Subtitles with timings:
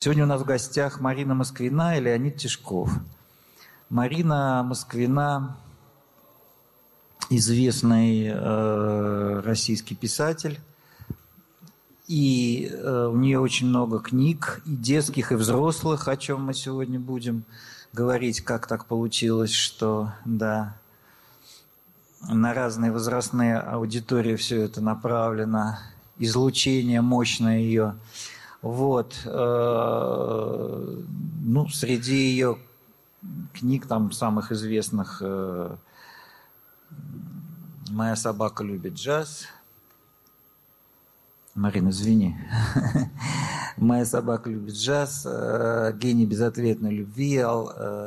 [0.00, 2.88] Сегодня у нас в гостях Марина Москвина и Леонид Тишков.
[3.88, 5.56] Марина Москвина–
[7.30, 10.60] известный э, российский писатель,
[12.06, 17.00] и э, у нее очень много книг, и детских, и взрослых, о чем мы сегодня
[17.00, 17.42] будем
[17.92, 20.76] говорить, как так получилось, что, да,
[22.22, 25.76] на разные возрастные аудитории все это направлено,
[26.18, 27.96] излучение мощное ее–
[28.62, 29.22] вот.
[29.24, 31.02] Э,
[31.44, 32.58] ну, среди ее
[33.54, 35.76] книг там самых известных э,
[37.90, 39.46] «Моя собака любит джаз»,
[41.54, 42.36] Марина, извини.
[43.76, 47.44] «Моя собака любит джаз», э, «Гений безответной любви»,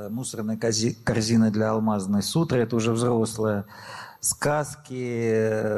[0.09, 3.65] «Мусорная корзина для алмазной сутры», это уже взрослая,
[4.19, 5.71] «Сказки»,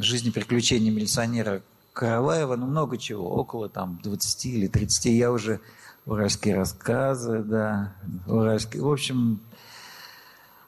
[0.00, 1.62] «Жизнь и приключения милиционера
[1.98, 5.06] Караваева, ну, много чего, около там 20 или 30.
[5.06, 5.60] Я уже
[6.06, 7.92] уральские рассказы, да,
[8.28, 8.84] уральские.
[8.84, 9.40] В общем,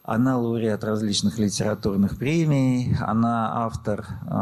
[0.03, 4.33] она лауреат различных литературных премий, она автор э,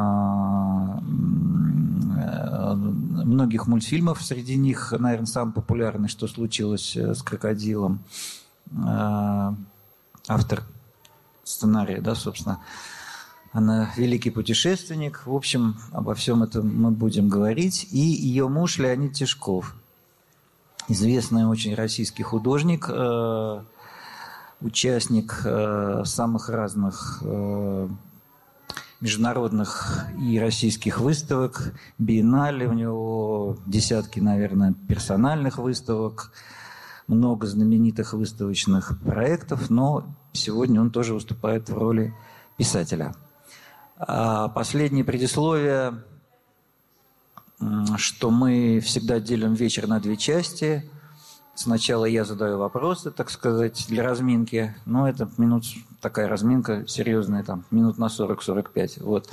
[3.27, 8.03] многих мультфильмов, среди них, наверное, самый популярный «Что случилось с крокодилом»,
[8.71, 9.53] э,
[10.27, 10.63] автор
[11.45, 12.61] сценария, да, собственно,
[13.53, 15.23] она великий путешественник.
[15.27, 17.89] В общем, обо всем этом мы будем говорить.
[17.91, 19.75] И ее муж Леонид Тишков.
[20.89, 23.63] Известный очень российский художник, э,
[24.61, 27.89] участник э, самых разных э,
[29.01, 36.33] международных и российских выставок, биеннале, у него десятки, наверное, персональных выставок,
[37.07, 42.15] много знаменитых выставочных проектов, но сегодня он тоже выступает в роли
[42.57, 43.15] писателя–
[43.99, 46.03] последнее предисловие,
[47.97, 50.89] что мы всегда делим вечер на две части.
[51.55, 54.77] Сначала я задаю вопросы, так сказать, для разминки.
[54.87, 55.65] Но это минут
[56.01, 59.03] такая разминка серьезная, там, минут на 40-45.
[59.03, 59.29] Вот.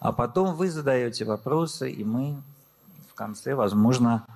[0.00, 2.42] А потом вы задаете вопросы, и мы
[3.10, 4.26] в конце, возможно,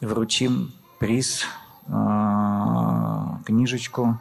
[0.00, 1.44] вручим приз,
[1.88, 4.20] а, книжечку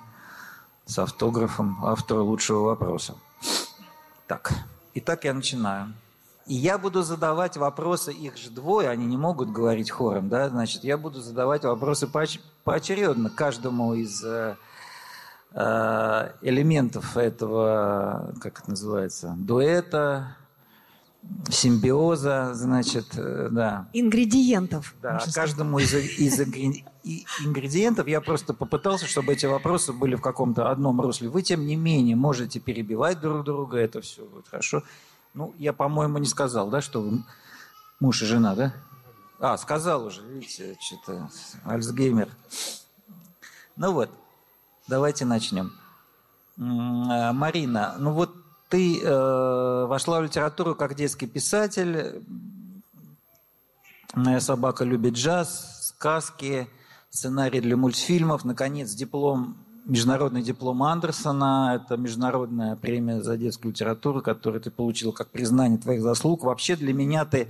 [0.86, 3.16] с автографом автора лучшего вопроса.
[4.26, 4.54] Так.
[5.00, 5.94] Итак, я начинаю.
[6.48, 10.84] И я буду задавать вопросы, их же двое, они не могут говорить хором, да, значит,
[10.84, 12.08] я буду задавать вопросы
[12.64, 14.56] поочередно каждому из э,
[15.52, 20.36] э, элементов этого, как это называется, дуэта,
[21.52, 23.88] симбиоза, значит, э, да.
[23.94, 24.96] Ингредиентов.
[25.00, 26.40] Да, каждому из, из
[27.44, 31.30] ингредиентов я просто попытался, чтобы эти вопросы были в каком-то одном русле.
[31.30, 34.84] Вы, тем не менее, можете перебивать друг друга, это все будет хорошо.
[35.34, 37.24] Ну, я, по-моему, не сказал, да, что вы
[38.00, 38.74] муж и жена, да?
[39.40, 41.30] А, сказал уже, видите, что-то
[41.64, 42.30] Альцгеймер.
[43.76, 44.10] Ну вот,
[44.88, 45.72] давайте начнем.
[46.58, 48.34] Э, Марина, ну вот
[48.70, 52.24] ты э, вошла в литературу как детский писатель.
[54.16, 56.68] Моя собака любит джаз, сказки,
[57.10, 58.46] сценарий для мультфильмов.
[58.46, 61.82] Наконец, диплом, международный диплом Андерсона.
[61.82, 66.44] Это международная премия за детскую литературу, которую ты получил как признание твоих заслуг.
[66.44, 67.48] Вообще для меня ты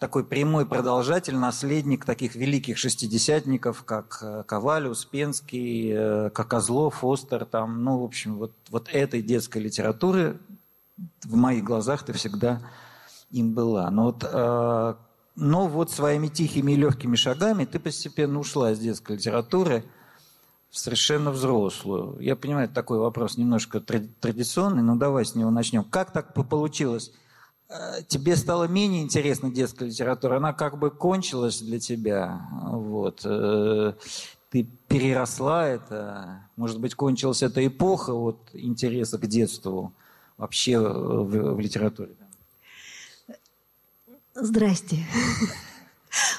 [0.00, 7.44] такой прямой продолжатель, наследник таких великих шестидесятников, как э, Коваль, Успенский, э, как Козлов, Фостер,
[7.44, 10.38] там, ну, в общем, вот, вот этой детской литературы
[11.22, 12.62] в моих глазах ты всегда
[13.30, 13.90] им была.
[13.90, 14.94] Но вот, э,
[15.40, 19.84] но вот своими тихими и легкими шагами ты постепенно ушла из детской литературы
[20.68, 22.18] в совершенно взрослую.
[22.20, 25.82] Я понимаю, такой вопрос немножко традиционный, но давай с него начнем.
[25.82, 27.12] Как так получилось?
[27.68, 32.46] Э, тебе стало менее интересна детская литература, она как бы кончилась для тебя.
[32.52, 33.22] Вот.
[33.24, 33.94] Э,
[34.50, 36.42] ты переросла это.
[36.56, 39.94] Может быть, кончилась эта эпоха вот, интереса к детству
[40.36, 42.19] вообще в, в литературе.
[44.42, 44.98] Здрасте.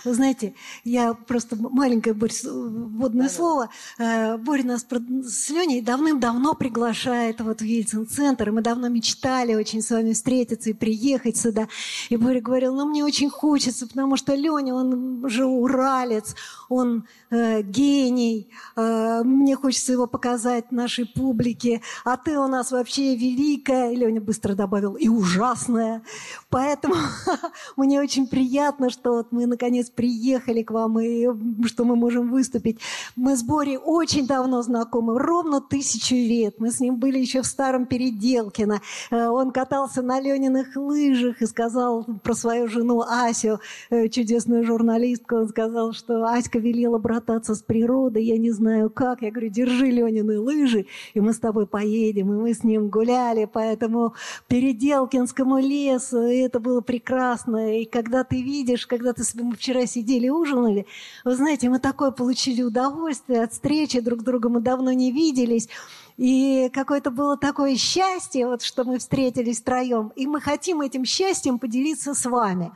[0.03, 0.53] Вы знаете,
[0.83, 3.69] я просто маленькое Борь, вводное да, слово.
[3.97, 8.49] Э, Боря нас с Леней давным-давно приглашает вот в Ельцин-центр.
[8.49, 11.67] И мы давно мечтали очень с вами встретиться и приехать сюда.
[12.09, 16.35] И Боря говорил, ну мне очень хочется, потому что Леня, он же уралец,
[16.67, 18.49] он э, гений.
[18.75, 21.81] Э, мне хочется его показать нашей публике.
[22.05, 23.95] А ты у нас вообще великая.
[23.95, 26.03] Леня быстро добавил, и ужасная.
[26.49, 26.95] Поэтому
[27.77, 31.27] мне очень приятно, что вот мы наконец приехали к вам и
[31.65, 32.79] что мы можем выступить.
[33.15, 36.55] Мы с Борей очень давно знакомы, ровно тысячу лет.
[36.59, 38.81] Мы с ним были еще в старом Переделкино.
[39.09, 45.35] Э, он катался на Лениных лыжах и сказал про свою жену Асю, э, чудесную журналистку,
[45.35, 49.21] он сказал, что Аська велела брататься с природой, я не знаю как.
[49.21, 52.31] Я говорю, держи Ленины лыжи, и мы с тобой поедем.
[52.31, 54.13] И мы с ним гуляли по этому
[54.47, 57.79] Переделкинскому лесу, и это было прекрасно.
[57.79, 60.85] И когда ты видишь, когда ты мы вчера сидели, ужинали,
[61.23, 65.69] вы знаете, мы такое получили удовольствие от встречи, друг с другом мы давно не виделись.
[66.17, 70.11] И какое-то было такое счастье, вот, что мы встретились втроем.
[70.15, 72.71] И мы хотим этим счастьем поделиться с вами.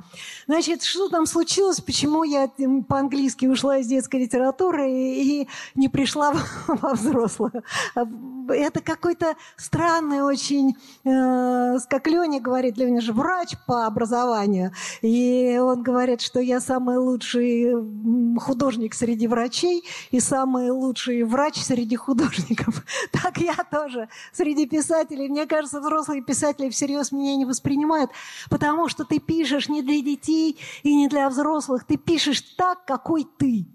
[0.47, 2.49] Значит, что там случилось, почему я
[2.87, 6.33] по-английски ушла из детской литературы и, и не пришла
[6.67, 7.63] во взрослую?
[8.49, 14.71] Это какой-то странный очень, э, как Леня говорит, Леня же врач по образованию,
[15.01, 17.73] и он говорит, что я самый лучший
[18.39, 22.83] художник среди врачей и самый лучший врач среди художников.
[23.11, 25.29] Так как я тоже среди писателей.
[25.29, 28.11] Мне кажется, взрослые писатели всерьез меня не воспринимают,
[28.49, 31.85] потому что ты пишешь не для детей и не для взрослых.
[31.85, 33.65] Ты пишешь так, какой ты.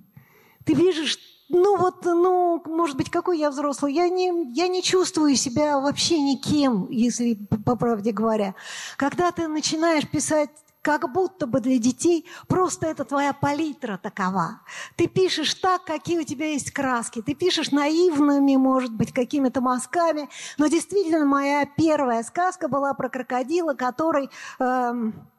[0.64, 1.18] Ты пишешь
[1.52, 3.92] ну вот, ну, может быть, какой я взрослый.
[3.92, 7.34] Я не, я не чувствую себя вообще никем, если
[7.64, 8.54] по правде говоря.
[8.96, 10.50] Когда ты начинаешь писать
[10.82, 14.60] как будто бы для детей просто это твоя палитра такова.
[14.96, 17.22] Ты пишешь так, какие у тебя есть краски.
[17.22, 20.28] Ты пишешь наивными, может быть, какими-то мазками.
[20.58, 24.30] Но действительно, моя первая сказка была про крокодила, который...
[24.58, 25.29] Эм,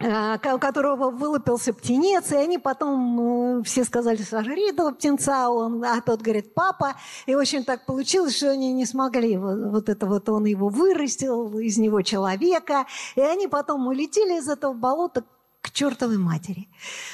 [0.00, 6.00] у которого вылупился птенец, и они потом ну, все сказали, сожри этого птенца, он, а
[6.00, 6.96] тот говорит, папа.
[7.26, 9.36] И, общем, так получилось, что они не смогли.
[9.36, 12.86] Вот это вот он его вырастил, из него человека.
[13.14, 15.24] И они потом улетели из этого болота
[15.60, 16.68] к чертовой матери.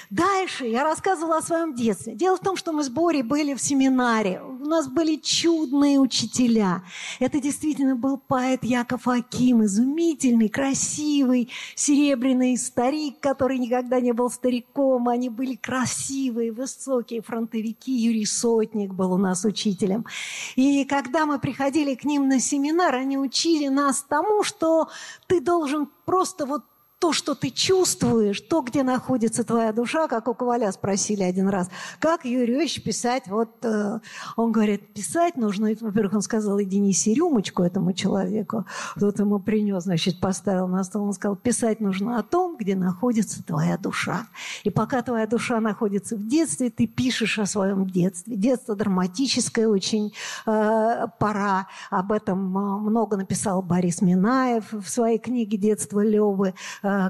[0.09, 2.15] Дальше я рассказывала о своем детстве.
[2.15, 4.41] Дело в том, что мы с Борей были в семинаре.
[4.41, 6.85] У нас были чудные учителя.
[7.19, 15.09] Это действительно был поэт Яков Аким, изумительный, красивый, серебряный старик, который никогда не был стариком.
[15.09, 17.93] Они были красивые, высокие фронтовики.
[17.93, 20.07] Юрий Сотник был у нас учителем.
[20.55, 24.89] И когда мы приходили к ним на семинар, они учили нас тому, что
[25.27, 26.63] ты должен просто вот
[26.99, 31.69] то, что ты чувствуешь, то, где находится твоя душа, как у Коваля спросили один раз,
[32.01, 34.01] как Юрий Ильич писать, вот э,
[34.37, 38.65] он говорит, писать нужно, во-первых, он сказал, иди неси рюмочку этому человеку,
[38.99, 43.45] тот ему принес, значит, поставил на стол, он сказал, писать нужно о том, где находится
[43.45, 44.27] твоя душа.
[44.65, 48.37] И пока твоя душа находится в детстве, ты пишешь о своем детстве.
[48.37, 50.15] Детство драматическое очень
[50.47, 56.55] э, пора, об этом э, много написал Борис Минаев в своей книге «Детство Левы»,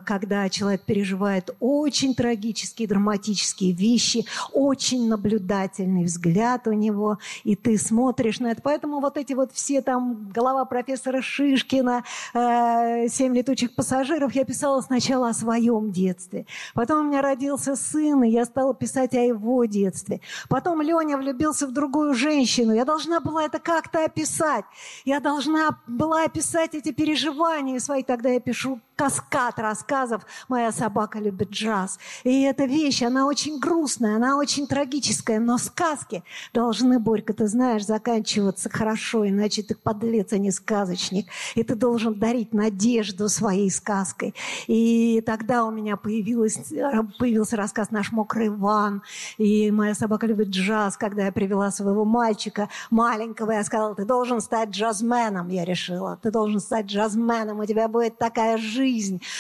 [0.04, 8.40] когда человек переживает очень трагические, драматические вещи, очень наблюдательный взгляд у него, и ты смотришь
[8.40, 8.62] на это.
[8.62, 14.80] Поэтому вот эти вот все там, голова профессора Шишкина, э, «Семь летучих пассажиров», я писала
[14.80, 16.46] сначала о своем детстве.
[16.74, 20.20] Потом у меня родился сын, и я стала писать о его детстве.
[20.48, 22.72] Потом Леня влюбился в другую женщину.
[22.72, 24.64] Я должна была это как-то описать.
[25.04, 28.02] Я должна была описать эти переживания свои.
[28.02, 31.98] Тогда я пишу каскад рассказов «Моя собака любит джаз».
[32.24, 37.84] И эта вещь, она очень грустная, она очень трагическая, но сказки должны, Борька, ты знаешь,
[37.84, 41.26] заканчиваться хорошо, иначе ты подлец, а не сказочник.
[41.54, 44.34] И ты должен дарить надежду своей сказкой.
[44.66, 49.02] И тогда у меня появился рассказ «Наш мокрый Иван»,
[49.36, 54.40] и «Моя собака любит джаз», когда я привела своего мальчика маленького, я сказала, ты должен
[54.40, 56.18] стать джазменом, я решила.
[56.22, 58.85] Ты должен стать джазменом, у тебя будет такая жизнь,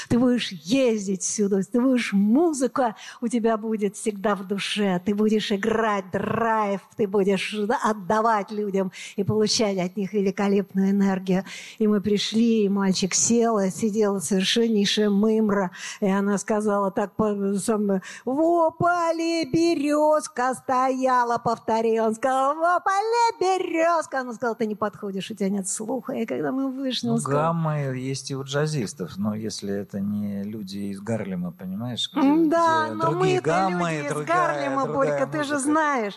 [0.08, 5.52] ты будешь ездить всюду, ты будешь музыка, у тебя будет всегда в душе, ты будешь
[5.52, 11.44] играть драйв, ты будешь отдавать людям и получать от них великолепную энергию.
[11.78, 17.12] И мы пришли, и мальчик сел, сидела совершеннейшая мымра, и она сказала так,
[17.58, 22.04] сам, в поле березка стояла, повторил.
[22.04, 24.20] Он сказал, в поле березка.
[24.20, 26.12] Она сказала, ты не подходишь, у тебя нет слуха.
[26.14, 30.42] И когда мы вышли, ну, сказал, гаммы есть и у джазистов, но если это не
[30.42, 32.10] люди из Гарлема, понимаешь?
[32.12, 36.14] Где, да, где но мы это люди из Гарлема, Борька, ты же знаешь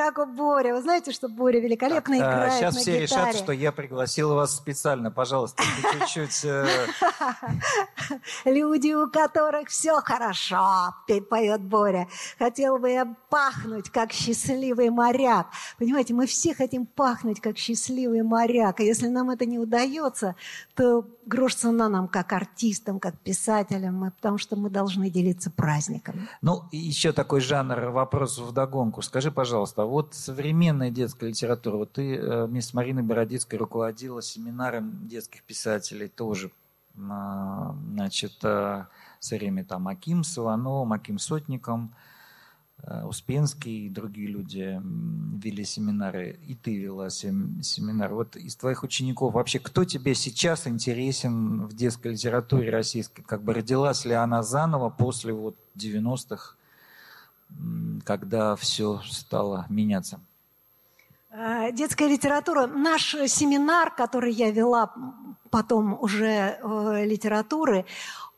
[0.00, 0.74] как у Боря.
[0.74, 3.02] Вы знаете, что Боря великолепно так, играет Сейчас на все гитаре.
[3.02, 5.10] решат, что я пригласил вас специально.
[5.10, 6.44] Пожалуйста, чуть-чуть...
[6.46, 6.86] Э,
[8.46, 10.94] Люди, у которых все хорошо,
[11.28, 12.08] поет Боря.
[12.38, 15.48] Хотел бы я пахнуть, как счастливый моряк.
[15.78, 18.80] Понимаете, мы все хотим пахнуть, как счастливый моряк.
[18.80, 20.34] И если нам это не удается,
[20.74, 26.28] то грош цена нам, как артист артистам, как писателям, потому что мы должны делиться праздниками.
[26.42, 29.02] Ну, еще такой жанр вопросов вдогонку.
[29.02, 34.22] Скажи, пожалуйста, а вот современная детская литература, вот ты э, вместе с Мариной Бородицкой руководила
[34.22, 36.50] семинаром детских писателей тоже,
[36.96, 38.86] а, значит, э,
[39.18, 41.94] все время там Аким Савановым, Аким Сотником–
[42.82, 44.80] Э, Успенский и другие люди
[45.42, 48.12] вели семинары, и ты вела семинар.
[48.14, 53.22] Вот из твоих учеников вообще кто тебе сейчас интересен в детской литературе российской?
[53.22, 56.56] Как бы родилась ли она заново после вот 90-х,
[58.04, 60.20] когда все стало меняться?
[61.30, 62.66] Э, детская литература.
[62.66, 64.92] Наш семинар, который я вела
[65.50, 67.84] потом уже э, литературы,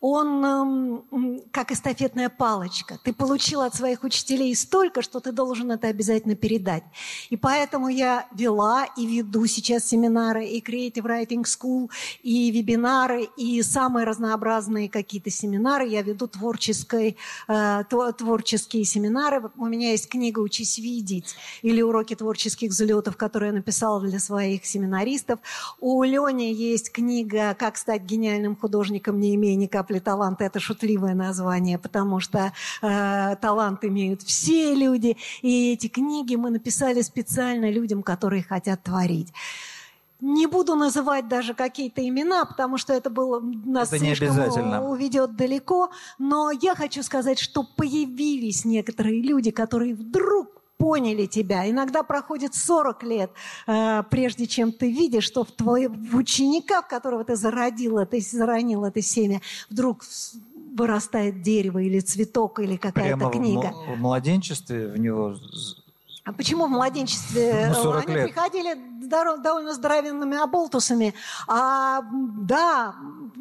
[0.02, 2.98] он эм, как эстафетная палочка.
[3.04, 6.82] Ты получил от своих учителей столько, что ты должен это обязательно передать.
[7.30, 11.88] И поэтому я вела и веду сейчас семинары и Creative Writing School,
[12.24, 15.86] и вебинары, и самые разнообразные какие-то семинары.
[15.86, 17.16] Я веду творческой,
[17.46, 17.84] э,
[18.18, 19.52] творческие семинары.
[19.56, 24.66] У меня есть книга «Учись видеть» или «Уроки творческих взлетов», которую я написала для своих
[24.66, 25.38] семинаристов.
[25.78, 27.01] У Лени есть книга
[27.58, 33.36] «Как стать гениальным художником, не имея ни капли таланта»— это шутливое название, потому что э,
[33.40, 35.16] талант имеют все люди.
[35.42, 39.32] И эти книги мы написали специально людям, которые хотят творить.
[40.22, 45.90] Не буду называть даже какие-то имена, потому что это было нас это слишком уведет далеко.
[46.16, 50.51] Но я хочу сказать, что появились некоторые люди, которые вдруг
[50.82, 51.70] поняли тебя.
[51.70, 53.30] Иногда проходит 40 лет,
[53.68, 58.20] э, прежде чем ты видишь, что в, твой, в ученика, в которого ты зародил ты
[58.20, 60.02] заронил это семя, вдруг
[60.76, 63.72] вырастает дерево или цветок или какая-то книга.
[63.94, 65.36] В младенчестве в него
[66.24, 68.26] а почему в младенчестве ну, они лет.
[68.26, 68.76] приходили
[69.08, 71.14] довольно здоровенными оболтусами?
[71.48, 72.94] А да,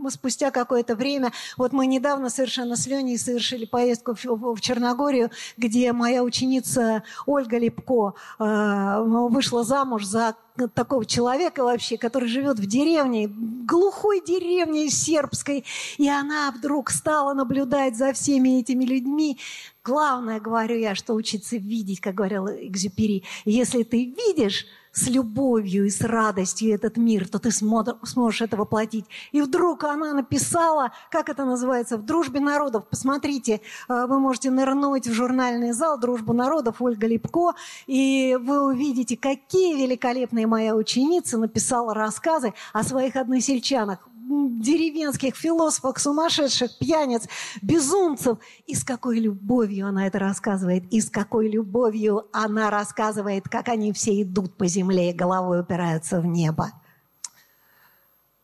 [0.09, 5.93] спустя какое-то время, вот мы недавно совершенно с Леней совершили поездку в, в Черногорию, где
[5.93, 10.35] моя ученица Ольга Лепко э, вышла замуж за
[10.73, 15.65] такого человека вообще, который живет в деревне, глухой деревне сербской,
[15.97, 19.39] и она вдруг стала наблюдать за всеми этими людьми.
[19.83, 23.23] Главное, говорю я, что учиться видеть, как говорил Экзюпери.
[23.45, 29.05] Если ты видишь с любовью и с радостью этот мир, то ты сможешь это воплотить.
[29.31, 32.85] И вдруг она написала, как это называется, в «Дружбе народов».
[32.89, 37.53] Посмотрите, э, вы можете нырнуть в журнальный зал «Дружба народов» Ольга Липко,
[37.87, 44.10] и вы увидите, какие великолепные моя ученица написала рассказы о своих односельчанах
[44.59, 47.27] деревенских философов, сумасшедших, пьяниц,
[47.61, 48.37] безумцев.
[48.65, 53.93] И с какой любовью она это рассказывает, и с какой любовью она рассказывает, как они
[53.93, 56.71] все идут по земле и головой упираются в небо.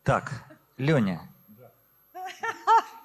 [0.04, 0.46] Так,
[0.78, 1.22] Леня,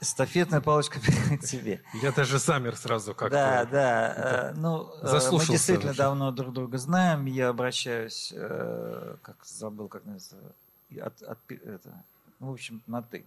[0.03, 1.81] Эстафетная палочка перед тебе.
[1.95, 3.37] Я даже замер сразу как-то.
[3.37, 4.51] Да, да.
[4.51, 6.03] Э, ну, э, мы действительно вообще.
[6.03, 7.27] давно друг друга знаем.
[7.27, 10.57] Я обращаюсь, э, как забыл, как называется,
[11.01, 12.05] от, от, это,
[12.43, 13.25] ну, в общем, на «ты».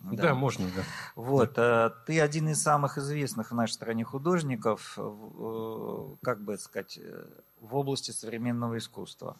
[0.00, 0.82] Да, да можно, да.
[1.16, 1.86] Вот, да.
[1.86, 7.26] Э, ты один из самых известных в нашей стране художников, э, как бы сказать, э,
[7.60, 9.36] в области современного искусства.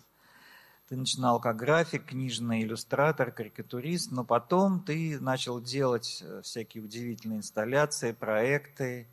[0.88, 8.12] Ты начинал как график, книжный иллюстратор, карикатурист, но потом ты начал делать всякие удивительные инсталляции,
[8.12, 9.06] проекты,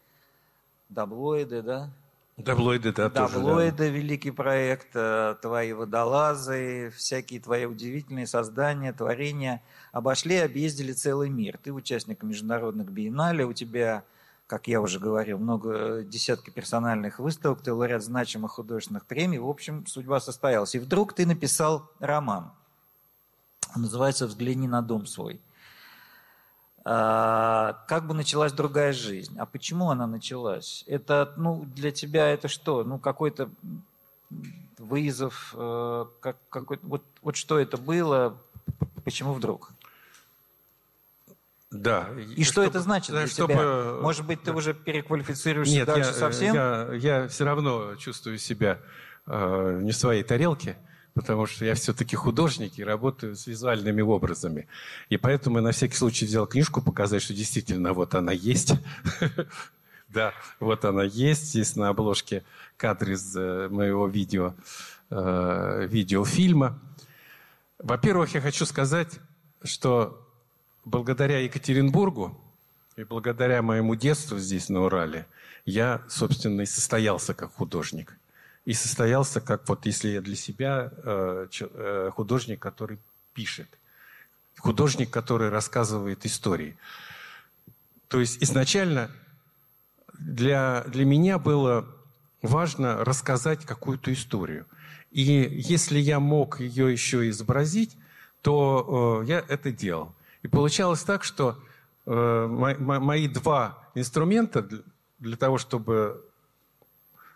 [0.89, 1.89] даблоиды, да?
[2.37, 3.97] Даблоиды, да, Даблоиды, тоже, да.
[3.97, 9.61] великий проект, э, твои водолазы, всякие твои удивительные создания, творения
[9.91, 11.59] обошли, объездили целый мир.
[11.61, 14.03] Ты участник международных биеннале, у тебя,
[14.47, 19.37] как я уже говорил, много десятки персональных выставок, ты лауреат значимых художественных премий.
[19.37, 20.73] В общем, судьба состоялась.
[20.73, 22.51] И вдруг ты написал роман.
[23.75, 25.41] называется «Взгляни на дом свой».
[26.83, 29.37] А, как бы началась другая жизнь.
[29.37, 30.83] А почему она началась?
[30.87, 32.83] Это, ну, для тебя это что?
[32.83, 33.49] Ну, какой-то
[34.79, 38.37] вызов, э, как, какой вот, вот что это было,
[39.03, 39.71] почему вдруг?
[41.69, 42.09] Да.
[42.35, 44.01] И что это значит для чтобы, тебя?
[44.01, 44.57] Может быть, ты да.
[44.57, 46.55] уже переквалифицируешься Нет, дальше я, совсем?
[46.55, 48.79] Я, я все равно чувствую себя
[49.27, 50.77] э, не в своей тарелке
[51.13, 54.67] потому что я все-таки художник и работаю с визуальными образами.
[55.09, 58.73] И поэтому я на всякий случай взял книжку показать, что действительно вот она есть.
[60.13, 61.45] Да, вот она есть.
[61.51, 62.43] Здесь на обложке
[62.75, 64.55] кадр из э, моего видео,
[65.09, 66.77] э, видеофильма.
[67.79, 69.21] Во-первых, я хочу сказать,
[69.63, 70.27] что
[70.83, 72.37] благодаря Екатеринбургу
[72.97, 75.27] и благодаря моему детству здесь, на Урале,
[75.63, 78.17] я, собственно, и состоялся как художник
[78.65, 82.99] и состоялся как вот, если я для себя э, э, художник, который
[83.33, 83.67] пишет.
[84.57, 86.77] художник, который рассказывает истории.
[88.07, 89.09] То есть изначально
[90.19, 91.87] для, для меня было
[92.41, 94.65] важно рассказать какую-то историю.
[95.11, 97.97] И если я мог ее еще изобразить,
[98.41, 100.13] то э, я это делал.
[100.41, 101.57] И получалось так, что
[102.05, 104.67] э, мои два инструмента
[105.19, 106.25] для, того, чтобы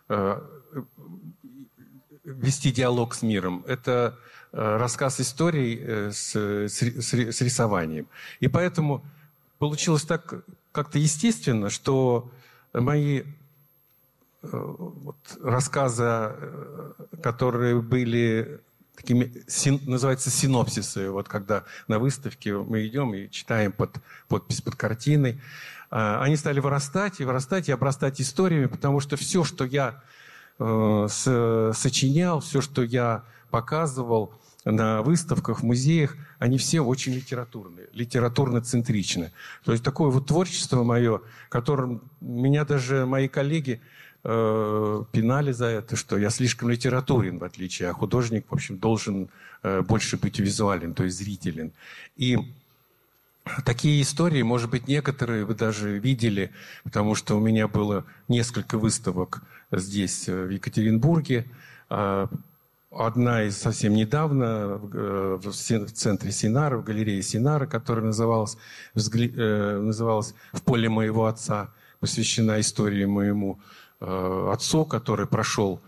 [0.09, 0.41] э,
[2.25, 4.17] вести диалог с миром, это
[4.51, 6.81] э, рассказ историй э, с, с,
[7.13, 8.07] с рисованием.
[8.39, 9.05] И поэтому
[9.59, 12.31] получилось так как-то естественно, что
[12.73, 13.25] мои э,
[14.41, 16.33] вот, рассказы,
[17.21, 18.59] которые были
[18.95, 24.75] такими, син, называется синопсисы, вот когда на выставке мы идем и читаем под, подпись под
[24.75, 25.41] картиной,
[25.89, 30.01] они стали вырастать и вырастать и обрастать историями, потому что все, что я
[30.57, 34.33] сочинял, все, что я показывал
[34.65, 39.31] на выставках, в музеях, они все очень литературные, литературно-центричны.
[39.63, 43.79] То есть такое вот творчество мое, которым меня даже мои коллеги
[44.23, 49.29] э, пинали за это, что я слишком литературен, в отличие, а художник, в общем, должен
[49.61, 51.71] э, больше быть визуален, то есть зрителен.
[52.17, 52.37] И
[53.63, 56.51] Такие истории, может быть, некоторые вы даже видели,
[56.83, 61.45] потому что у меня было несколько выставок здесь, э, в Екатеринбурге.
[61.87, 62.27] А,
[62.89, 68.57] одна из совсем недавно в э, центре Синара, в галерее Синара, которая называлась,
[68.95, 73.59] э, называлась «В поле моего отца», посвящена истории моему
[73.99, 75.81] отцу, который прошел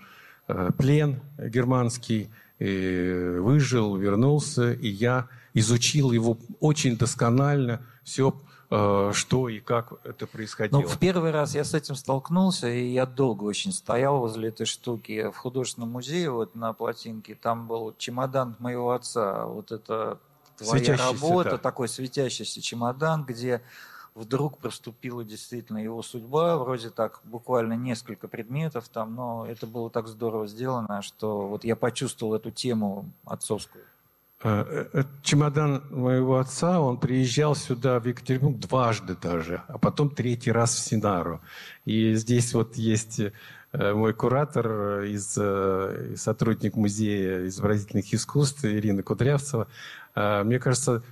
[0.77, 5.27] плен германский, и выжил, вернулся, и я
[5.59, 8.35] изучил его очень досконально, все,
[8.69, 10.81] э, что и как это происходило.
[10.81, 14.65] Ну, в первый раз я с этим столкнулся, и я долго очень стоял возле этой
[14.65, 15.29] штуки.
[15.31, 19.45] В художественном музее, вот на плотинке, там был чемодан моего отца.
[19.45, 20.19] Вот это
[20.57, 21.57] твоя работа, да.
[21.57, 23.61] такой светящийся чемодан, где
[24.13, 30.07] вдруг проступила действительно его судьба, вроде так буквально несколько предметов там, но это было так
[30.07, 33.83] здорово сделано, что вот я почувствовал эту тему отцовскую.
[34.44, 40.51] Э, э, чемодан моего отца, он приезжал сюда, в Екатеринбург, дважды даже, а потом третий
[40.51, 41.41] раз в Синару.
[41.86, 45.39] И здесь вот есть э, мой куратор, из,
[46.20, 49.68] сотрудник музея изобразительных искусств Ирина Кудрявцева.
[50.16, 51.03] Мне кажется,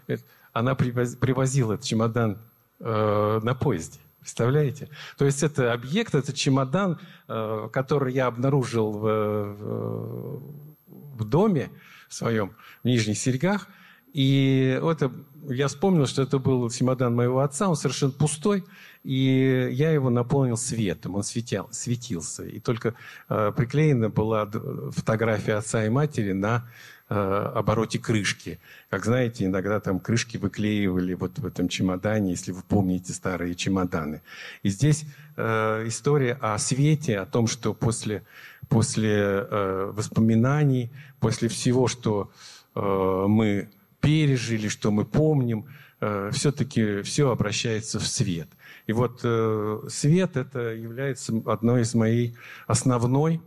[0.54, 2.40] она привозила этот чемодан
[2.80, 4.00] на поезде.
[4.20, 4.90] Представляете?
[5.18, 10.42] То есть это объект, это чемодан, который я обнаружил в,
[10.88, 11.70] в доме,
[12.10, 13.68] своем в Нижних Серегах.
[14.16, 15.12] И это,
[15.50, 18.64] я вспомнил, что это был чемодан моего отца, он совершенно пустой,
[19.04, 22.46] и я его наполнил светом, он светял, светился.
[22.46, 22.96] И только
[23.28, 24.50] э, приклеена была
[24.92, 26.66] фотография отца и матери на
[27.10, 28.60] э, обороте крышки.
[28.90, 34.22] Как знаете, иногда там крышки выклеивали вот в этом чемодане, если вы помните старые чемоданы.
[34.64, 35.04] И здесь
[35.36, 38.24] э, история о свете, о том, что после
[38.68, 42.32] после э, воспоминаний, после всего, что
[42.76, 43.70] э, мы
[44.02, 45.66] пережили, что мы помним,
[46.00, 48.50] э, все-таки все обращается в свет.
[48.88, 52.36] И вот э, свет это является одной из моей
[52.68, 53.42] основной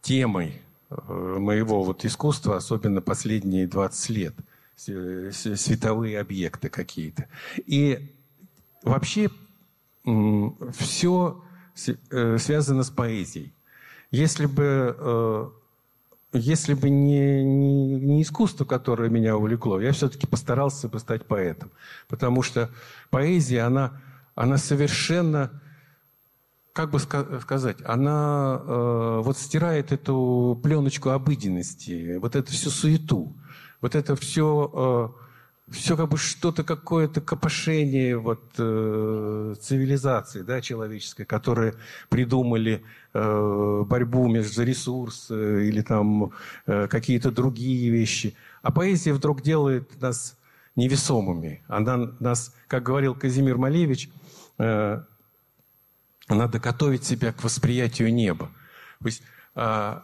[0.00, 0.94] темой э,
[1.38, 4.34] моего вот искусства, особенно последние 20 лет.
[4.76, 7.26] Световые объекты какие-то.
[7.66, 8.14] И
[8.84, 9.28] вообще
[10.72, 11.42] все
[12.10, 13.52] э, связано с поэзией.
[14.10, 15.48] Если бы, э,
[16.32, 21.70] если бы не, не, не искусство, которое меня увлекло, я все-таки постарался бы стать поэтом.
[22.08, 22.70] Потому что
[23.10, 24.00] поэзия, она,
[24.34, 25.60] она совершенно,
[26.72, 33.36] как бы сказать, она э, вот стирает эту пленочку обыденности, вот эту всю суету,
[33.80, 35.14] вот это все...
[35.70, 41.74] Все как бы что-то, какое-то копошение вот, э, цивилизации да, человеческой, которые
[42.08, 46.32] придумали э, борьбу между ресурс э, или там
[46.66, 48.34] э, какие-то другие вещи.
[48.62, 50.38] А поэзия вдруг делает нас
[50.76, 51.62] невесомыми.
[51.68, 54.10] Она нас, как говорил Казимир Малевич,
[54.58, 55.02] э,
[56.28, 58.50] надо готовить себя к восприятию неба.
[59.00, 59.22] То есть
[59.54, 60.00] э,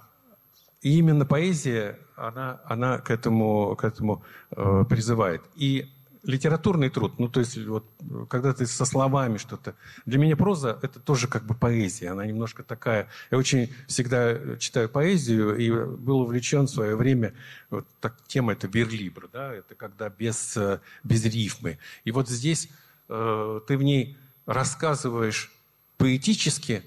[0.90, 5.42] именно поэзия она, она к этому, к этому э, призывает.
[5.56, 5.90] И
[6.24, 7.84] литературный труд, ну то есть вот
[8.28, 9.74] когда ты со словами что-то.
[10.06, 13.08] Для меня проза это тоже как бы поэзия, она немножко такая.
[13.30, 17.34] Я очень всегда читаю поэзию и был увлечен в свое время.
[17.70, 21.78] Вот так, тема это верлибр, да, это когда без э, без рифмы.
[22.04, 22.68] И вот здесь
[23.08, 24.16] э, ты в ней
[24.46, 25.52] рассказываешь
[25.98, 26.82] поэтически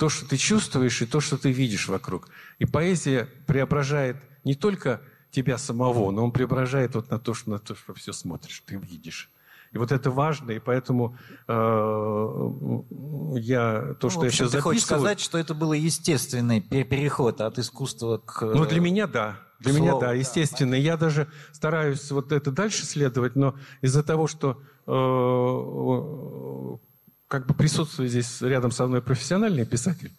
[0.00, 2.30] то, что ты чувствуешь и то, что ты видишь вокруг.
[2.58, 7.58] И поэзия преображает не только тебя самого, но он преображает вот на то, что, на
[7.58, 9.30] то, что все смотришь, ты видишь.
[9.72, 11.52] И вот это важно, и поэтому э,
[13.40, 14.50] я то, что ну, я сейчас записываю...
[14.50, 18.40] Ты хочешь сказать, что это был естественный переход от искусства к...
[18.40, 19.38] Ну, для меня да.
[19.58, 20.70] Для слову, меня да, естественно.
[20.70, 26.78] Да, я даже стараюсь вот это дальше следовать, но из-за того, что э,
[27.30, 30.10] как бы присутствует здесь рядом со мной профессиональный писатель,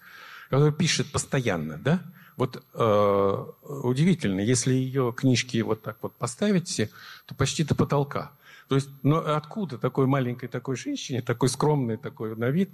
[0.50, 2.02] который пишет постоянно, да,
[2.38, 3.46] вот э,
[3.84, 6.90] удивительно, если ее книжки вот так вот поставить все,
[7.26, 8.32] то почти до потолка.
[8.70, 12.70] То есть, ну откуда такой маленькой такой женщине, такой скромной такой на вид,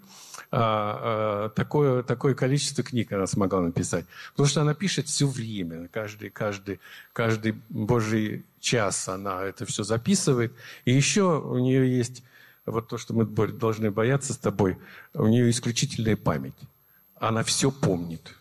[0.52, 4.06] а, а, такое, такое количество книг она смогла написать?
[4.34, 6.80] Потому что она пишет все время, каждый, каждый,
[7.12, 10.54] каждый божий час она это все записывает.
[10.86, 12.22] И еще у нее есть
[12.68, 14.78] вот то, что мы должны бояться с тобой,
[15.14, 16.56] у нее исключительная память.
[17.20, 18.36] Она все помнит.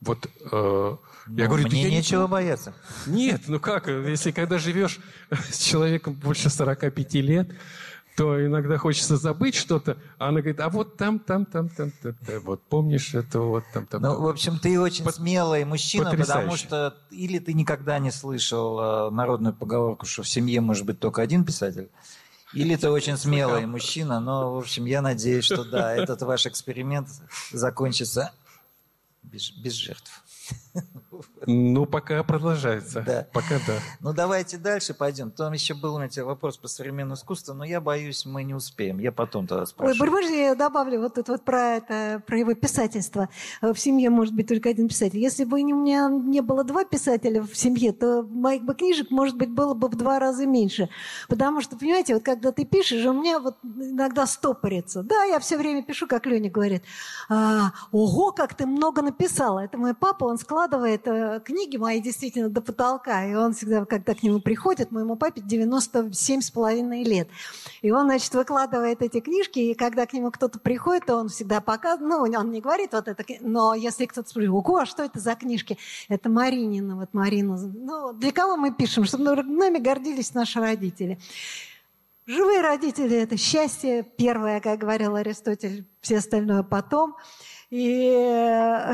[0.00, 0.96] Вот э,
[1.28, 2.28] я ну, говорю, мне я нечего не...
[2.28, 2.74] бояться.
[3.06, 5.00] Нет, ну как, если когда живешь
[5.30, 7.50] с человеком больше 45 лет,
[8.16, 12.14] то иногда хочется забыть что-то, а она говорит, а вот там, там, там, там, там,
[12.14, 14.02] там вот помнишь это, вот там, там.
[14.02, 15.16] Ну, в общем, ты очень Под...
[15.16, 16.34] смелый мужчина, Потрясающе.
[16.34, 21.00] потому что или ты никогда не слышал э, народную поговорку, что в семье может быть
[21.00, 21.88] только один писатель,
[22.54, 27.08] или ты очень смелый мужчина, но, в общем, я надеюсь, что да, этот ваш эксперимент
[27.52, 28.32] закончится
[29.22, 30.22] без, без жертв.
[31.46, 33.02] Ну, пока продолжается.
[33.06, 33.26] Да.
[33.32, 33.74] Пока да.
[34.00, 35.30] Ну, давайте дальше пойдем.
[35.30, 38.98] Там еще был у меня вопрос по современному искусству, но я боюсь, мы не успеем.
[38.98, 40.02] Я потом тогда спрошу.
[40.02, 43.28] Ой, можно я добавлю вот тут вот про это, про его писательство.
[43.62, 45.18] В семье может быть только один писатель.
[45.18, 49.36] Если бы у меня не было два писателя в семье, то моих бы книжек, может
[49.36, 50.88] быть, было бы в два раза меньше.
[51.28, 55.02] Потому что, понимаете, вот когда ты пишешь, у меня вот иногда стопорится.
[55.02, 56.82] Да, я все время пишу, как Леня говорит.
[57.28, 59.60] А, Ого, как ты много написала.
[59.60, 63.24] Это мой папа, он складывает э, книги мои действительно до потолка.
[63.26, 67.28] И он всегда, когда к нему приходит, моему папе 97 с половиной лет.
[67.82, 71.60] И он, значит, выкладывает эти книжки, и когда к нему кто-то приходит, то он всегда
[71.60, 75.18] показывает, ну, он не говорит вот это, но если кто-то спрашивает, ого, а что это
[75.18, 75.78] за книжки?
[76.08, 77.56] Это Маринина, вот Марина.
[77.56, 79.04] Ну, для кого мы пишем?
[79.04, 81.18] Чтобы нами гордились наши родители.
[82.26, 87.16] Живые родители– это счастье первое, как говорил Аристотель, все остальное потом.
[87.74, 87.80] И,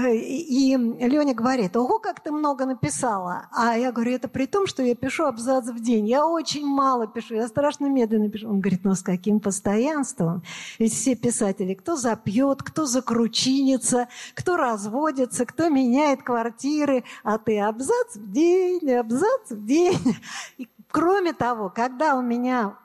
[0.08, 3.46] и, и Леня говорит, ого, как ты много написала.
[3.52, 6.08] А я говорю, это при том, что я пишу абзац в день.
[6.08, 8.48] Я очень мало пишу, я страшно медленно пишу.
[8.48, 10.42] Он говорит, ну с каким постоянством?
[10.78, 18.16] Ведь все писатели, кто запьет, кто закручинится, кто разводится, кто меняет квартиры, а ты абзац
[18.16, 20.16] в день, абзац в день.
[20.56, 22.78] И кроме того, когда у меня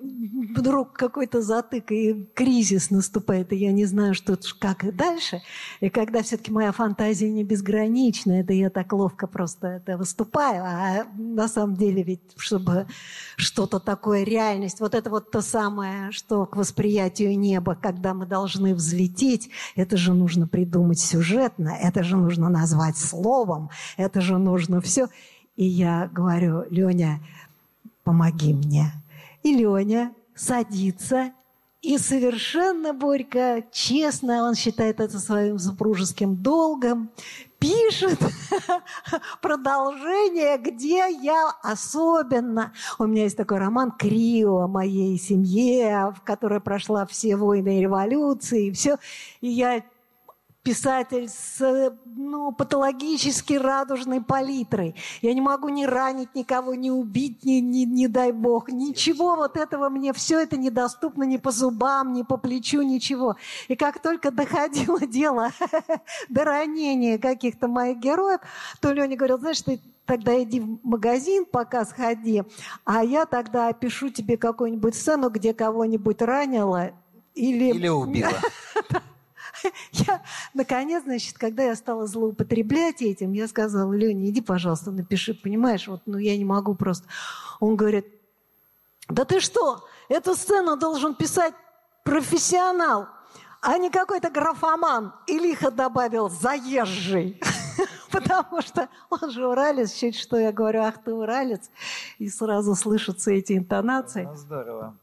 [0.00, 5.42] вдруг какой-то затык и кризис наступает, и я не знаю, что как и дальше.
[5.80, 11.06] И когда все-таки моя фантазия не безгранична, это я так ловко просто это выступаю, а
[11.16, 12.86] на самом деле ведь, чтобы
[13.36, 18.74] что-то такое, реальность, вот это вот то самое, что к восприятию неба, когда мы должны
[18.74, 25.08] взлететь, это же нужно придумать сюжетно, это же нужно назвать словом, это же нужно все.
[25.56, 27.20] И я говорю, Леня,
[28.04, 28.92] помоги мне
[29.42, 31.32] и Леня садится
[31.80, 37.10] и совершенно Борька, честно, он считает это своим супружеским долгом,
[37.60, 38.18] пишет
[39.40, 42.72] продолжение, где я особенно...
[42.98, 47.82] У меня есть такой роман «Крио» о моей семье, в которой прошла все войны и
[47.82, 48.98] революции, и все.
[49.40, 49.84] И я
[50.68, 54.94] писатель с ну, патологически радужной палитрой.
[55.22, 58.68] Я не могу ни ранить никого, ни убить, ни, ни, ни дай бог.
[58.68, 63.36] Ничего вот этого мне, все это недоступно ни по зубам, ни по плечу, ничего.
[63.68, 65.52] И как только доходило дело
[66.28, 68.40] до ранения каких-то моих героев,
[68.82, 72.42] то Леня говорил, знаешь, ты тогда иди в магазин, пока сходи,
[72.84, 76.90] а я тогда опишу тебе какую-нибудь сцену, где кого-нибудь ранила
[77.34, 77.70] или...
[77.70, 78.28] Или убила.
[79.92, 80.22] Я,
[80.54, 86.02] наконец, значит, когда я стала злоупотреблять этим, я сказала, Леня, иди, пожалуйста, напиши, понимаешь, вот,
[86.06, 87.06] ну, я не могу просто.
[87.60, 88.06] Он говорит,
[89.08, 91.54] да ты что, эту сцену должен писать
[92.04, 93.08] профессионал,
[93.60, 95.12] а не какой-то графоман.
[95.26, 97.40] И лихо добавил «заезжий».
[98.10, 101.70] Потому что он же уралец, чуть что я говорю, ах ты уралец,
[102.18, 104.28] и сразу слышатся эти интонации.
[104.34, 104.96] Здорово.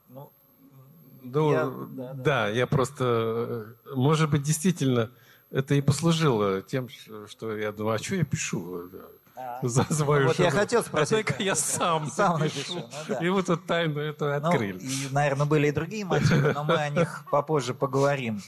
[1.26, 2.14] Ну, я, да, да.
[2.14, 5.10] да, я просто, может быть, действительно,
[5.52, 6.90] это и послужило тем,
[7.28, 8.90] что я думаю, а что я пишу?
[9.36, 11.28] А, за свою вот я хотел спросить.
[11.38, 12.76] А я сам, сам напишу.
[12.76, 12.90] напишу.
[12.90, 13.26] Ну, да.
[13.26, 14.74] И вот эту тайну эту ну, открыли.
[14.74, 18.42] Ну, и, наверное, были и другие мотивы, но мы о них попозже поговорим.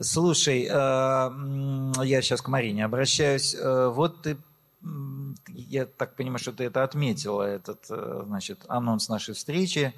[0.00, 3.54] Слушай, э, я сейчас к Марине обращаюсь.
[3.54, 4.36] Э, вот ты
[5.48, 9.92] я так понимаю, что ты это отметила, этот, э, значит, анонс нашей встречи,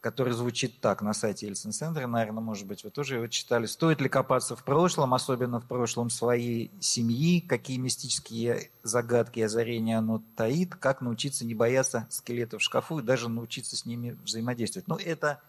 [0.00, 3.66] который звучит так на сайте Ельцин-центра, наверное, может быть, вы тоже его читали.
[3.66, 9.98] Стоит ли копаться в прошлом, особенно в прошлом своей семьи, какие мистические загадки и озарения
[9.98, 14.86] оно таит, как научиться не бояться скелетов в шкафу и даже научиться с ними взаимодействовать.
[14.86, 15.40] Ну, это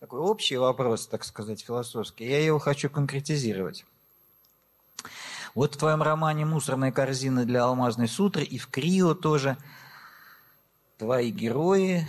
[0.00, 2.28] такой общий вопрос, так сказать, философский.
[2.28, 3.86] Я его хочу конкретизировать.
[5.54, 9.58] Вот в твоем романе «Мусорная корзина для алмазной сутры» и в «Крио» тоже
[10.96, 12.06] твои герои,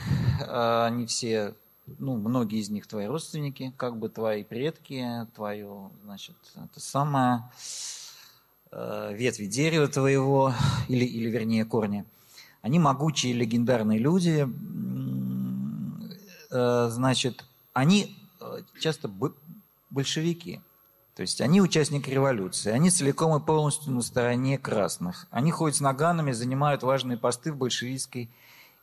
[0.47, 1.53] а, они все
[1.86, 7.43] ну, многие из них твои родственники, как бы твои предки, твое, значит, это самое
[8.72, 10.54] э, ветви дерева твоего,
[10.88, 12.06] или, или вернее корни.
[12.62, 14.48] Они могучие легендарные люди,
[16.52, 19.12] э, значит, они э, часто
[19.89, 20.62] большевики.
[21.15, 25.28] То есть они участники революции, они целиком и полностью на стороне красных.
[25.30, 28.32] Они ходят с наганами, занимают важные посты в большевистской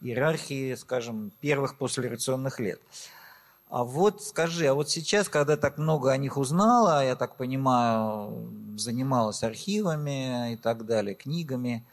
[0.01, 2.81] иерархии, скажем, первых послереволюционных лет.
[3.69, 8.53] А вот скажи, а вот сейчас, когда так много о них узнала, я так понимаю,
[8.77, 11.85] занималась архивами и так далее, книгами,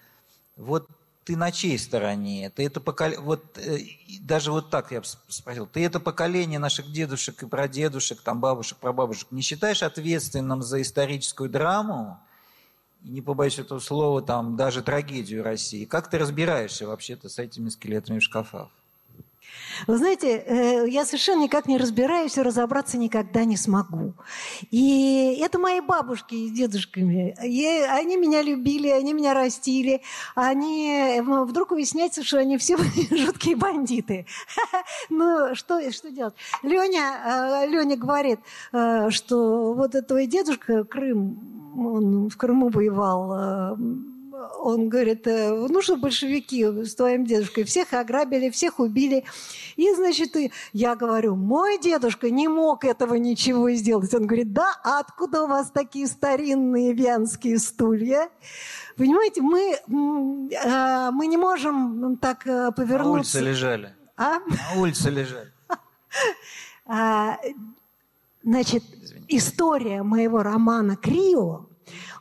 [0.55, 0.87] вот
[1.23, 2.49] ты на чьей стороне?
[2.49, 3.79] Ты это поколение, вот э,
[4.21, 9.27] даже вот так я спросил, ты это поколение наших дедушек и прадедушек, там бабушек, прабабушек
[9.31, 12.17] не считаешь ответственным за историческую драму?
[13.03, 15.85] Не побоюсь этого слова, там, даже трагедию России.
[15.85, 18.69] Как ты разбираешься вообще-то с этими скелетами в шкафах?
[19.85, 24.13] Вы знаете, э, я совершенно никак не разбираюсь и разобраться никогда не смогу.
[24.71, 27.35] И это мои бабушки и дедушками.
[27.39, 30.01] Они меня любили, они меня растили.
[30.35, 31.21] Они...
[31.21, 32.77] Вдруг выясняется, что они все
[33.11, 34.25] жуткие бандиты.
[35.09, 36.33] Ну, что, что делать?
[36.63, 38.39] Леня, э, Леня говорит,
[38.71, 43.75] э, что вот твой дедушка Крым он в Крыму воевал, э,
[44.59, 49.23] он говорит, э, ну что большевики с твоим дедушкой, всех ограбили, всех убили.
[49.75, 50.35] И, значит,
[50.73, 54.13] я говорю, мой дедушка не мог этого ничего сделать.
[54.13, 58.29] Он говорит, да, а откуда у вас такие старинные венские стулья?
[58.95, 59.77] Понимаете, мы,
[60.51, 62.43] э, мы не можем так
[62.75, 63.03] повернуться.
[63.03, 63.95] На улице лежали.
[64.15, 64.39] А?
[64.39, 65.51] На улице лежали.
[68.47, 68.81] Значит,
[69.27, 71.65] история моего романа «Крио»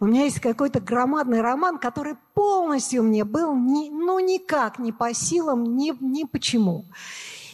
[0.00, 5.14] У меня есть какой-то громадный роман, который полностью мне был ни, ну никак не по
[5.14, 6.84] силам, ни, ни почему.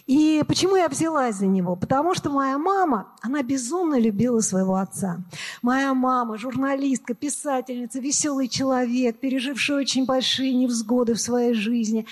[0.06, 1.76] И почему я взялась за него?
[1.76, 5.18] Потому что моя мама, она безумно любила своего отца.
[5.62, 12.06] Моя мама, журналистка, писательница, веселый человек, переживший очень большие невзгоды в своей жизни.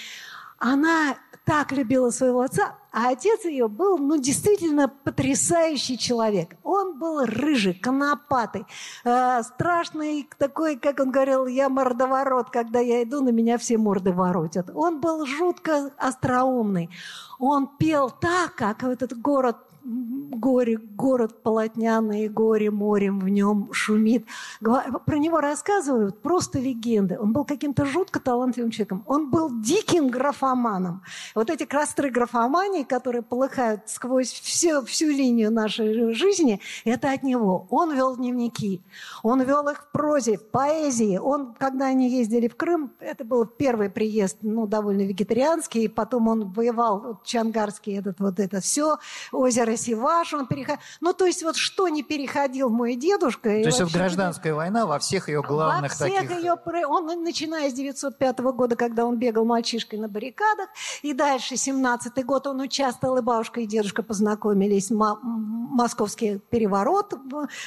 [0.58, 6.56] Она так любила своего отца, а отец ее был, ну, действительно потрясающий человек.
[6.62, 8.66] Он был рыжий, конопатый,
[9.04, 14.12] э, страшный такой, как он говорил, я мордоворот, когда я иду, на меня все морды
[14.12, 14.70] воротят.
[14.74, 16.90] Он был жутко остроумный.
[17.38, 19.56] Он пел так, как этот город
[19.90, 24.24] горе, город полотняный, горе морем в нем шумит.
[24.60, 27.18] Про него рассказывают просто легенды.
[27.18, 29.04] Он был каким-то жутко талантливым человеком.
[29.06, 31.02] Он был диким графоманом.
[31.34, 37.66] Вот эти костры графомании, которые полыхают сквозь все, всю линию нашей жизни, это от него.
[37.70, 38.82] Он вел дневники.
[39.22, 41.18] Он вел их в прозе, в поэзии.
[41.18, 46.52] Он, когда они ездили в Крым, это был первый приезд, ну, довольно вегетарианский, потом он
[46.52, 48.98] воевал, Чангарский, этот вот это все,
[49.32, 50.80] озеро Севаш, он переходил.
[51.00, 53.48] Ну, то есть вот что не переходил мой дедушка.
[53.48, 53.98] То есть вообще...
[53.98, 56.38] гражданская война во всех ее главных во всех таких...
[56.38, 56.54] Ее...
[56.86, 60.68] Он, начиная с 905 года, когда он бегал мальчишкой на баррикадах,
[61.02, 64.90] и дальше, 17 год, он участвовал, и бабушка, и дедушка познакомились.
[64.90, 67.14] Московский переворот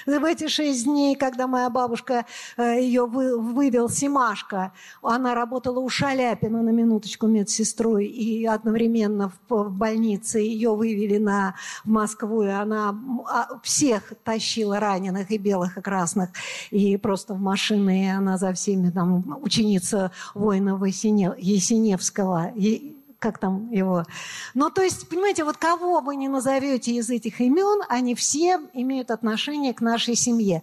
[0.05, 2.25] в эти шесть дней, когда моя бабушка
[2.57, 4.73] э, ее вывел Симашка.
[5.01, 11.55] Она работала у Шаляпина на минуточку медсестрой, и одновременно в больнице ее вывели на
[12.03, 12.95] Москву, и она
[13.29, 16.29] а, всех тащила раненых и белых, и красных,
[16.69, 22.51] и просто в машины, и она за всеми, там, ученица воинов Есеневского,
[23.23, 24.03] как там его.
[24.53, 29.11] Ну, то есть, понимаете, вот кого вы не назовете из этих имен, они все имеют
[29.11, 30.61] отношение к нашей семье.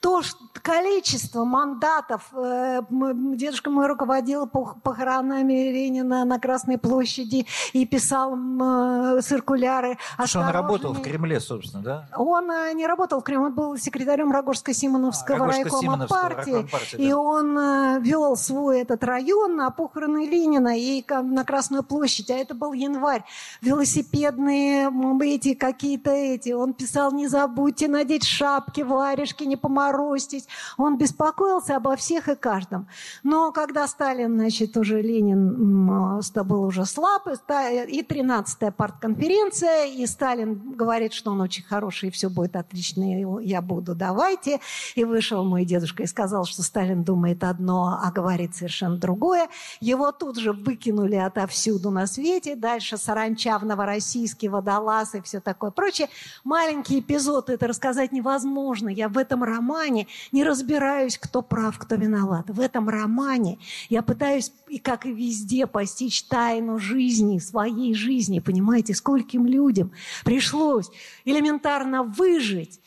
[0.00, 8.36] То что количество мандатов, э, дедушка мой руководил похоронами Ленина на Красной площади и писал
[8.36, 9.96] э, циркуляры.
[10.26, 12.08] Что он работал в Кремле, собственно, да?
[12.14, 17.02] Он э, не работал в Кремле, он был секретарем Рогожско-Симоновского а, райкома партии, партии да.
[17.02, 22.30] и он э, вел свой этот район на похороны Ленина и на Красную площадь площадь,
[22.30, 23.22] а это был январь.
[23.60, 24.90] Велосипедные
[25.22, 26.50] эти какие-то эти.
[26.50, 30.48] Он писал, не забудьте надеть шапки, варежки, не поморозьтесь.
[30.76, 32.88] Он беспокоился обо всех и каждом.
[33.22, 41.12] Но когда Сталин, значит, уже Ленин был уже слаб, и 13-я партконференция, и Сталин говорит,
[41.12, 43.04] что он очень хороший, и все будет отлично,
[43.40, 44.58] я буду, давайте.
[44.96, 49.48] И вышел мой дедушка и сказал, что Сталин думает одно, а говорит совершенно другое.
[49.80, 52.56] Его тут же выкинули отовсюду на свете.
[52.56, 56.08] Дальше саранча в Новороссийске, водолаз и все такое прочее.
[56.44, 58.88] Маленький эпизод, это рассказать невозможно.
[58.88, 62.48] Я в этом романе не разбираюсь, кто прав, кто виноват.
[62.48, 68.40] В этом романе я пытаюсь, и как и везде, постичь тайну жизни, своей жизни.
[68.40, 69.92] Понимаете, скольким людям
[70.24, 70.90] пришлось
[71.24, 72.80] элементарно выжить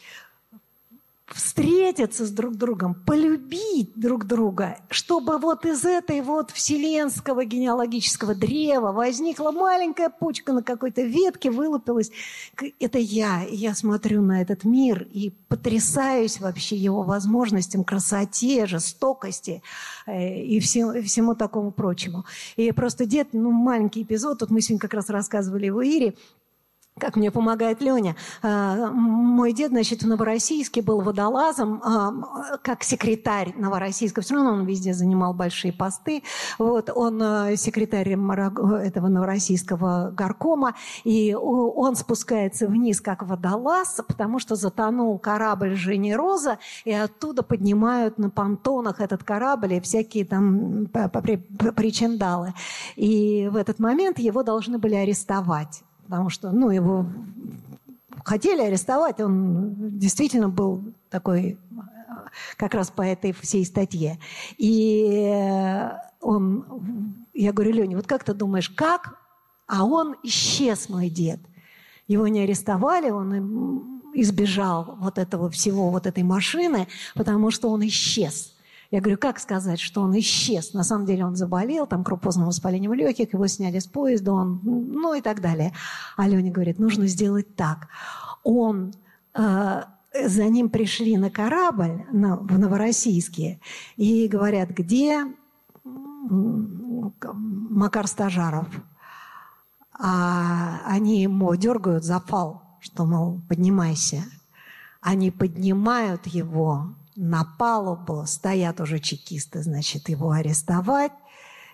[1.35, 8.93] встретиться с друг другом, полюбить друг друга, чтобы вот из этой вот вселенского генеалогического древа
[8.93, 12.09] возникла маленькая почка на какой-то ветке, вылупилась.
[12.79, 13.43] Это я.
[13.43, 19.61] И я смотрю на этот мир и потрясаюсь вообще его возможностям, красоте, жестокости
[20.07, 22.23] э, и всему, всему такому прочему.
[22.55, 26.13] И просто дед, ну, маленький эпизод, тут мы сегодня как раз рассказывали в Ире,
[26.97, 28.15] как мне помогает Леня.
[28.41, 34.21] А, мой дед, значит, в Новороссийске был водолазом, а, как секретарь Новороссийска.
[34.21, 36.23] Все равно он везде занимал большие посты.
[36.57, 40.75] Вот, он а, секретарь этого Новороссийского горкома.
[41.03, 48.17] И он спускается вниз как водолаз, потому что затонул корабль Жени Роза, и оттуда поднимают
[48.17, 50.87] на понтонах этот корабль и всякие там
[51.75, 52.53] причиндалы.
[52.95, 57.05] И в этот момент его должны были арестовать потому что, ну, его
[58.23, 61.57] хотели арестовать, он действительно был такой
[62.57, 64.19] как раз по этой всей статье.
[64.57, 65.31] И
[66.21, 69.19] он, я говорю, Леня, вот как ты думаешь, как?
[69.67, 71.39] А он исчез, мой дед.
[72.07, 78.54] Его не арестовали, он избежал вот этого всего, вот этой машины, потому что он исчез.
[78.91, 80.73] Я говорю, как сказать, что он исчез?
[80.73, 85.13] На самом деле он заболел, там крупозным воспалением легких, его сняли с поезда, он, ну
[85.13, 85.73] и так далее.
[86.17, 87.87] А Леня говорит, нужно сделать так.
[88.43, 88.93] Он
[89.33, 89.83] э,
[90.23, 93.59] за ним пришли на корабль на, в Новороссийске
[93.97, 95.25] и говорят, где
[97.31, 98.67] Макар Стажаров?
[99.97, 104.23] А они ему дергают запал, что, мол, поднимайся.
[105.01, 111.13] Они поднимают его, на палубу, стоят уже чекисты, значит, его арестовать.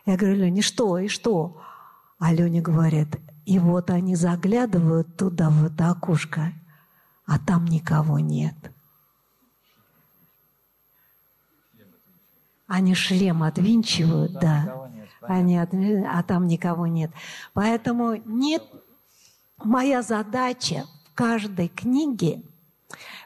[0.06, 1.62] Я говорю, Леня, что, и что?
[2.20, 6.54] А Леня говорит, и вот они заглядывают туда, в это окошко,
[7.26, 8.56] а там никого нет.
[12.68, 14.90] Они шлем отвинчивают, да.
[15.22, 15.74] Они от...
[15.74, 17.12] А там никого нет.
[17.54, 18.64] Поэтому нет...
[19.64, 22.42] Моя задача в каждой книге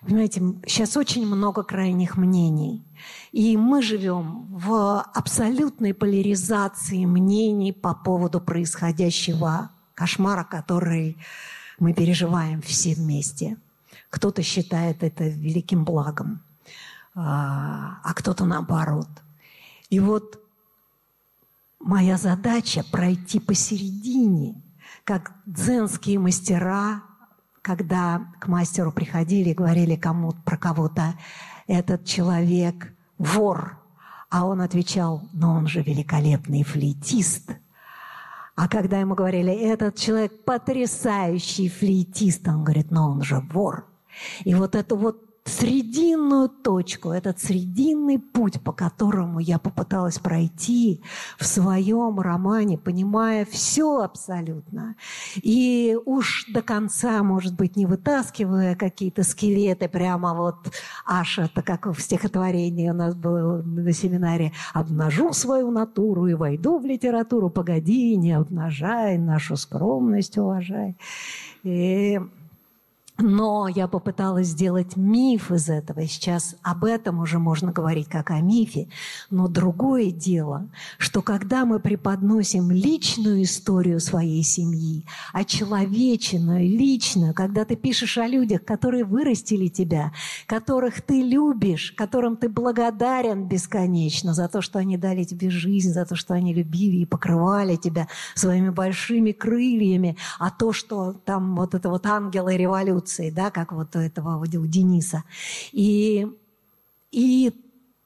[0.05, 2.85] Понимаете, сейчас очень много крайних мнений.
[3.31, 11.17] И мы живем в абсолютной поляризации мнений по поводу происходящего кошмара, который
[11.79, 13.57] мы переживаем все вместе.
[14.11, 16.41] Кто-то считает это великим благом,
[17.15, 19.09] а, а кто-то наоборот.
[19.89, 20.39] И вот
[21.79, 24.61] моя задача пройти посередине,
[25.03, 27.01] как дзенские мастера
[27.65, 31.15] когда к мастеру приходили и говорили кому про кого-то,
[31.65, 33.79] этот человек вор,
[34.29, 37.55] а он отвечал, но он же великолепный флейтист.
[38.55, 43.87] А когда ему говорили, этот человек потрясающий флейтист, он говорит, но он же вор.
[44.43, 51.03] И вот это вот срединную точку, этот срединный путь, по которому я попыталась пройти
[51.37, 54.95] в своем романе, понимая все абсолютно.
[55.35, 60.55] И уж до конца, может быть, не вытаскивая какие-то скелеты, прямо вот
[61.05, 66.79] аж это как в стихотворении у нас было на семинаре, обнажу свою натуру и войду
[66.79, 70.97] в литературу, погоди, не обнажай, нашу скромность уважай.
[71.63, 72.19] И
[73.17, 76.01] но я попыталась сделать миф из этого.
[76.01, 78.89] И сейчас об этом уже можно говорить как о мифе.
[79.29, 87.75] Но другое дело, что когда мы преподносим личную историю своей семьи, очеловеченную, личную, когда ты
[87.75, 90.11] пишешь о людях, которые вырастили тебя,
[90.45, 96.05] которых ты любишь, которым ты благодарен бесконечно за то, что они дали тебе жизнь, за
[96.05, 101.73] то, что они любили и покрывали тебя своими большими крыльями, а то, что там вот
[101.75, 105.23] это вот ангелы революции, революции, да, как вот у этого у Дениса.
[105.71, 106.27] И,
[107.11, 107.53] и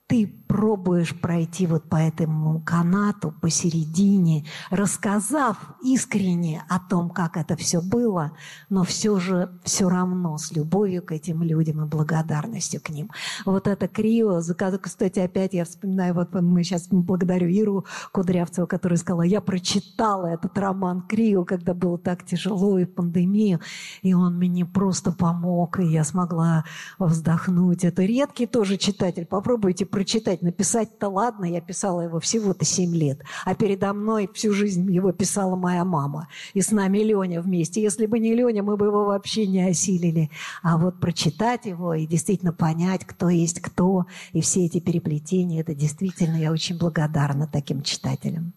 [0.10, 7.82] ты попробуешь пройти вот по этому канату посередине, рассказав искренне о том, как это все
[7.82, 8.32] было,
[8.68, 13.12] но все же все равно с любовью к этим людям и благодарностью к ним.
[13.46, 18.98] Вот это крио, за кстати, опять я вспоминаю, вот мы сейчас благодарю Иру Кудрявцеву, которая
[18.98, 23.60] сказала, я прочитала этот роман Крио, когда было так тяжело и в пандемию,
[24.02, 26.66] и он мне просто помог, и я смогла
[26.98, 27.84] вздохнуть.
[27.84, 29.28] Это редкий тоже читатель.
[29.28, 29.99] Попробуйте прочитать.
[30.42, 33.22] Написать-то ладно, я писала его всего-то 7 лет.
[33.46, 36.28] А передо мной всю жизнь его писала моя мама.
[36.54, 37.82] И с нами Леня вместе.
[37.82, 40.30] Если бы не Леня, мы бы его вообще не осилили.
[40.64, 45.74] А вот прочитать его и действительно понять, кто есть кто, и все эти переплетения, это
[45.76, 48.54] действительно я очень благодарна таким читателям.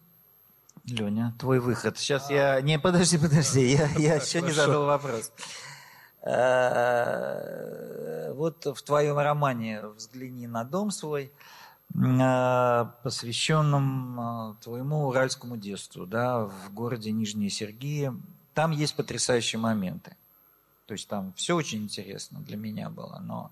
[0.85, 1.97] Леня, твой выход.
[1.97, 2.59] Сейчас я...
[2.61, 5.31] Не, подожди, подожди, я, я еще не задал вопрос.
[6.23, 7.93] Э,
[8.33, 11.31] вот в твоем романе «Взгляни на дом свой»,
[11.93, 18.13] э, посвященном э, твоему уральскому детству, да, в городе Нижние Сергии,
[18.53, 20.15] там есть потрясающие моменты.
[20.87, 23.51] То есть там все очень интересно для меня было, но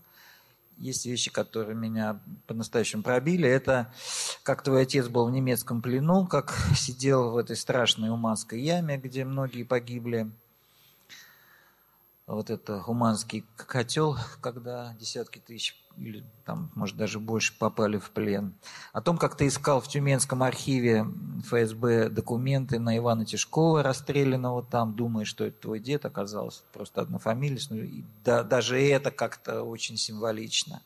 [0.78, 3.47] есть вещи, которые меня по-настоящему пробили.
[3.47, 3.93] Это
[4.43, 9.26] как твой отец был в немецком плену, как сидел в этой страшной уманской яме, где
[9.26, 10.32] многие погибли
[12.36, 18.53] вот это Уманский котел, когда десятки тысяч или там, может, даже больше попали в плен.
[18.93, 21.05] О том, как ты искал в Тюменском архиве
[21.45, 27.69] ФСБ документы на Ивана Тишкова, расстрелянного там, думая, что это твой дед, оказался просто однофамилец.
[27.69, 30.82] Ну, и да, даже это как-то очень символично.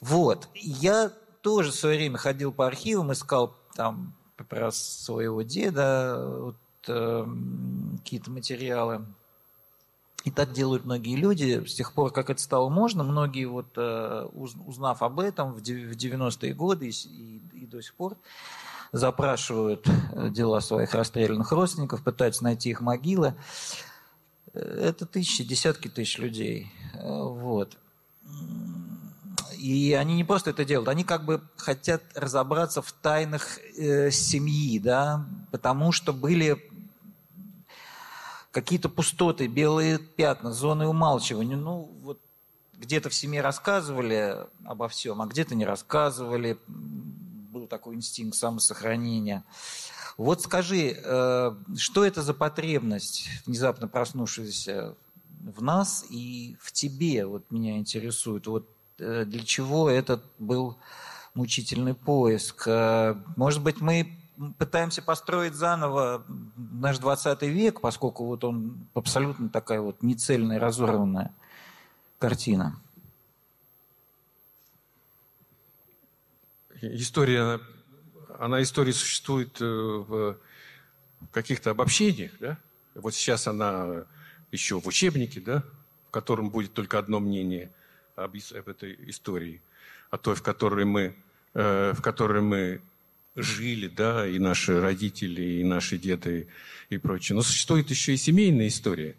[0.00, 0.48] Вот.
[0.54, 1.12] Я
[1.42, 4.14] тоже в свое время ходил по архивам, искал там
[4.48, 6.56] про своего деда, вот,
[6.88, 7.26] э,
[7.98, 9.06] какие-то материалы
[10.24, 11.64] и так делают многие люди.
[11.66, 16.54] С тех пор, как это стало можно, многие, вот, э, узнав об этом в 90-е
[16.54, 18.16] годы и, и до сих пор,
[18.92, 23.34] запрашивают э, дела своих расстрелянных родственников, пытаются найти их могилы.
[24.52, 26.70] Э, это тысячи, десятки тысяч людей.
[27.02, 27.76] Вот.
[29.58, 34.78] И они не просто это делают, они как бы хотят разобраться в тайнах э, семьи,
[34.80, 36.58] да, потому что были
[38.52, 41.56] какие-то пустоты, белые пятна, зоны умалчивания.
[41.56, 42.20] Ну, вот
[42.74, 46.58] где-то в семье рассказывали обо всем, а где-то не рассказывали.
[46.68, 49.42] Был такой инстинкт самосохранения.
[50.18, 54.94] Вот скажи, э, что это за потребность, внезапно проснувшаяся
[55.40, 60.76] в нас и в тебе, вот меня интересует, вот э, для чего этот был
[61.34, 62.64] мучительный поиск?
[62.66, 64.21] Э, может быть, мы
[64.58, 66.24] пытаемся построить заново
[66.56, 71.32] наш 20 век, поскольку вот он абсолютно такая вот нецельная, разорванная
[72.18, 72.80] картина.
[76.80, 77.60] История,
[78.38, 80.36] она история существует э, в
[81.30, 82.58] каких-то обобщениях, да?
[82.94, 84.04] Вот сейчас она
[84.50, 85.62] еще в учебнике, да,
[86.08, 87.70] в котором будет только одно мнение
[88.16, 89.62] об, об этой истории,
[90.10, 91.16] а той, в которой мы,
[91.54, 92.82] э, в которой мы
[93.36, 96.48] жили, да, и наши родители, и наши деды,
[96.90, 97.36] и прочее.
[97.36, 99.16] Но существует еще и семейная история.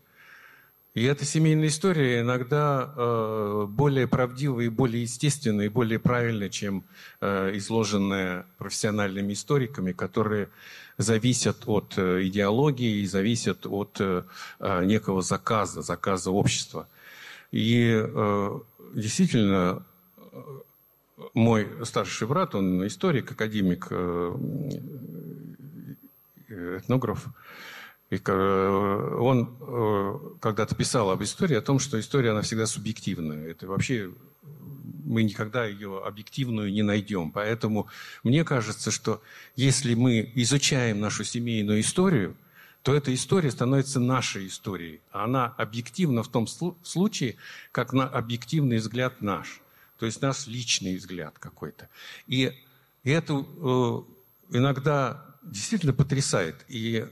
[0.94, 6.84] И эта семейная история иногда э, более правдивая и более естественная, и более правильная, чем
[7.20, 10.50] э, изложенная профессиональными историками, которые
[11.00, 14.24] зависят от э, идеологии и зависят от э,
[14.60, 16.88] э некого заказа, заказа общества.
[17.52, 18.60] И э,
[18.94, 19.84] действительно
[21.34, 24.36] мой старший брат, он историк, академик, э,
[26.50, 27.28] этнограф.
[28.10, 33.48] И он э, когда-то писал об истории, о том, что история, она всегда субъективная.
[33.50, 34.12] Это вообще
[35.04, 37.32] мы никогда ее объективную не найдем.
[37.32, 37.88] Поэтому
[38.24, 39.22] мне кажется, что
[39.56, 42.36] если мы изучаем нашу семейную историю,
[42.84, 45.02] то эта история становится нашей историей.
[45.12, 47.38] Она объективна в том случае,
[47.72, 49.63] как на объективный взгляд наш.
[50.04, 51.88] То есть наш личный взгляд какой-то.
[52.28, 52.52] И,
[53.06, 54.02] и это э,
[54.50, 56.66] иногда действительно потрясает.
[56.68, 57.08] И,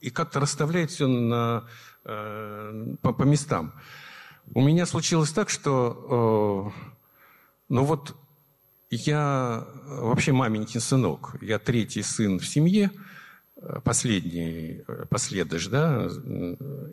[0.00, 1.68] и как-то расставляет все на,
[2.04, 3.72] э, по, по местам.
[4.54, 6.90] У меня случилось так, что э,
[7.68, 8.16] ну вот
[8.90, 11.36] я вообще маменькин сынок.
[11.40, 12.90] Я третий сын в семье,
[13.54, 16.08] э, последний э, последыш, да,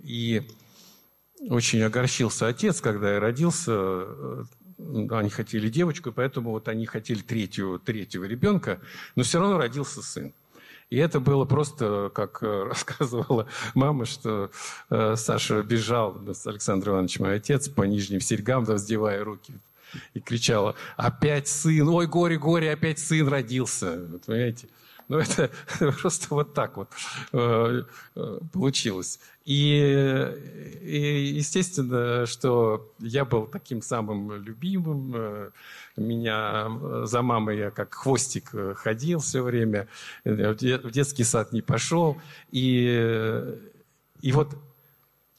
[0.04, 0.47] и
[1.49, 4.43] очень огорчился отец, когда я родился, э,
[5.12, 8.80] они хотели девочку, поэтому вот они хотели третью, третьего ребенка,
[9.16, 10.34] но все равно родился сын.
[10.90, 14.52] И это было просто, как э, рассказывала мама, что
[14.90, 19.54] э, Саша бежал, Александр Иванович, мой отец, по нижним серьгам, воздевая руки
[20.14, 24.06] и кричала, опять сын, ой, горе, горе, опять сын родился.
[24.10, 24.68] Вот, понимаете?
[25.12, 25.49] Ну, это
[26.01, 26.88] просто вот так вот
[27.34, 27.84] э,
[28.16, 29.20] э, получилось.
[29.43, 30.34] И,
[30.82, 35.12] и естественно, что я был таким самым любимым.
[35.14, 35.49] Э,
[35.97, 36.72] меня
[37.03, 39.89] за мамой я как хвостик ходил все время.
[40.24, 42.18] В детский сад не пошел.
[42.53, 43.43] И,
[44.22, 44.55] и вот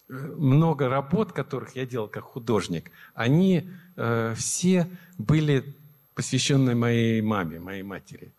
[0.08, 5.64] много работ, которых я делал как художник, они э, все были
[6.14, 8.34] посвящены моей маме, моей матери.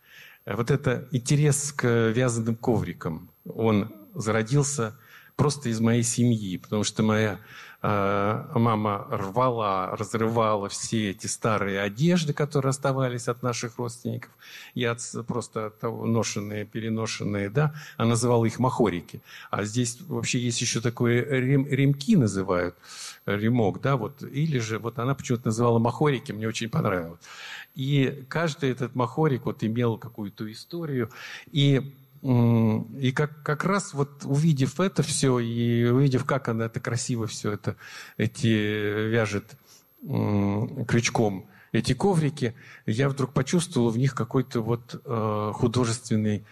[0.46, 4.96] Э, вот это интерес к вязаным коврикам, он зародился
[5.36, 7.40] просто из моей семьи, потому что моя
[7.84, 14.32] мама рвала, разрывала все эти старые одежды, которые оставались от наших родственников,
[14.74, 19.22] и от, просто от того, ношенные, переношенные, да, она называла их махорики.
[19.52, 22.76] А здесь вообще есть еще такое рем, ремки называют,
[23.26, 27.20] ремок, да, вот, или же вот она почему-то называла махорики, мне очень понравилось.
[27.76, 31.10] И каждый этот махорик вот имел какую-то историю.
[31.52, 31.94] И,
[32.24, 37.52] и как, как раз вот увидев это все, и увидев, как она это красиво все
[37.52, 37.76] это
[38.16, 38.48] эти
[39.10, 39.58] вяжет
[40.02, 42.56] крючком, эти коврики,
[42.86, 46.46] я вдруг почувствовал в них какой-то вот э, художественный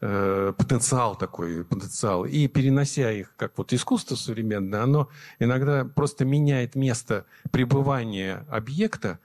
[0.00, 2.24] э, потенциал такой, потенциал.
[2.24, 9.18] И перенося их, как вот искусство современное, оно иногда просто меняет место пребывания объекта,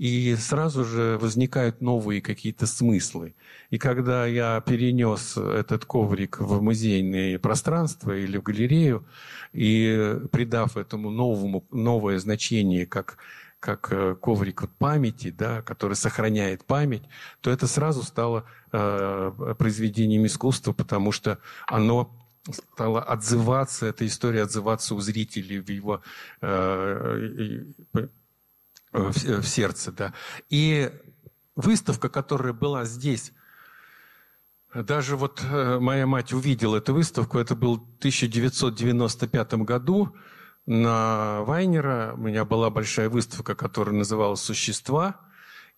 [0.00, 3.34] и сразу же возникают новые какие-то смыслы.
[3.68, 9.04] И когда я перенес этот коврик в музейное пространство или в галерею,
[9.52, 13.18] и придав этому новому, новое значение, как
[13.58, 17.02] как э, коврик памяти, да, который сохраняет память,
[17.42, 22.10] то это сразу стало э, произведением искусства, потому что оно
[22.50, 26.00] стало отзываться, эта история отзываться у зрителей в его
[26.40, 27.66] Э,
[28.92, 30.14] в, в сердце, да.
[30.48, 30.90] И
[31.56, 33.32] выставка, которая была здесь,
[34.74, 40.14] даже вот э, моя мать увидела эту выставку, это был в 1995 году
[40.66, 42.12] на Вайнера.
[42.14, 45.20] У меня была большая выставка, которая называлась «Существа».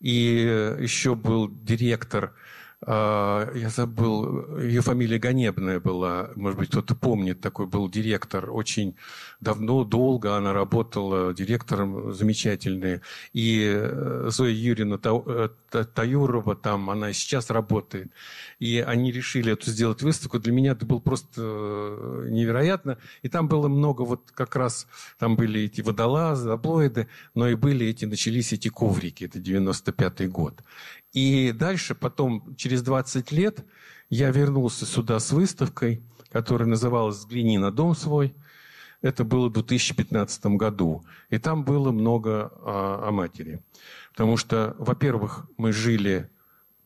[0.00, 2.34] И еще был директор
[2.84, 8.96] я забыл, ее фамилия Ганебная была, может быть, кто-то помнит, такой был директор, очень
[9.40, 13.02] давно, долго она работала директором, замечательная.
[13.32, 15.48] И э, Зоя Юрьевна э,
[15.94, 18.12] Таюрова там, она сейчас работает.
[18.58, 20.38] И они решили эту сделать выставку.
[20.38, 22.98] Для меня это было просто э, невероятно.
[23.22, 24.86] И там было много вот как раз,
[25.18, 30.62] там были эти водолазы, аблоиды, но и были эти, начались эти коврики, это 95-й год.
[31.12, 33.64] И дальше, потом, через 20 лет,
[34.08, 38.34] я вернулся сюда с выставкой, которая называлась «Взгляни на дом свой».
[39.02, 41.04] Это было в 2015 году.
[41.28, 43.62] И там было много о, о матери.
[44.12, 46.30] Потому что, во-первых, мы жили,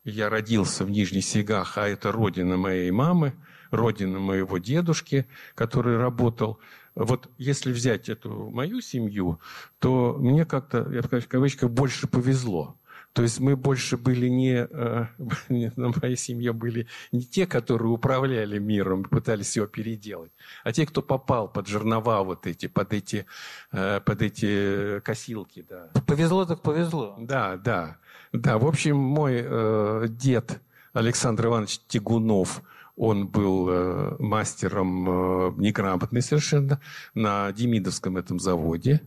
[0.05, 3.35] я родился в Нижних Сегах, а это родина моей мамы,
[3.71, 6.59] родина моего дедушки, который работал.
[6.95, 9.39] Вот если взять эту мою семью,
[9.79, 12.79] то мне как-то, я в кавычках, больше повезло.
[13.17, 15.07] То есть мы больше были не, э,
[15.77, 20.33] на моей семье были не те, которые управляли миром, пытались его переделать,
[20.65, 23.25] а те, кто попал под жернова вот эти, под эти,
[23.73, 25.65] э, под эти косилки.
[25.67, 25.89] Да.
[26.07, 27.17] Повезло так повезло.
[27.19, 27.97] Да, да.
[28.35, 30.61] Да, в общем, мой э, дед
[30.93, 32.61] Александр Иванович Тягунов,
[32.97, 36.83] он был э, мастером э, неграмотный совершенно
[37.15, 39.01] на Демидовском этом заводе.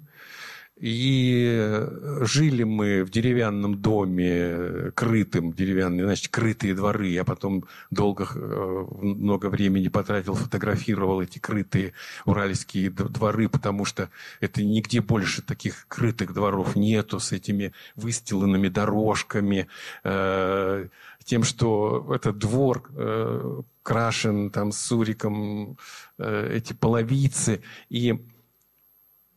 [0.80, 1.86] И
[2.21, 7.07] жили мы в деревянном доме, крытым деревянным, значит, крытые дворы.
[7.07, 11.91] Я потом долго, э, много времени потратил, фотографировал эти крытые
[12.25, 14.09] уральские дворы, потому что
[14.39, 19.67] это нигде больше таких крытых дворов нету с этими выстиланными дорожками,
[20.05, 20.88] э,
[21.25, 25.77] тем, что этот двор э, крашен там суриком,
[26.17, 27.61] эти половицы.
[27.89, 28.17] И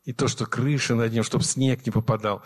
[0.05, 2.43] и то, что крыша над ним, чтобы снег не попадал.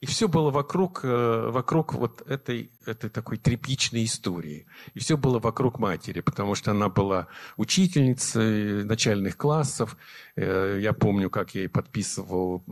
[0.00, 4.66] И все было вокруг, э, вокруг вот этой, этой такой тряпичной истории.
[4.94, 9.96] И все было вокруг матери, потому что она была учительницей начальных классов.
[10.34, 12.64] Э, я помню, как я ей подписывал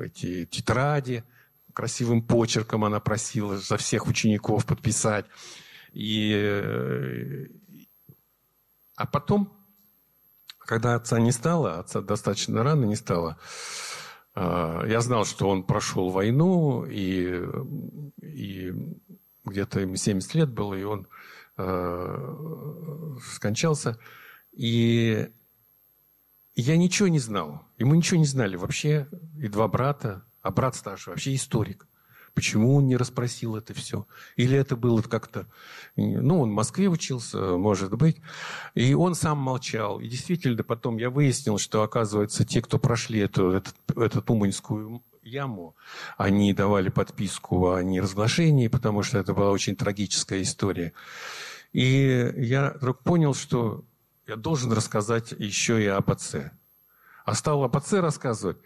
[0.00, 1.24] эти тетради.
[1.72, 5.26] Красивым почерком она просила за всех учеников подписать.
[5.92, 7.46] И, э,
[8.94, 9.61] а потом
[10.66, 13.38] когда отца не стало, отца достаточно рано не стало,
[14.34, 17.42] а, я знал, что он прошел войну, и,
[18.22, 18.72] и
[19.44, 21.06] где-то ему 70 лет было, и он
[21.58, 23.98] э, скончался.
[24.52, 25.30] И
[26.54, 27.62] я ничего не знал.
[27.78, 29.08] И мы ничего не знали вообще.
[29.38, 31.86] И два брата, А брат старший вообще историк.
[32.34, 34.06] Почему он не расспросил это все?
[34.36, 35.46] Или это было как-то...
[35.96, 38.16] Ну, он в Москве учился, может быть.
[38.74, 40.00] И он сам молчал.
[40.00, 45.76] И действительно, потом я выяснил, что, оказывается, те, кто прошли эту, этот, эту Уманскую яму,
[46.16, 50.92] они давали подписку о неразглашении, потому что это была очень трагическая история.
[51.72, 53.84] И я вдруг понял, что
[54.26, 56.52] я должен рассказать еще и об отце.
[57.24, 58.58] А стал об отце рассказывать.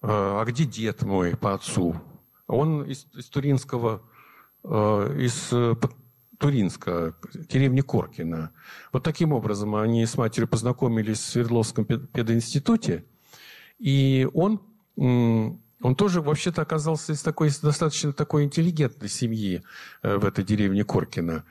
[0.00, 2.00] А, а где дед мой по отцу?
[2.48, 4.02] Он из, из Туринского,
[4.64, 5.74] э, из э,
[6.38, 8.52] Туринска, деревни Коркина.
[8.92, 13.04] Вот таким образом они с матерью познакомились в Свердловском пединституте.
[13.78, 14.60] И он,
[14.96, 19.62] он тоже вообще-то оказался из такой достаточно такой интеллигентной семьи
[20.02, 21.44] э, в этой деревне Коркина.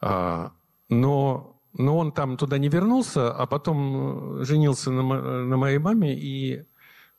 [0.00, 0.52] А,
[0.88, 5.02] но, но он там туда не вернулся, а потом женился на,
[5.44, 6.64] на моей маме и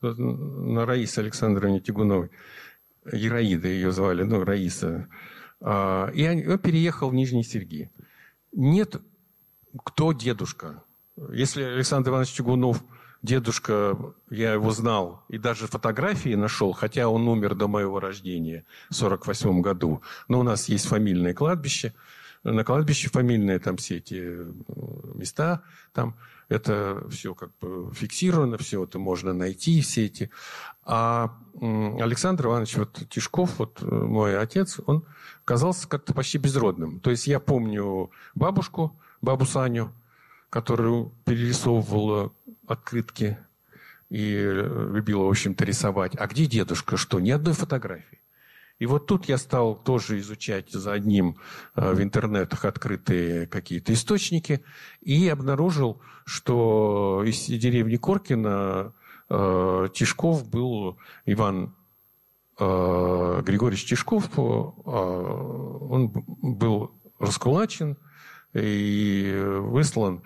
[0.02, 2.30] на Раисе Александровне Тягуновой.
[3.12, 5.08] Ираида ее звали, ну, Раиса.
[5.62, 7.90] А, и он переехал в Нижний Сергий.
[8.52, 9.02] Нет,
[9.84, 10.84] кто дедушка?
[11.32, 12.84] Если Александр Иванович Чугунов,
[13.22, 13.98] дедушка,
[14.30, 19.62] я его знал, и даже фотографии нашел, хотя он умер до моего рождения в 48
[19.62, 20.02] году.
[20.28, 21.94] Но у нас есть фамильное кладбище.
[22.44, 24.52] На кладбище фамильные там все эти э,
[25.16, 26.16] места, там
[26.50, 30.30] это все как бы фиксировано, все это можно найти, все эти.
[30.84, 35.06] А Александр Иванович вот, Тишков, вот э, мой отец, он
[35.44, 37.00] казался как-то почти безродным.
[37.00, 39.92] То есть я помню бабушку, бабу Саню,
[40.50, 42.32] которую перерисовывала
[42.68, 43.38] открытки
[44.10, 46.16] и э, любила, в общем-то, рисовать.
[46.18, 46.98] А где дедушка?
[46.98, 47.20] Что?
[47.20, 48.20] Ни одной фотографии.
[48.78, 51.38] И вот тут я стал тоже изучать за одним
[51.76, 54.64] э, в интернетах открытые какие-то источники
[55.02, 58.94] и обнаружил, что из деревни Коркина
[59.30, 61.74] э, Тишков был Иван
[62.60, 66.12] э, Григорьевич Тишков, он
[66.42, 67.98] был раскулачен
[68.54, 70.24] и выслан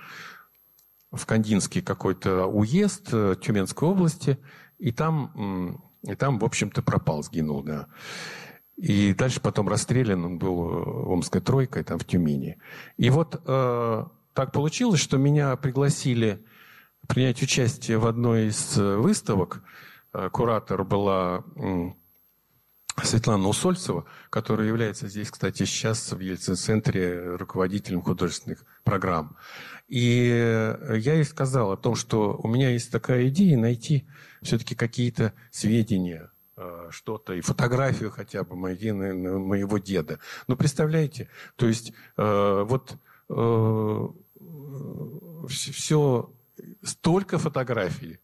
[1.12, 3.10] в Кандинский какой-то уезд
[3.41, 4.38] Тюменской области,
[4.80, 7.88] и там и там, в общем-то, пропал, сгинул, да.
[8.78, 12.58] И дальше потом расстрелян он был э, Омской тройкой, там в Тюмени.
[12.97, 16.45] И вот э, так получилось, что меня пригласили
[17.08, 19.64] принять участие в одной из э, выставок.
[20.14, 21.43] Э, куратор была
[23.04, 29.36] Светлана Усольцева, которая является здесь, кстати, сейчас в Ельцин-центре руководителем художественных программ.
[29.90, 34.06] И я ей сказал о том, что у меня есть такая идея найти
[34.42, 40.20] все-таки какие-то сведения, э, что-то, и фотографию хотя бы моего, моего деда.
[40.48, 42.96] Ну, представляете, то есть э, вот
[43.30, 44.08] э,
[45.48, 46.32] все,
[46.84, 48.20] столько фотографий,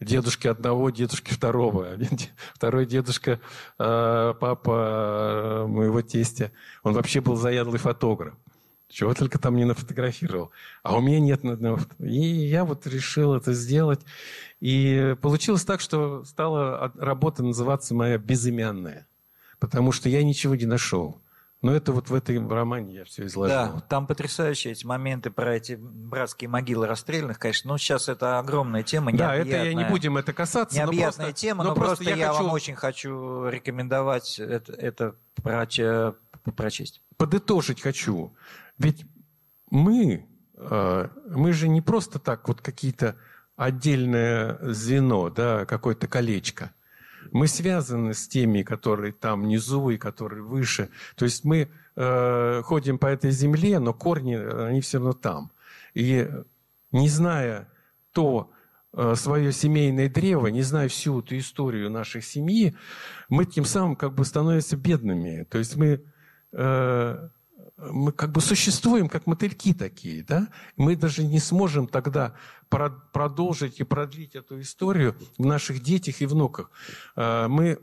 [0.00, 1.96] дедушки одного, дедушки второго.
[2.54, 3.40] Второй дедушка,
[3.76, 6.52] папа моего тестя,
[6.84, 8.34] он вообще был заядлый фотограф.
[8.88, 10.50] Чего только там не нафотографировал.
[10.82, 11.80] А у меня нет ни одного.
[11.98, 14.00] И я вот решил это сделать.
[14.60, 19.06] И получилось так, что стала работа называться моя безымянная.
[19.58, 21.20] Потому что я ничего не нашел.
[21.60, 23.56] Но это вот в этой романе я все изложил.
[23.56, 27.72] Да, там потрясающие эти моменты про эти братские могилы расстрелянных, конечно.
[27.72, 29.12] Ну, сейчас это огромная тема.
[29.12, 30.76] Да, это я не будем это касаться.
[30.76, 32.44] Необъятная но просто, тема, но, но просто, просто я, я хочу...
[32.44, 35.14] вам очень хочу рекомендовать это, это
[36.54, 37.02] прочесть.
[37.16, 38.32] Подытожить хочу.
[38.78, 39.06] Ведь
[39.70, 43.16] мы, э, мы же не просто так вот какие-то
[43.56, 46.72] отдельное звено, да, какое-то колечко.
[47.32, 50.90] Мы связаны с теми, которые там внизу и которые выше.
[51.16, 55.50] То есть мы э, ходим по этой земле, но корни, они все равно там.
[55.94, 56.28] И
[56.92, 57.68] не зная
[58.12, 58.50] то
[58.92, 62.76] э, свое семейное древо, не зная всю эту историю нашей семьи,
[63.28, 65.44] мы тем самым как бы становимся бедными.
[65.50, 66.02] То есть мы
[66.52, 67.28] э,
[67.78, 70.48] мы как бы существуем как мотыльки такие, да?
[70.76, 72.34] Мы даже не сможем тогда
[72.68, 76.70] продолжить и продлить эту историю в наших детях и внуках.
[77.14, 77.78] А, мы,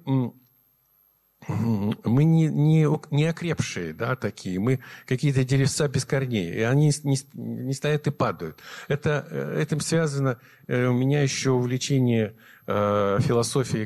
[1.48, 4.60] мы не, не, не окрепшие, да, такие.
[4.60, 8.60] Мы какие-то деревца без корней, и они не, не стоят и падают.
[8.88, 12.36] Это, э, этим связано э, у меня еще увлечение
[12.68, 13.86] э, философии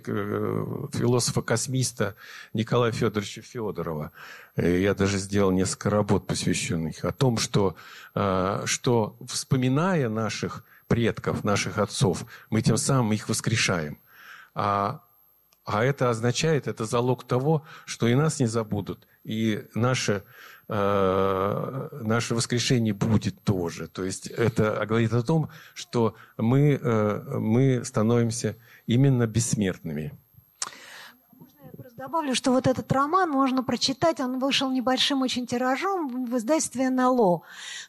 [0.98, 2.16] философа-космиста
[2.54, 4.12] Николая Федоровича Федорова.
[4.56, 7.76] Э, я даже сделал несколько работ, посвященных о том, что,
[8.16, 14.00] э, что вспоминая наших предков, наших отцов, мы тем самым их воскрешаем.
[14.56, 15.02] А,
[15.66, 20.24] а это означает, это залог того, что и нас не забудут, и наше,
[20.70, 23.88] э, наше воскрешение будет тоже.
[23.88, 28.56] То есть это говорит о том, что мы, э, мы становимся
[28.86, 30.14] именно бессмертными.
[32.00, 37.42] Добавлю, что вот этот роман можно прочитать, он вышел небольшим очень тиражом в издательстве НЛО,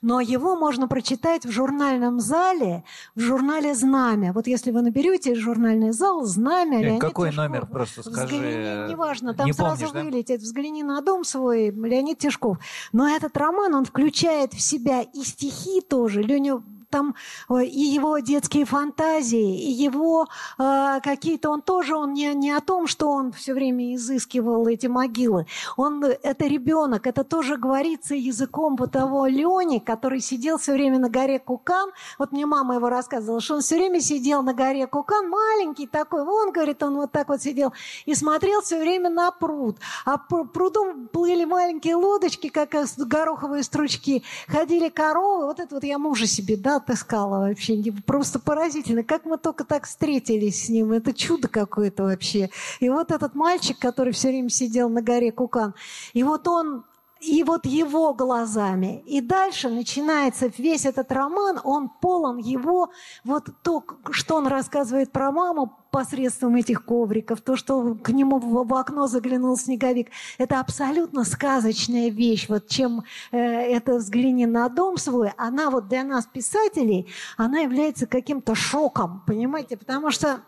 [0.03, 2.83] но его можно прочитать в журнальном зале,
[3.15, 4.33] в журнале «Знамя».
[4.33, 8.35] Вот если вы наберете журнальный зал «Знамя», Нет, Леонид Какой Тишков, номер, просто скажи.
[8.35, 10.03] Взгляни, неважно, там Не сразу помнишь, да?
[10.03, 10.41] вылетит.
[10.41, 12.59] Взгляни на дом свой, Леонид Тишков.
[12.91, 16.23] Но этот роман, он включает в себя и стихи тоже.
[16.23, 16.61] Леня
[16.91, 17.15] там
[17.49, 20.27] э, и его детские фантазии, и его
[20.59, 24.87] э, какие-то, он тоже, он не, не о том, что он все время изыскивал эти
[24.87, 25.47] могилы.
[25.77, 31.09] Он, это ребенок, это тоже говорится языком вот того Лени, который сидел все время на
[31.09, 31.91] горе Кукан.
[32.19, 36.23] Вот мне мама его рассказывала, что он все время сидел на горе Кукан, маленький такой,
[36.23, 37.73] он, говорит, он вот так вот сидел
[38.07, 39.79] и смотрел все время на пруд.
[40.05, 46.27] А прудом плыли маленькие лодочки, как гороховые стручки, ходили коровы, вот это вот я мужа
[46.27, 47.81] себе, да, отыскала вообще.
[48.07, 49.05] Просто поразительно.
[49.05, 50.93] Как мы только так встретились с ним.
[50.93, 52.51] Это чудо какое-то вообще.
[52.81, 55.75] И вот этот мальчик, который все время сидел на горе Кукан,
[56.13, 56.85] и вот он
[57.21, 59.03] и вот его глазами.
[59.07, 62.91] И дальше начинается весь этот роман, он полон его,
[63.25, 68.75] вот то, что он рассказывает про маму посредством этих ковриков, то, что к нему в,
[68.75, 70.09] окно заглянул снеговик,
[70.39, 72.49] это абсолютно сказочная вещь.
[72.49, 73.03] Вот чем
[73.33, 79.23] э, это «Взгляни на дом свой», она вот для нас, писателей, она является каким-то шоком,
[79.27, 79.77] понимаете?
[79.77, 80.41] Потому что...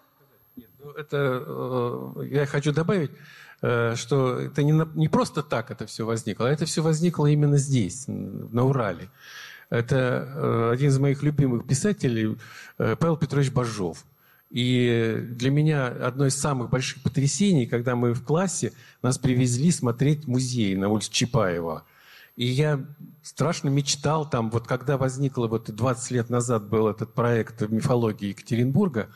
[0.56, 3.10] Ну, это э, я хочу добавить,
[3.62, 8.04] что это не, не просто так это все возникло, а это все возникло именно здесь,
[8.08, 9.08] на Урале.
[9.72, 12.36] Это э, один из моих любимых писателей
[12.76, 14.04] э, Павел Петрович Бажов.
[14.50, 20.26] И для меня одно из самых больших потрясений, когда мы в классе нас привезли смотреть
[20.26, 21.86] музей на улице Чапаева.
[22.34, 22.82] И я
[23.22, 29.10] страшно мечтал там, вот когда возникло, вот 20 лет назад был этот проект мифологии Екатеринбурга,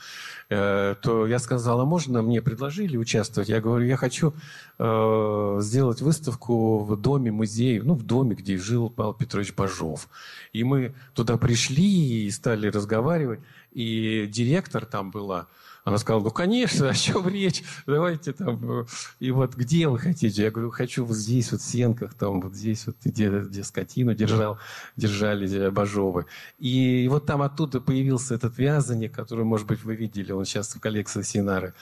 [0.50, 3.48] э, то я сказал, а можно мне предложили участвовать?
[3.48, 4.34] Я говорю, я хочу
[4.78, 10.08] э, сделать выставку в доме музее, ну, в доме, где жил Павел Петрович Бажов.
[10.52, 13.40] И мы туда пришли и стали разговаривать,
[13.72, 15.46] и директор там была,
[15.86, 17.62] она сказала, ну, конечно, о чем речь?
[17.86, 18.80] Давайте там...
[18.80, 18.86] э,
[19.20, 20.42] И вот где вы хотите?
[20.42, 24.12] Я говорю, хочу вот здесь, вот в Сенках, там вот здесь вот, где, где скотину
[24.12, 24.58] держал,
[24.96, 26.26] держали э, Бажовы.
[26.58, 30.80] И вот там оттуда появился этот вязаник, который, может быть, вы видели, он сейчас в
[30.80, 31.72] коллекции Синары.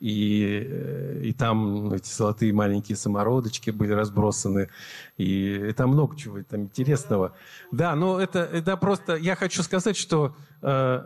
[0.00, 4.70] И, э, и там эти золотые маленькие самородочки были разбросаны.
[5.18, 7.32] И, и там много чего там интересного.
[7.70, 9.14] Да, но это, это просто...
[9.14, 10.34] Я хочу сказать, что...
[10.62, 11.04] э,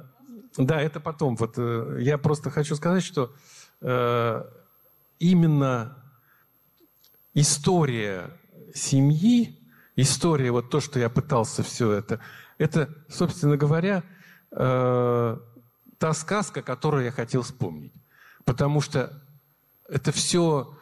[0.58, 1.36] да, это потом.
[1.36, 3.34] Вот э, я просто хочу сказать, что
[3.80, 4.44] э,
[5.18, 5.96] именно
[7.34, 8.30] история
[8.74, 9.58] семьи,
[9.96, 12.20] история, вот то, что я пытался все это,
[12.58, 14.02] это, собственно говоря,
[14.52, 15.38] э,
[15.98, 17.92] та сказка, которую я хотел вспомнить.
[18.44, 19.22] Потому что
[19.88, 20.74] это все,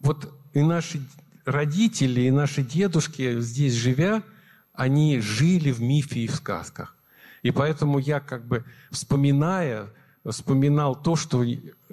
[0.00, 1.02] вот и наши
[1.44, 4.22] родители, и наши дедушки здесь живя,
[4.72, 6.95] они жили в мифе и в сказках.
[7.46, 9.86] И поэтому я как бы, вспоминая,
[10.28, 11.44] вспоминал то, что,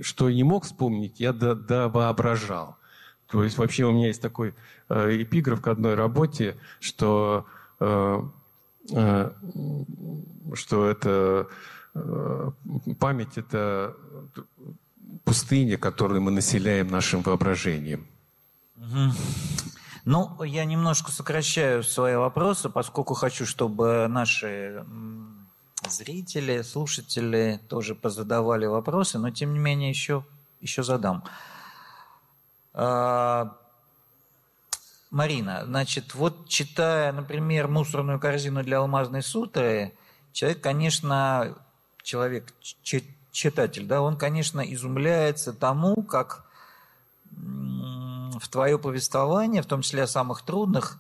[0.01, 2.75] что не мог вспомнить, я до, до воображал.
[3.27, 4.55] То есть вообще у меня есть такой
[4.89, 7.45] э, эпиграф к одной работе, что,
[7.79, 8.21] э,
[8.93, 9.31] э,
[10.55, 11.47] что это
[12.99, 13.95] память– это
[15.23, 18.07] пустыня, которую мы населяем нашим воображением.
[20.05, 24.83] Ну, я немножко сокращаю свои вопросы, поскольку хочу, чтобы наши
[25.89, 30.23] зрители, слушатели тоже позадавали вопросы, но тем не менее еще,
[30.61, 31.23] еще задам.
[32.73, 33.55] А,
[35.11, 39.93] Марина, значит, вот читая, например, мусорную корзину для алмазной сутры,
[40.31, 41.55] человек, конечно,
[42.01, 42.53] человек,
[43.31, 46.45] читатель, да, он, конечно, изумляется тому, как
[47.31, 50.99] в твое повествование, в том числе о самых трудных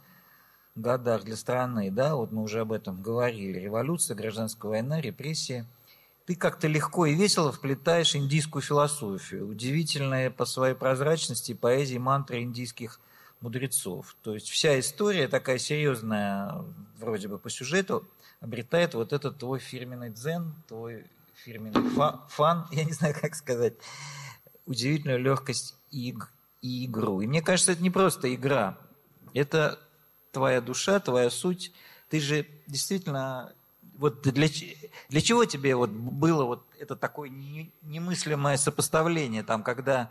[0.75, 5.65] годах для страны, да, вот мы уже об этом говорили, революция, гражданская война, репрессии,
[6.25, 12.99] ты как-то легко и весело вплетаешь индийскую философию, удивительная по своей прозрачности поэзии мантры индийских
[13.41, 14.15] мудрецов.
[14.23, 16.63] То есть вся история такая серьезная,
[16.97, 18.07] вроде бы по сюжету,
[18.39, 21.05] обретает вот этот твой фирменный дзен, твой
[21.35, 23.73] фирменный фа- фан, я не знаю, как сказать,
[24.65, 26.15] удивительную легкость и,
[26.61, 27.19] и игру.
[27.21, 28.77] И мне кажется, это не просто игра,
[29.33, 29.79] это
[30.33, 31.71] твоя душа, твоя суть.
[32.09, 33.53] Ты же действительно
[33.97, 34.47] вот для,
[35.09, 40.09] для чего тебе вот было вот это такое не- немыслимое сопоставление, там, когда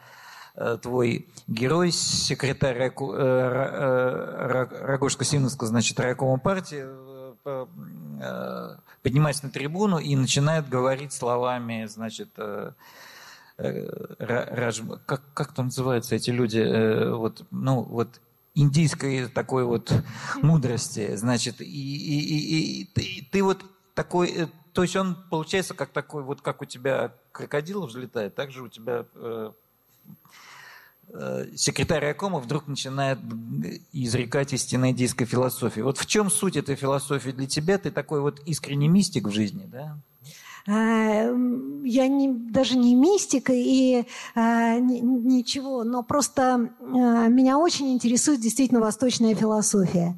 [0.55, 6.87] э, твой герой, секретарь Райко, э, э, Ра- Рогожко-Симновского, значит, райкома партии,
[7.43, 7.69] по-
[9.03, 12.29] поднимается на трибуну и начинает говорить словами, значит,
[15.07, 18.21] как, как там называются эти люди, вот, ну, вот
[18.55, 19.93] индийской такой вот
[20.43, 25.91] мудрости, значит, и, и, и, и ты, ты вот такой, то есть он получается как
[25.91, 29.53] такой, вот как у тебя крокодил взлетает, так же у тебя э,
[31.09, 33.19] э, секретарь Акома вдруг начинает
[33.93, 35.81] изрекать истинной индийской философии.
[35.81, 37.79] Вот в чем суть этой философии для тебя?
[37.79, 39.99] Ты такой вот искренний мистик в жизни, да?
[40.67, 41.35] Э,
[41.85, 44.05] я не, даже не мистика и
[44.35, 46.85] э, ничего, но просто э,
[47.29, 50.17] меня очень интересует действительно восточная философия,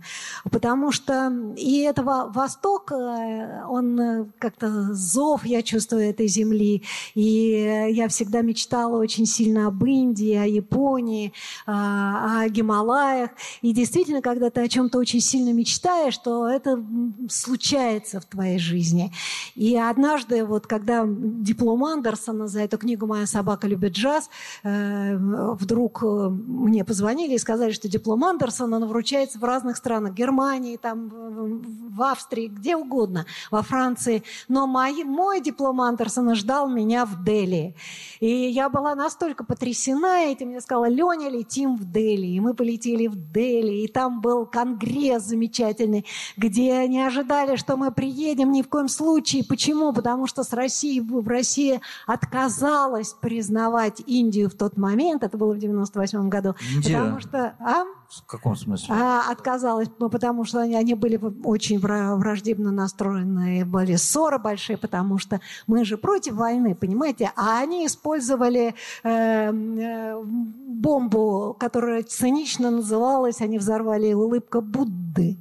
[0.51, 6.83] потому что и этого Восток, он как-то зов, я чувствую, этой земли,
[7.15, 11.33] и я всегда мечтала очень сильно об Индии, о Японии,
[11.67, 13.31] о Гималаях,
[13.63, 16.83] и действительно, когда ты о чем-то очень сильно мечтаешь, то это
[17.29, 19.13] случается в твоей жизни.
[19.55, 24.31] И однажды однажды, вот когда диплом Андерсона за эту книгу «Моя собака любит джаз»,
[24.63, 30.15] э, вдруг э, мне позвонили и сказали, что диплом Андерсона он вручается в разных странах.
[30.15, 34.23] Германии, там, в Австрии, где угодно, во Франции.
[34.49, 37.75] Но мой, мой диплом Андерсона ждал меня в Дели.
[38.21, 40.51] И я была настолько потрясена этим.
[40.51, 42.27] Я сказала, Леня, летим в Дели.
[42.27, 43.85] И мы полетели в Дели.
[43.85, 46.05] И там был конгресс замечательный,
[46.37, 49.45] где не ожидали, что мы приедем ни в коем случае.
[49.45, 49.93] Почему?
[49.93, 55.53] Потому потому что с Россией, в России отказалась признавать Индию в тот момент, это было
[55.53, 56.55] в 98 году.
[56.75, 56.99] Индия?
[56.99, 57.55] Потому что...
[57.61, 57.85] А?
[58.09, 58.95] В каком смысле?
[58.95, 65.19] А, отказалась, ну, потому что они, они были очень враждебно настроены, были ссоры большие, потому
[65.19, 67.33] что мы же против войны, понимаете?
[67.37, 75.39] А они использовали э, э, бомбу, которая цинично называлась, они взорвали «Улыбка Будды».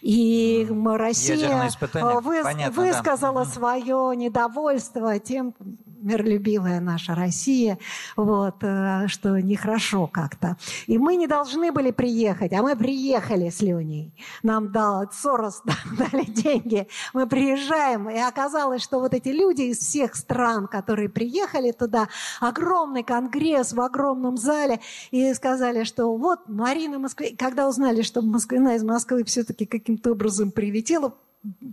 [0.00, 1.70] И Россия
[2.20, 3.50] вы, Понятно, высказала да.
[3.50, 5.54] свое недовольство тем,
[6.02, 7.78] миролюбивая наша Россия,
[8.16, 10.56] вот, э, что нехорошо как-то.
[10.86, 14.14] И мы не должны были приехать, а мы приехали с Леней.
[14.42, 15.62] Нам дал Сорос
[15.98, 16.88] дали деньги.
[17.12, 22.08] Мы приезжаем, и оказалось, что вот эти люди из всех стран, которые приехали туда,
[22.40, 24.80] огромный конгресс в огромном зале,
[25.10, 30.50] и сказали, что вот Марина Москва, когда узнали, что Москвина из Москвы все-таки каким-то образом
[30.50, 31.14] прилетела,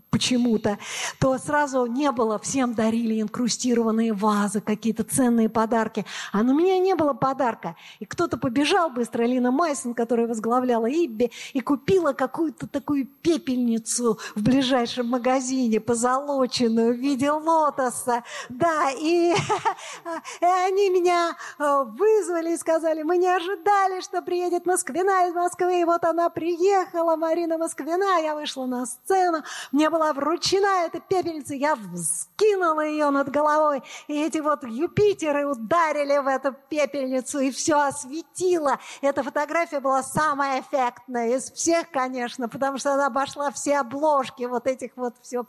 [0.10, 0.78] почему-то,
[1.20, 6.06] то сразу не было, всем дарили инкрустированные вазы, какие-то ценные подарки.
[6.32, 7.76] А на меня не было подарка.
[8.00, 14.42] И кто-то побежал быстро, Алина Майсон, которая возглавляла Ибби, и купила какую-то такую пепельницу в
[14.42, 18.24] ближайшем магазине, позолоченную, в виде лотоса.
[18.50, 19.34] Да, и,
[20.42, 25.82] и они меня э, вызвали и сказали, мы не ожидали, что приедет Москвина из Москвы.
[25.82, 31.56] И вот она приехала, Марина Москвина, я вышла на сцену, мне была вручена эта пепельница,
[31.56, 37.80] я вскинула ее над головой, и эти вот Юпитеры ударили в эту пепельницу, и все
[37.80, 38.80] осветило.
[39.02, 44.68] Эта фотография была самая эффектная из всех, конечно, потому что она обошла все обложки вот
[44.68, 45.44] этих вот все,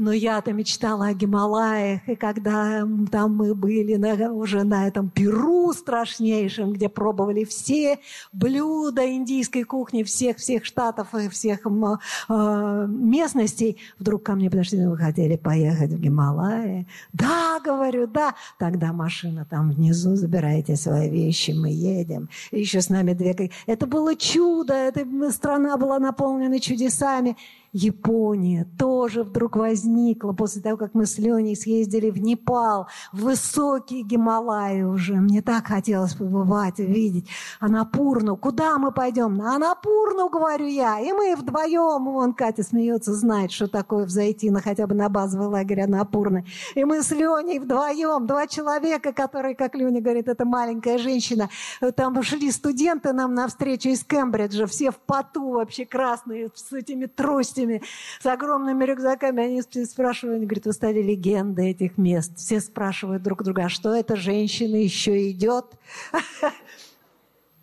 [0.00, 5.74] но я-то мечтала о Гималаях, и когда там мы были на, уже на этом Перу
[5.74, 7.98] страшнейшем, где пробовали все
[8.32, 15.36] блюда индийской кухни всех-всех штатов и всех э, местностей, вдруг ко мне подошли, вы хотели
[15.36, 16.86] поехать в Гималаи?
[17.12, 18.34] Да, говорю, да.
[18.58, 22.30] Тогда машина там внизу, забирайте свои вещи, мы едем.
[22.50, 23.50] И еще с нами две...
[23.66, 27.36] Это было чудо, эта страна была наполнена чудесами.
[27.72, 34.02] Япония тоже вдруг возникла после того, как мы с Леней съездили в Непал, в высокие
[34.02, 35.14] Гималаи уже.
[35.14, 37.28] Мне так хотелось побывать, увидеть
[37.60, 38.36] Анапурну.
[38.36, 39.36] Куда мы пойдем?
[39.36, 40.98] На Анапурну, говорю я.
[40.98, 45.46] И мы вдвоем, вон Катя смеется, знает, что такое взойти на хотя бы на базовый
[45.46, 46.44] лагерь Анапурны.
[46.74, 51.48] И мы с Леней вдвоем, два человека, которые, как Леня говорит, это маленькая женщина.
[51.94, 57.59] Там шли студенты нам навстречу из Кембриджа, все в поту вообще красные, с этими тростями
[57.60, 57.82] этими,
[58.20, 59.42] с огромными рюкзаками.
[59.42, 62.36] Они спрашивают, они говорят, вы стали легендой этих мест.
[62.36, 65.66] Все спрашивают друг друга, а что эта женщина еще идет?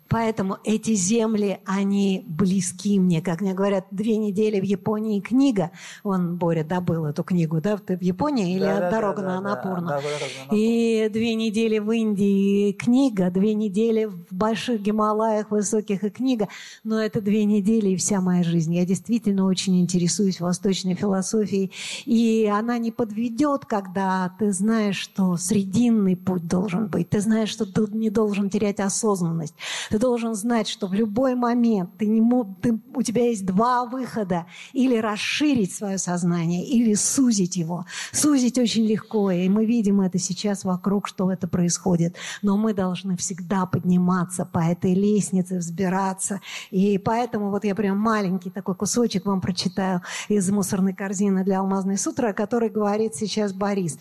[0.08, 3.20] Поэтому эти земли, они близки мне.
[3.20, 5.70] Как мне говорят, две недели в Японии книга.
[6.02, 7.76] Он, Боря, добыл эту книгу, да?
[7.76, 9.88] Ты в Японии или да, «Дорога да, на Анапурну»?
[9.88, 16.10] Да, да, и две недели в Индии книга, две недели в больших Гималаях высоких и
[16.10, 16.48] книга.
[16.84, 18.74] Но это две недели и вся моя жизнь.
[18.74, 21.70] Я действительно очень интересуюсь восточной философией.
[22.06, 27.10] И она не подведет, когда ты знаешь, что срединный путь должен быть.
[27.10, 29.54] Ты знаешь, что ты не должен терять осознанность.
[29.90, 33.44] Ты Ты должен знать, что в любой момент ты не мог, ты, у тебя есть
[33.44, 34.46] два выхода.
[34.72, 37.84] Или расширить свое сознание, или сузить его.
[38.12, 42.14] Сузить очень легко, и мы видим это сейчас вокруг, что это происходит.
[42.42, 46.40] Но мы должны всегда подниматься по этой лестнице, взбираться.
[46.70, 51.98] И поэтому вот я прям маленький такой кусочек вам прочитаю из мусорной корзины для алмазной
[51.98, 53.98] сутры, о которой говорит сейчас Борис.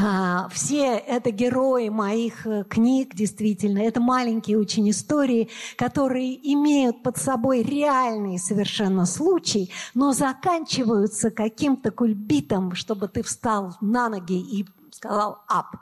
[0.00, 3.80] А, все это герои моих э, книг, действительно.
[3.80, 12.74] Это маленькие очень истории, которые имеют под собой реальный совершенно случай, но заканчиваются каким-то кульбитом,
[12.74, 15.76] чтобы ты встал на ноги и сказал «ап».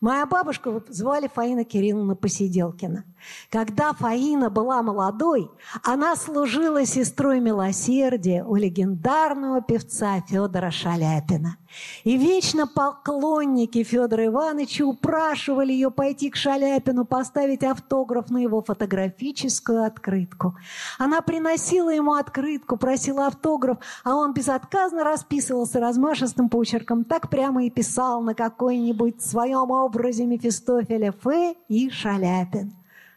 [0.00, 3.04] Моя бабушка звали Фаина Кирилловна Посиделкина.
[3.50, 5.50] Когда Фаина была молодой,
[5.82, 11.56] она служила сестрой милосердия у легендарного певца Федора Шаляпина.
[12.04, 19.84] И вечно поклонники Федора Ивановича упрашивали ее пойти к Шаляпину, поставить автограф на его фотографическую
[19.84, 20.56] открытку.
[20.98, 27.70] Она приносила ему открытку, просила автограф, а он безотказно расписывался размашистым почерком, так прямо и
[27.70, 31.54] писал на какой-нибудь своем образе Мефистофеля Ф.
[31.68, 32.72] и Шаляпин.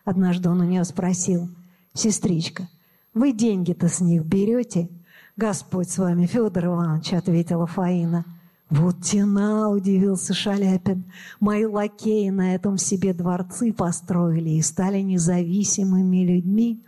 [0.06, 1.50] Однажды он у нее спросил,
[1.94, 2.68] «Сестричка,
[3.14, 4.90] вы деньги-то с них берете?»
[5.38, 8.26] «Господь с вами, Федор Иванович»,— ответила Фаина.
[8.70, 11.06] «Вот тена!»— удивился Шаляпин.
[11.40, 16.84] «Мои лакеи на этом себе дворцы построили и стали независимыми людьми».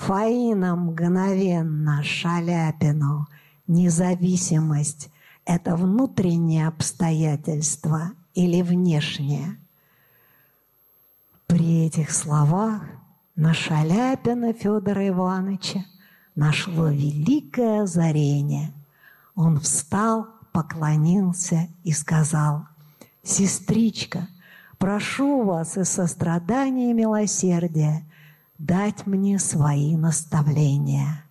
[0.00, 3.28] Фаина мгновенно Шаляпину.
[3.66, 5.10] Независимость–
[5.44, 9.58] это внутреннее обстоятельство или внешнее?
[11.50, 12.80] При этих словах
[13.34, 15.84] на Шаляпина Федора Ивановича
[16.36, 18.72] нашло великое озарение.
[19.34, 22.66] Он встал, поклонился и сказал,
[23.24, 24.28] «Сестричка,
[24.78, 28.04] прошу вас из сострадания и милосердия
[28.58, 31.24] дать мне свои наставления».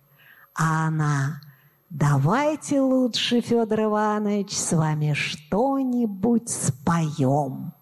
[0.54, 1.40] А она,
[1.88, 7.72] «Давайте лучше, Федор Иванович, с вами что-нибудь споем».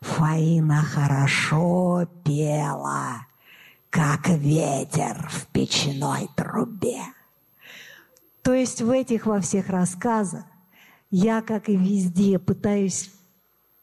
[0.00, 3.26] Фаина хорошо пела,
[3.90, 7.02] как ветер в печной трубе.
[8.42, 10.44] То есть в этих во всех рассказах
[11.10, 13.10] я, как и везде, пытаюсь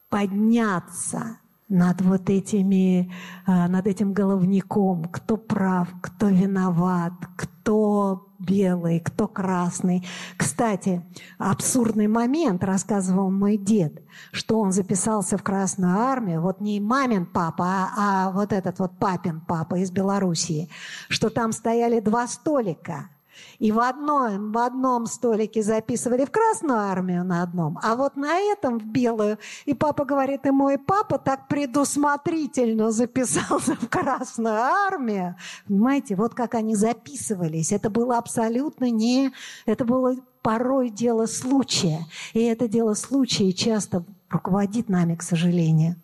[0.08, 1.38] подняться
[1.74, 3.12] над вот этими,
[3.46, 10.06] а, над этим головником, кто прав, кто виноват, кто белый, кто красный.
[10.36, 11.02] Кстати,
[11.38, 17.64] абсурдный момент, рассказывал мой дед, что он записался в Красную Армию, вот не мамин папа,
[17.64, 20.70] а, а вот этот вот папин папа из Белоруссии,
[21.08, 23.08] что там стояли два столика–
[23.58, 28.38] и в одном, в одном столике записывали в Красную армию на одном, а вот на
[28.38, 29.38] этом в белую.
[29.64, 35.36] И папа говорит, и мой папа так предусмотрительно записался в Красную армию.
[35.66, 37.72] Понимаете, вот как они записывались.
[37.72, 39.32] Это было абсолютно не...
[39.66, 42.06] Это было порой дело случая.
[42.34, 45.96] И это дело случая часто руководит нами, к сожалению.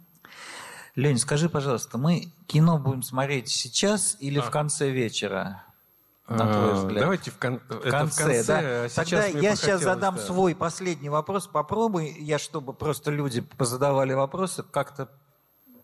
[0.97, 4.43] Лень, скажи, пожалуйста, мы кино будем смотреть сейчас или а.
[4.43, 5.65] в конце вечера?
[6.31, 7.01] На твой а, взгляд?
[7.01, 7.59] Давайте в, кон...
[7.69, 8.85] в конце, в конце да.
[8.85, 10.23] А Тогда я сейчас задам да.
[10.23, 11.47] свой последний вопрос.
[11.47, 15.09] Попробуй, я чтобы просто люди позадавали вопросы, как-то...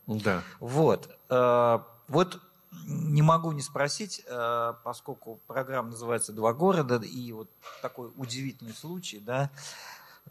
[0.06, 0.42] Да.
[0.60, 1.10] Вот.
[1.30, 2.40] Э, вот
[2.86, 7.50] не могу не спросить, э, поскольку программа называется «Два города», и вот
[7.82, 9.50] такой удивительный случай, да,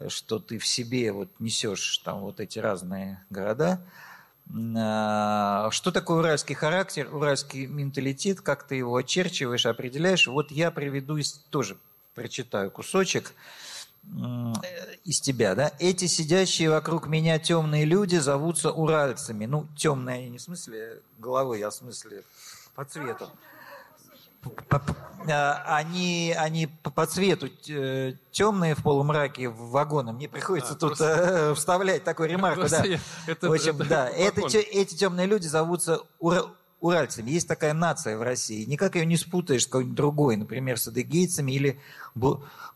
[0.08, 3.84] что ты в себе вот несешь там вот эти разные города–
[4.48, 10.26] что такое уральский характер, уральский менталитет, как ты его очерчиваешь, определяешь?
[10.26, 11.18] Вот я приведу
[11.50, 11.76] тоже
[12.14, 13.32] прочитаю кусочек
[15.04, 15.72] из тебя, да?
[15.80, 19.46] Эти сидящие вокруг меня темные люди зовутся уральцами.
[19.46, 22.22] Ну, темные не в смысле головы, а в смысле
[22.76, 23.28] по цвету.
[25.28, 30.12] А, они, они по цвету э, темные в полумраке вагоны.
[30.12, 31.50] Мне приходится а, тут просто...
[31.50, 32.68] Э, вставлять такую ремарку.
[32.68, 32.84] Да.
[33.26, 36.44] Это, в общем, это, да, это, эти темные люди зовутся ура,
[36.80, 37.30] уральцами.
[37.30, 38.64] Есть такая нация в России.
[38.64, 41.80] Никак ее не спутаешь с какой-нибудь другой, например, с адыгейцами или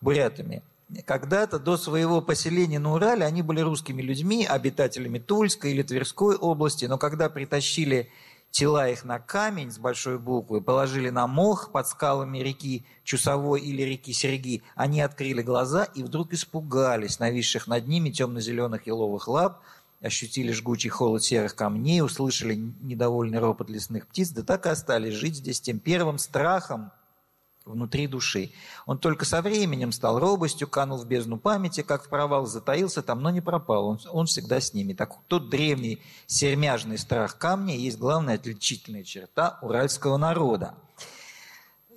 [0.01, 0.63] бурятами.
[1.05, 6.87] Когда-то до своего поселения на Урале они были русскими людьми, обитателями Тульской или Тверской области,
[6.87, 8.11] но когда притащили
[8.51, 13.83] тела их на камень с большой буквы, положили на мох под скалами реки Чусовой или
[13.83, 19.63] реки Серги, они открыли глаза и вдруг испугались нависших над ними темно-зеленых еловых лап,
[20.01, 25.37] ощутили жгучий холод серых камней, услышали недовольный ропот лесных птиц, да так и остались жить
[25.37, 26.93] здесь тем первым страхом,
[27.65, 28.53] внутри души.
[28.87, 33.23] Он только со временем стал робостью, канул в бездну памяти, как в провал, затаился там,
[33.23, 33.87] но не пропал.
[33.87, 34.93] Он, он всегда с ними.
[34.93, 40.75] Так тот древний сермяжный страх камня есть главная отличительная черта уральского народа.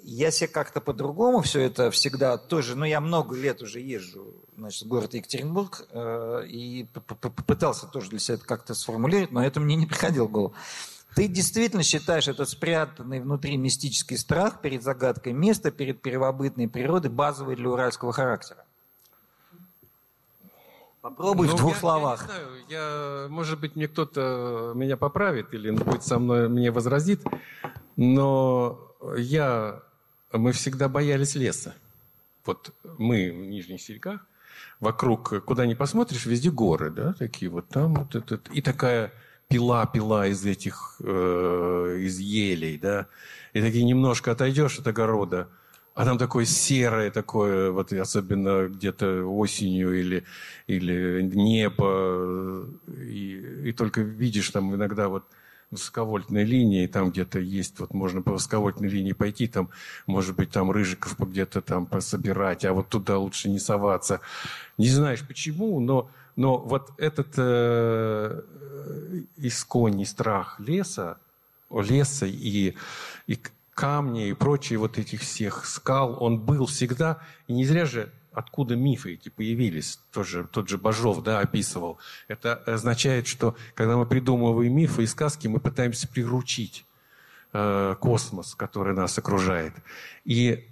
[0.05, 4.82] Я себе как-то по-другому все это всегда тоже, ну я много лет уже езжу значит,
[4.84, 9.78] в город Екатеринбург э, и попытался тоже для себя это как-то сформулировать, но это мне
[9.78, 10.53] не приходило в голову.
[11.16, 17.55] Ты действительно считаешь этот спрятанный внутри мистический страх перед загадкой места, перед первобытной природой базовый
[17.55, 18.66] для уральского характера?
[21.01, 22.22] Попробуй ну, в двух я, словах.
[22.22, 26.72] Я не знаю, я, может быть, мне кто-то меня поправит или будет со мной мне
[26.72, 27.22] возразит,
[27.97, 28.80] но
[29.18, 29.84] я,
[30.32, 31.76] мы всегда боялись леса.
[32.45, 34.26] Вот мы в Нижних Сельках,
[34.80, 39.11] вокруг, куда ни посмотришь, везде горы, да, такие вот там вот этот, и такая
[39.47, 43.07] пила, пила из этих, э, из елей, да,
[43.53, 45.49] и такие немножко отойдешь от огорода,
[45.93, 50.23] а там такое серое, такое, вот особенно где-то осенью или,
[50.67, 55.25] или небо, и, и только видишь там иногда вот
[55.73, 59.69] высоковольтной линии, там где-то есть, вот можно по высоковольтной линии пойти, там,
[60.05, 64.21] может быть, там рыжиков где-то там пособирать, а вот туда лучше не соваться.
[64.77, 68.41] Не знаешь почему, но, но вот этот э,
[69.38, 71.17] исконний страх леса,
[71.69, 72.75] леса и,
[73.27, 73.39] и
[73.73, 78.75] камней и прочие вот этих всех скал, он был всегда, и не зря же откуда
[78.75, 81.99] мифы эти появились, тоже, тот же Бажов да, описывал.
[82.27, 86.86] Это означает, что когда мы придумываем мифы и сказки, мы пытаемся приручить
[87.53, 89.73] э, космос, который нас окружает.
[90.25, 90.67] И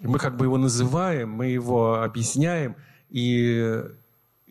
[0.00, 2.76] мы как бы его называем, мы его объясняем,
[3.08, 3.82] и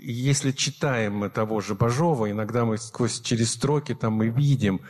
[0.04, 4.82] если читаем мы того же Бажова, иногда мы сквозь через строки там мы видим,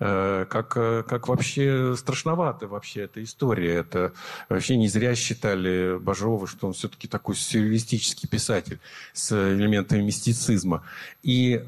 [0.00, 3.74] э, как, э, как вообще страшновато вообще эта история.
[3.74, 4.12] Это
[4.48, 8.80] вообще не зря считали Бажова, что он все-таки такой сюрреалистический писатель
[9.12, 10.84] с элементами мистицизма.
[11.22, 11.64] И,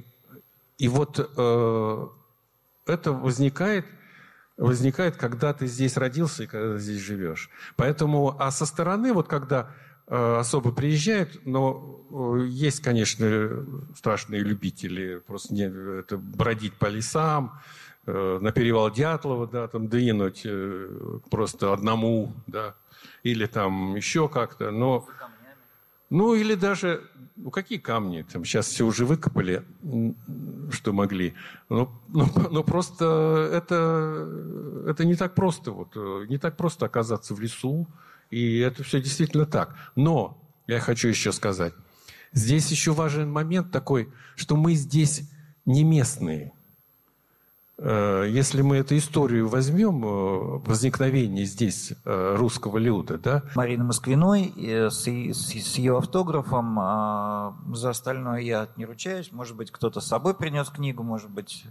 [0.79, 2.07] и вот э,
[2.87, 3.87] это возникает
[4.57, 7.49] возникает, когда ты здесь родился и когда здесь живешь.
[7.77, 9.71] Поэтому, а со стороны, вот когда
[10.11, 17.61] особо приезжают, но э, есть, конечно, страшные любители просто не, это бродить по лесам,
[18.07, 20.47] э, на перевал Дятлова, да, там двинуть
[21.31, 22.75] просто одному, да,
[23.23, 25.07] или там еще как-то, но...
[26.11, 27.03] Ну, или даже,
[27.37, 28.23] ну, какие камни?
[28.33, 29.63] Там сейчас все уже выкопали,
[30.71, 31.35] что могли.
[31.69, 34.27] Но, но, но просто это,
[34.89, 35.71] это не так просто.
[35.71, 35.95] Вот,
[36.31, 37.87] не так просто оказаться в лесу,
[38.31, 39.75] и это все действительно так.
[39.97, 41.73] Но, я хочу еще сказать,
[42.33, 45.23] здесь еще важен момент такой, что мы здесь
[45.65, 46.53] не местные.
[47.81, 53.43] Э, если мы эту историю возьмем, э, возникновение здесь э, русского люда, да?
[53.55, 54.53] Марина Москвиной
[54.91, 56.75] с, ее автографом,
[57.75, 59.31] за остальное я не ручаюсь.
[59.31, 61.65] Может быть, кто-то с собой принес книгу, может быть...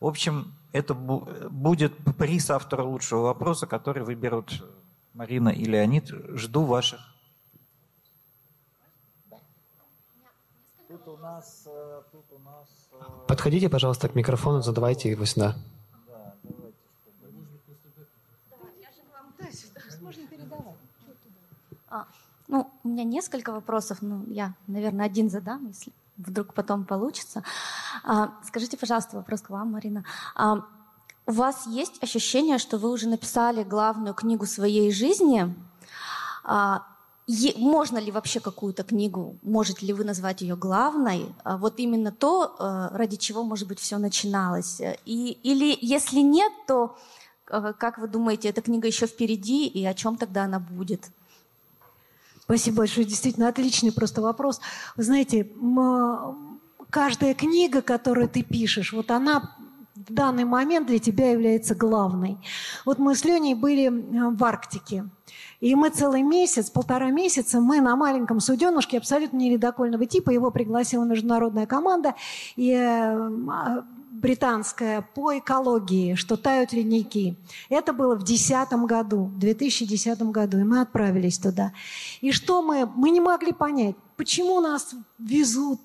[0.00, 4.62] В общем, это будет приз автора лучшего вопроса, который выберут
[5.18, 6.06] Марина и Леонид,
[6.36, 7.00] жду ваших.
[10.86, 12.68] Тут у нас, э, тут у нас...
[12.92, 15.56] Э, Подходите, пожалуйста, к микрофону, задавайте его сюда.
[16.06, 16.76] Да, давайте,
[21.88, 22.06] А,
[22.46, 27.42] ну, у меня несколько вопросов, но я, наверное, один задам, если вдруг потом получится.
[28.04, 30.04] А, скажите, пожалуйста, вопрос к вам, Марина.
[30.36, 30.64] А,
[31.28, 35.54] у вас есть ощущение, что вы уже написали главную книгу своей жизни?
[36.42, 36.86] А,
[37.56, 41.26] можно ли вообще какую-то книгу, можете ли вы назвать ее главной?
[41.44, 44.80] А, вот именно то, э, ради чего, может быть, все начиналось.
[45.04, 46.96] И, или если нет, то
[47.50, 51.10] э, как вы думаете, эта книга еще впереди, и о чем тогда она будет?
[52.44, 53.06] Спасибо большое.
[53.06, 54.60] Действительно, отличный просто вопрос.
[54.96, 55.46] Вы знаете,
[56.88, 59.54] каждая книга, которую ты пишешь, вот она
[60.06, 62.38] в данный момент для тебя является главной.
[62.84, 65.08] Вот мы с Леней были э, в Арктике.
[65.60, 71.04] И мы целый месяц, полтора месяца, мы на маленьком суденышке абсолютно неледокольного типа, его пригласила
[71.04, 72.14] международная команда,
[72.56, 73.30] и э,
[74.10, 77.36] британская по экологии, что тают ледники.
[77.68, 81.72] Это было в 2010 году, в 2010 году, и мы отправились туда.
[82.20, 85.80] И что мы, мы не могли понять, почему нас везут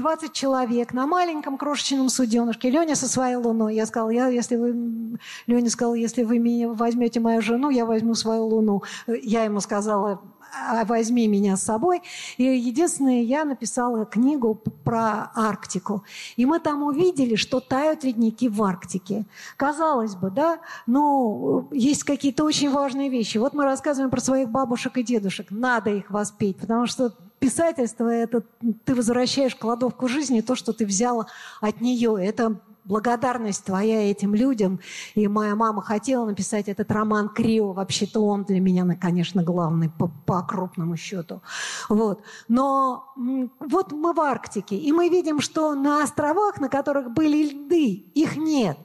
[0.00, 2.70] 20 человек на маленьком крошечном суденышке.
[2.70, 3.74] Леня со своей луной.
[3.74, 5.18] Я сказала, я, если вы...
[5.46, 8.82] Леня сказал, если вы меня возьмете мою жену, я возьму свою луну.
[9.06, 10.22] Я ему сказала,
[10.52, 12.02] а, возьми меня с собой.
[12.38, 14.54] И единственное, я написала книгу
[14.84, 16.04] про Арктику.
[16.36, 19.26] И мы там увидели, что тают ледники в Арктике.
[19.58, 23.36] Казалось бы, да, но есть какие-то очень важные вещи.
[23.36, 25.48] Вот мы рассказываем про своих бабушек и дедушек.
[25.50, 28.44] Надо их воспеть, потому что писательство– это
[28.84, 31.26] ты возвращаешь кладовку жизни то, что ты взяла
[31.60, 32.16] от нее.
[32.20, 34.80] Это благодарность твоя этим людям.
[35.14, 37.72] И моя мама хотела написать этот роман Крио.
[37.72, 41.42] Вообще-то он для меня, конечно, главный по, по крупному счету.
[41.88, 42.22] Вот.
[42.48, 43.12] Но
[43.60, 48.36] вот мы в Арктике, и мы видим, что на островах, на которых были льды, их
[48.36, 48.78] нет.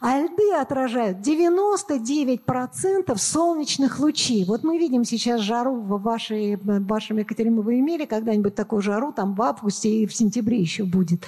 [0.00, 4.44] А льды отражают 99% солнечных лучей.
[4.44, 7.60] Вот мы видим сейчас жару в вашей, в вашем Екатерине.
[7.60, 11.24] Вы имели когда-нибудь такую жару там в августе и в сентябре еще будет?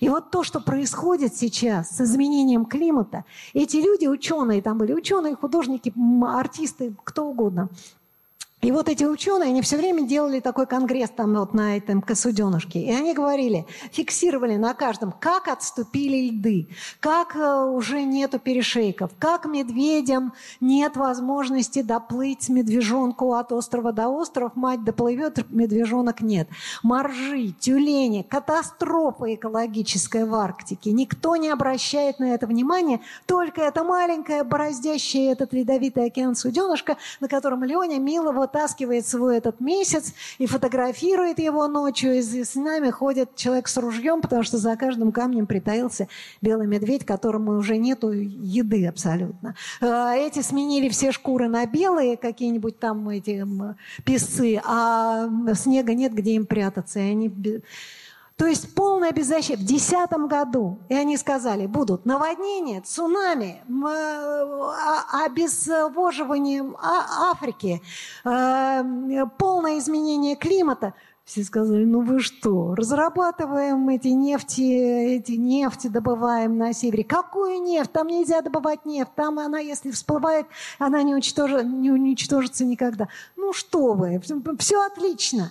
[0.00, 3.24] И вот то, что происходит сейчас с изменением климата,
[3.54, 5.92] эти люди, ученые, там были ученые, художники,
[6.24, 7.68] артисты, кто угодно,
[8.60, 12.80] и вот эти ученые, они все время делали такой конгресс там вот на этом Косуденушке.
[12.80, 16.68] И они говорили, фиксировали на каждом, как отступили льды,
[16.98, 24.50] как э, уже нету перешейков, как медведям нет возможности доплыть медвежонку от острова до острова,
[24.56, 26.48] мать доплывет, медвежонок нет.
[26.82, 30.90] Моржи, тюлени, катастрофа экологическая в Арктике.
[30.90, 37.28] Никто не обращает на это внимания, только эта маленькая бороздящая этот ледовитый океан суденышка, на
[37.28, 42.14] котором Леня Милова вытаскивает свой этот месяц и фотографирует его ночью.
[42.14, 46.08] И с нами ходит человек с ружьем, потому что за каждым камнем притаился
[46.40, 49.54] белый медведь, которому уже нету еды абсолютно.
[49.80, 53.46] А, эти сменили все шкуры на белые, какие-нибудь там эти
[54.04, 56.98] песцы, а снега нет, где им прятаться.
[56.98, 57.28] И они
[58.38, 59.56] то есть полное беззащитие.
[59.56, 67.82] В 2010 году, и они сказали, будут наводнения, цунами, а, обезвоживание а, Африки,
[68.24, 70.94] э, полное изменение климата.
[71.24, 77.02] Все сказали, ну вы что, разрабатываем эти нефти, эти нефти добываем на севере.
[77.02, 77.90] Какую нефть?
[77.90, 79.10] Там нельзя добывать нефть.
[79.16, 80.46] Там она, если всплывает,
[80.78, 83.08] она не, уничтожит, не уничтожится никогда.
[83.36, 84.22] Ну что вы,
[84.58, 85.50] все отлично.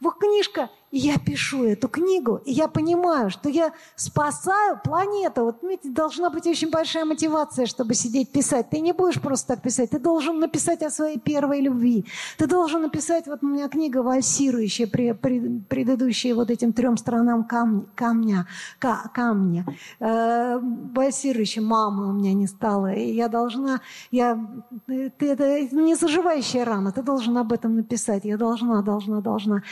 [0.00, 5.44] Вот книжка и я пишу эту книгу, и я понимаю, что я спасаю планету.
[5.44, 8.68] Вот, видите, должна быть очень большая мотивация, чтобы сидеть писать.
[8.68, 9.90] Ты не будешь просто так писать.
[9.90, 12.04] Ты должен написать о своей первой любви.
[12.36, 17.44] Ты должен написать, вот у меня книга вальсирующая, при, при, предыдущая вот этим трем сторонам
[17.44, 18.46] камня, камня,
[18.78, 19.64] ка, камня.
[19.98, 22.92] Э, вальсирующая мама у меня не стала.
[22.92, 24.38] И я должна, я,
[24.86, 28.26] ты, это не заживающая рана, ты должен об этом написать.
[28.26, 29.62] Я должна, должна, должна.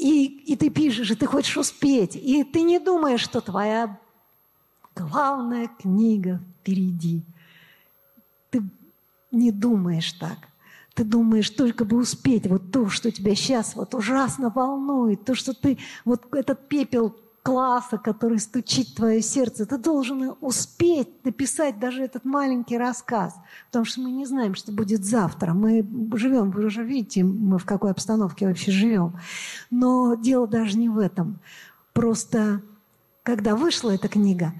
[0.00, 2.16] И, и ты пишешь, и ты хочешь успеть.
[2.16, 3.98] И ты не думаешь, что твоя
[4.96, 7.22] главная книга впереди.
[8.48, 8.62] Ты
[9.30, 10.38] не думаешь так.
[10.94, 15.52] Ты думаешь только бы успеть вот то, что тебя сейчас вот ужасно волнует, то, что
[15.52, 19.66] ты вот этот пепел класса, который стучит в твое сердце.
[19.66, 23.34] Ты должен успеть написать даже этот маленький рассказ,
[23.66, 25.52] потому что мы не знаем, что будет завтра.
[25.54, 29.14] Мы живем, вы уже видите, мы в какой обстановке вообще живем.
[29.70, 31.38] Но дело даже не в этом.
[31.92, 32.62] Просто
[33.22, 34.52] когда вышла эта книга,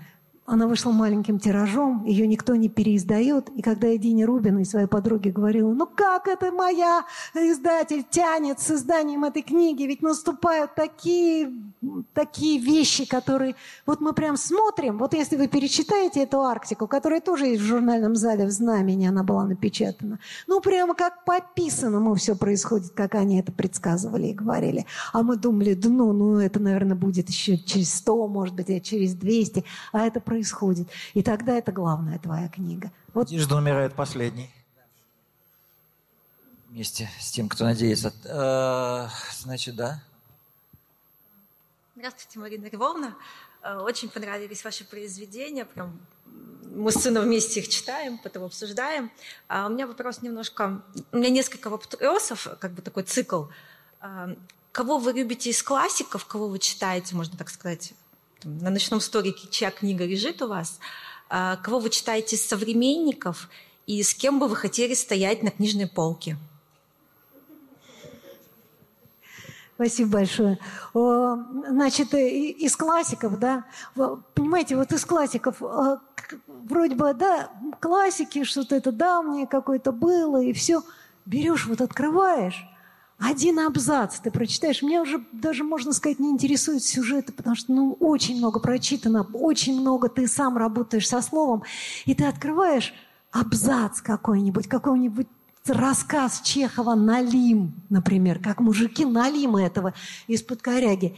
[0.50, 3.50] она вышла маленьким тиражом, ее никто не переиздает.
[3.50, 7.04] И когда Эдине Рубин и своей подруге говорила, ну как это моя
[7.34, 11.52] издатель тянет с изданием этой книги, ведь наступают такие,
[12.14, 13.54] такие вещи, которые...
[13.86, 18.16] Вот мы прям смотрим, вот если вы перечитаете эту Арктику, которая тоже есть в журнальном
[18.16, 20.18] зале в Знамени, она была напечатана,
[20.48, 24.84] ну прямо как по писанному все происходит, как они это предсказывали и говорили.
[25.12, 28.80] А мы думали, да ну, ну это, наверное, будет еще через 100, может быть, а
[28.80, 30.88] через 200, а это происходит происходит.
[31.14, 32.90] И тогда это главная твоя книга.
[33.12, 33.30] Вот.
[33.30, 34.50] Надежда умирает последний.
[36.68, 38.12] Вместе с тем, кто надеется.
[38.24, 40.02] Э, значит, да.
[41.96, 43.16] Здравствуйте, Марина Львовна.
[43.62, 45.64] Э, очень понравились ваши произведения.
[45.64, 46.00] Прям
[46.74, 49.10] мы с сыном вместе их читаем, потом обсуждаем.
[49.48, 50.80] А у меня вопрос немножко...
[51.12, 53.46] У меня несколько вопросов, как бы такой цикл.
[54.00, 54.34] Э,
[54.72, 57.92] кого вы любите из классиков, кого вы читаете, можно так сказать,
[58.44, 60.78] на ночном столике, чья книга лежит у вас,
[61.28, 63.48] а, кого вы читаете из современников
[63.86, 66.36] и с кем бы вы хотели стоять на книжной полке?
[69.74, 70.58] Спасибо большое.
[70.92, 73.64] Значит, из классиков, да,
[74.34, 76.00] понимаете, вот из классиков, а,
[76.46, 77.50] вроде бы, да,
[77.80, 80.82] классики, что-то это давнее какое-то было, и все.
[81.24, 82.62] Берешь, вот открываешь,
[83.20, 84.82] один абзац ты прочитаешь.
[84.82, 89.78] Меня уже даже, можно сказать, не интересует сюжеты, потому что ну, очень много прочитано, очень
[89.78, 91.62] много ты сам работаешь со словом,
[92.06, 92.94] и ты открываешь
[93.30, 95.26] абзац какой-нибудь, какого-нибудь
[95.66, 99.92] рассказ Чехова «Налим», например, как мужики Налима этого
[100.26, 101.14] из-под коряги.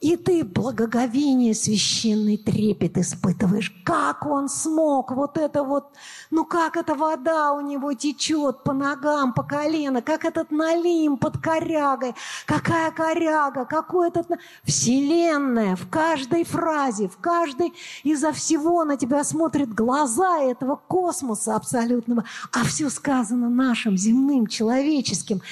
[0.00, 3.70] И ты благоговение, священный трепет испытываешь.
[3.84, 5.12] Как он смог?
[5.12, 5.92] Вот это вот,
[6.30, 11.36] ну как эта вода у него течет по ногам, по колено, как этот налим под
[11.36, 12.14] корягой,
[12.46, 14.26] какая коряга, какой этот...
[14.64, 17.74] Вселенная в каждой фразе, в каждой...
[18.02, 25.42] Изо всего на тебя смотрят глаза этого космоса абсолютного, а все сказано нашим, земным, человеческим.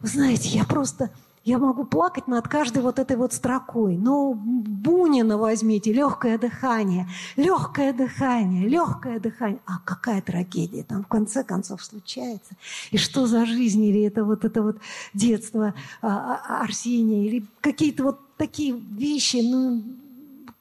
[0.00, 1.10] Вы знаете, я просто
[1.46, 3.96] я могу плакать над каждой вот этой вот строкой.
[3.96, 9.60] Но Бунина возьмите, легкое дыхание, легкое дыхание, легкое дыхание.
[9.64, 12.54] А какая трагедия там в конце концов случается?
[12.90, 13.84] И что за жизнь?
[13.84, 14.78] Или это вот это вот
[15.14, 17.24] детство а, а, Арсения?
[17.28, 19.84] Или какие-то вот такие вещи, ну,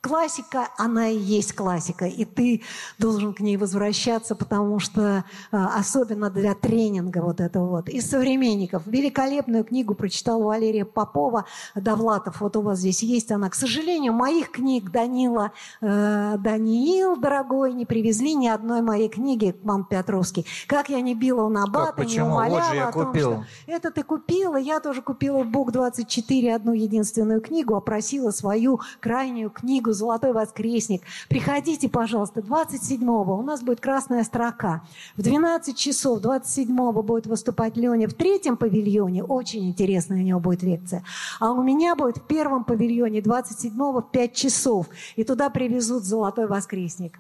[0.06, 2.62] классика, она и есть классика, и ты
[3.00, 7.90] должен к ней возвращаться, потому что а, особенно для тренинга вот этого вот.
[7.90, 13.50] Из современников великолепную книгу прочитал Валерия Попова, Довлатов, вот у вас здесь есть она.
[13.50, 19.66] К сожалению, моих книг Данила, э, Даниил, дорогой, не привезли ни одной моей книги к
[19.66, 20.46] вам, Петровский.
[20.68, 23.32] Как я не била на бата, не умоляла вот же я о том, купил.
[23.32, 29.50] что это ты купила, я тоже купила в Бук-24 одну единственную книгу, опросила свою крайнюю
[29.50, 31.02] книгу «Золотой воскресник».
[31.30, 34.84] Приходите, пожалуйста, 27-го у нас будет красная строка.
[35.18, 39.24] В 12 часов 27-го будет выступать Леня в третьем павильоне.
[39.24, 41.04] Очень интересная у него будет лекция.
[41.40, 44.88] А у меня будет в первом павильоне 27-го в 5 часов.
[45.16, 47.20] И туда привезут «Золотой воскресник».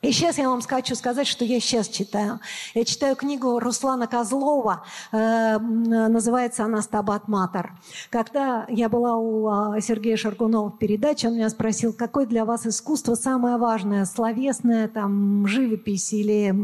[0.00, 2.38] И сейчас я вам хочу сказать, что я сейчас читаю.
[2.72, 7.72] Я читаю книгу Руслана Козлова, э, называется она «Стабат Матер».
[8.08, 12.64] Когда я была у э, Сергея Шаргунова в передаче, он меня спросил, какое для вас
[12.64, 16.54] искусство самое важное, словесное, там, живопись или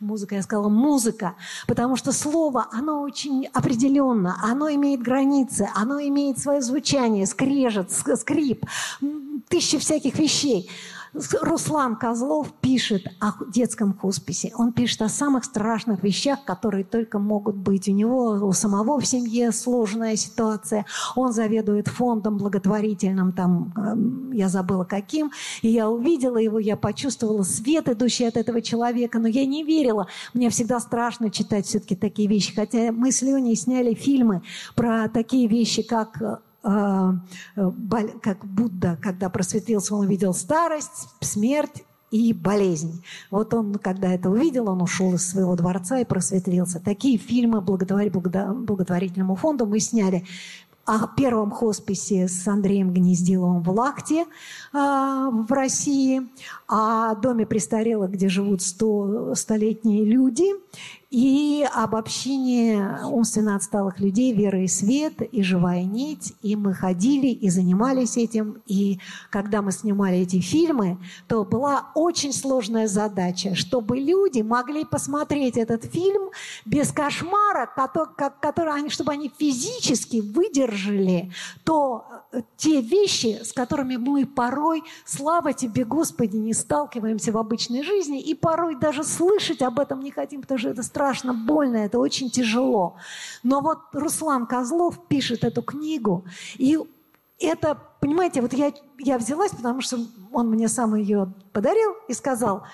[0.00, 0.36] музыка?
[0.36, 1.34] Я сказала, музыка,
[1.66, 8.64] потому что слово, оно очень определенно, оно имеет границы, оно имеет свое звучание, скрежет, скрип,
[9.48, 10.70] тысячи всяких вещей.
[11.12, 14.52] Руслан Козлов пишет о детском хосписе.
[14.56, 17.88] Он пишет о самых страшных вещах, которые только могут быть.
[17.88, 20.86] У него у самого в семье сложная ситуация.
[21.16, 25.32] Он заведует фондом благотворительным, там, эм, я забыла каким.
[25.62, 30.06] И я увидела его, я почувствовала свет, идущий от этого человека, но я не верила.
[30.32, 32.54] Мне всегда страшно читать все-таки такие вещи.
[32.54, 34.42] Хотя мы с Леней сняли фильмы
[34.76, 43.02] про такие вещи, как э, как Будда, когда просветлился, он увидел старость, смерть и болезнь.
[43.30, 46.80] Вот он, когда это увидел, он ушел из своего дворца и просветлился.
[46.80, 50.24] Такие фильмы благодаря благотворительному фонду мы сняли
[50.86, 54.26] о первом хосписе с Андреем Гнездиловым в Лахте э,
[54.72, 56.22] в России,
[56.66, 60.46] о доме престарелых, где живут сто, столетние люди,
[61.10, 66.34] и об общении умственно отсталых людей «Вера и свет» и «Живая нить».
[66.40, 68.62] И мы ходили и занимались этим.
[68.68, 75.56] И когда мы снимали эти фильмы, то была очень сложная задача, чтобы люди могли посмотреть
[75.56, 76.30] этот фильм
[76.64, 77.68] без кошмара,
[78.40, 81.32] который, чтобы они физически выдержали
[81.64, 87.82] то, э, те вещи, с которыми мы порой, слава тебе, Господи, не сталкиваемся в обычной
[87.82, 91.78] жизни, и порой даже слышать об этом не хотим, потому что это страшно страшно больно,
[91.78, 92.96] это очень тяжело.
[93.42, 96.26] Но вот Руслан Козлов пишет эту книгу,
[96.58, 96.78] и
[97.38, 99.98] это, понимаете, вот я, я взялась, потому что
[100.30, 102.64] он мне сам ее подарил и сказал,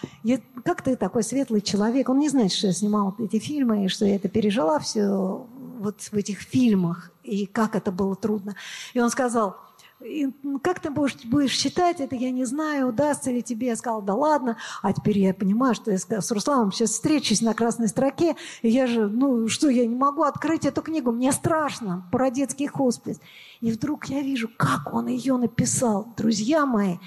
[0.64, 2.08] как ты такой светлый человек.
[2.08, 5.46] Он не знает, что я снимала эти фильмы, и что я это пережила все
[5.78, 8.56] вот в этих фильмах, и как это было трудно.
[8.92, 9.56] И он сказал,
[10.04, 10.28] и
[10.62, 13.68] как ты будешь, будешь считать это, я не знаю, удастся ли тебе.
[13.68, 14.56] Я сказала, да ладно.
[14.82, 18.86] А теперь я понимаю, что я с Русланом сейчас встречусь на красной строке, и я
[18.86, 23.20] же, ну что, я не могу открыть эту книгу, мне страшно, про детский хоспис.
[23.60, 26.12] И вдруг я вижу, как он ее написал.
[26.16, 26.98] Друзья мои,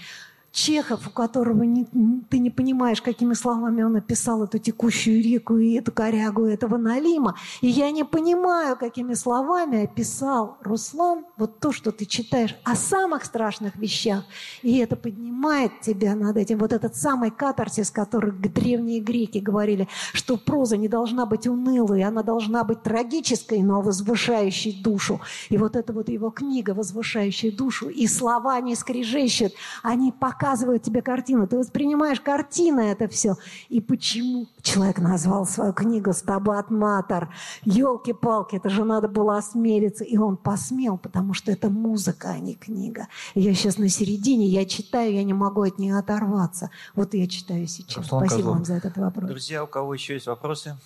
[0.52, 1.86] Чехов, у которого не,
[2.30, 7.36] ты не понимаешь, какими словами он написал эту текущую реку и эту корягу этого налима.
[7.62, 13.26] И я не понимаю, какими словами описал Руслан вот то, что ты читаешь о самых
[13.26, 14.24] страшных вещах.
[14.64, 16.58] И это поднимает тебя над этим.
[16.58, 22.24] Вот этот самый катарсис, который древние греки говорили, что проза не должна быть унылой, она
[22.24, 25.22] должна быть трагической, но возвышающей душу.
[25.50, 29.54] И вот эта вот его книга, возвышающая душу, и слова не скрежещут,
[29.84, 31.48] они показывают показывают тебе картину.
[31.48, 33.36] Ты воспринимаешь картины это все.
[33.68, 37.30] И почему человек назвал свою книгу «Стабат Матер»?
[37.64, 40.06] Елки-палки, это же надо было осмелиться.
[40.06, 43.08] И он посмел, потому что это музыка, а не книга.
[43.34, 46.70] И я сейчас на середине, я читаю, я не могу от нее оторваться.
[46.96, 47.98] Вот я читаю сейчас.
[47.98, 48.56] Руслан Спасибо Козлов.
[48.56, 49.30] вам за этот вопрос.
[49.30, 50.78] Друзья, у кого еще есть вопросы?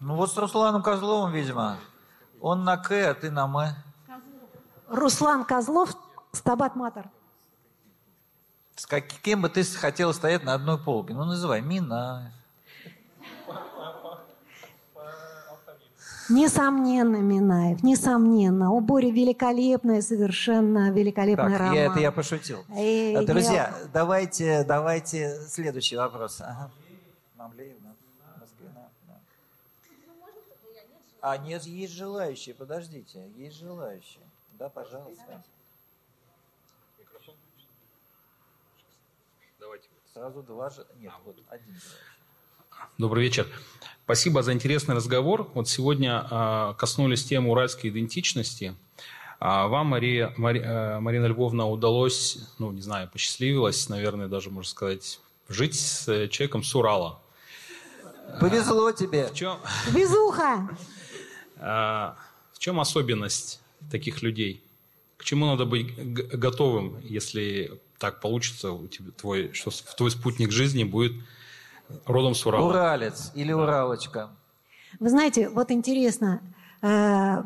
[0.00, 1.76] Ну вот с Русланом Козловым, видимо.
[2.40, 3.87] Он на К, а ты на М.
[4.88, 5.94] Руслан Козлов,
[6.32, 7.08] Стабат Матер.
[8.76, 11.12] С каким бы ты хотел стоять на одной полке?
[11.12, 11.60] Ну, называй.
[11.60, 12.32] Мина.
[16.30, 18.70] Несомненно, Минаев, несомненно.
[18.72, 21.74] У Бори великолепная, совершенно великолепная так, роман.
[21.74, 22.64] Я, это я пошутил.
[22.76, 23.88] И, А, Друзья, я...
[23.94, 26.42] давайте, давайте следующий вопрос.
[26.42, 26.70] Ага.
[31.20, 34.22] А нет, есть желающие, подождите, есть желающие.
[34.58, 35.44] Да, пожалуйста.
[39.60, 39.88] Давайте.
[40.12, 40.84] Сразу два же.
[40.96, 41.76] Нет, вот один.
[42.96, 43.46] Добрый вечер.
[44.02, 45.48] Спасибо за интересный разговор.
[45.54, 48.74] Вот сегодня э, коснулись темы уральской идентичности.
[49.38, 54.68] А вам, Мария, Мари, э, Марина Львовна, удалось, ну, не знаю, посчастливилось, наверное, даже, можно
[54.68, 57.20] сказать, жить с э, человеком с Урала.
[58.40, 59.28] Повезло тебе.
[59.28, 59.58] В чем,
[59.90, 60.68] Везуха!
[61.56, 63.60] э, в чем особенность
[63.90, 64.62] таких людей?
[65.16, 65.94] К чему надо быть
[66.38, 71.12] готовым, если так получится, у тебя твой, что с- твой спутник жизни будет
[72.06, 72.68] родом с Урала?
[72.68, 74.30] Уралец или Уралочка.
[75.00, 76.40] Вы знаете, вот интересно,
[76.82, 77.42] э,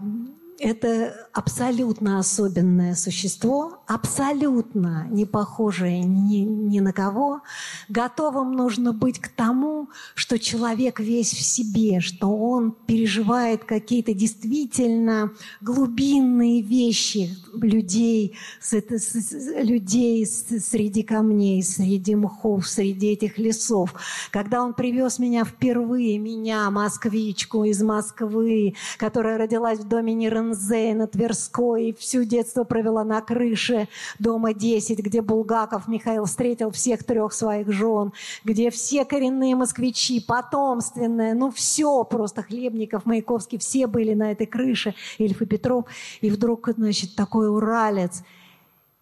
[0.59, 7.41] это абсолютно особенное существо, абсолютно не похожее ни, ни на кого.
[7.89, 15.33] Готовым нужно быть к тому, что человек весь в себе, что он переживает какие-то действительно
[15.61, 23.95] глубинные вещи людей, с, это- с- людей с- среди камней, среди мхов, среди этих лесов.
[24.31, 30.15] Когда он привез меня впервые, меня, москвичку из Москвы, которая родилась в доме
[30.53, 33.89] Нерензе на Тверской, всю детство провела на крыше
[34.19, 38.13] дома 10, где Булгаков Михаил встретил всех трех своих жен,
[38.45, 44.95] где все коренные москвичи, потомственные, ну все просто, Хлебников, Маяковский, все были на этой крыше,
[45.19, 45.87] Ильф и Петров,
[46.21, 48.23] и вдруг, значит, такой уралец,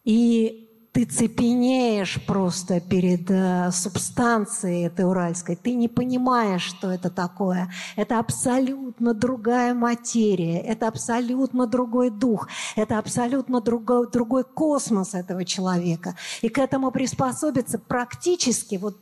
[0.05, 5.55] и ты цепенеешь просто перед э, субстанцией этой уральской.
[5.55, 7.71] Ты не понимаешь, что это такое.
[7.97, 16.17] Это абсолютно другая материя, это абсолютно другой дух, это абсолютно другой, другой космос этого человека.
[16.43, 18.97] И к этому приспособиться практически вот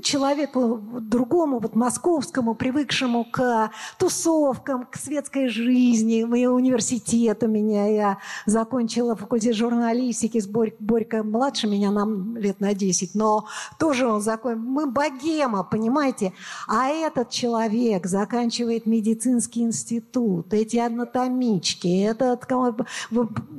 [0.00, 6.20] человеку другому, вот московскому, привыкшему к тусовкам, к светской жизни.
[6.20, 12.60] И университет у меня, я закончила факультет журналистики с Борь, Борька младше меня нам лет
[12.60, 13.46] на 10, но
[13.78, 14.62] тоже он закончил.
[14.62, 16.32] Мы богема, понимаете?
[16.68, 22.46] А этот человек заканчивает медицинский институт, эти анатомички, этот,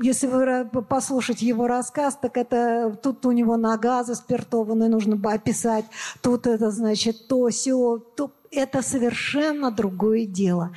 [0.01, 5.85] если вы послушать его рассказ, так это тут у него нога заспиртованная, нужно бы описать,
[6.23, 10.71] тут это значит то, все, то, это совершенно другое дело.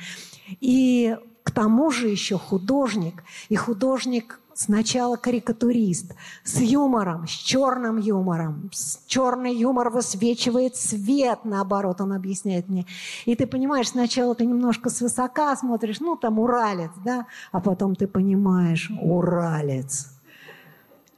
[0.59, 8.69] И к тому же еще художник, и художник сначала карикатурист, с юмором, с черным юмором.
[9.05, 12.85] Черный юмор высвечивает свет, наоборот, он объясняет мне.
[13.25, 18.07] И ты понимаешь, сначала ты немножко свысока смотришь, ну, там, уралец, да, а потом ты
[18.07, 20.16] понимаешь, уралец.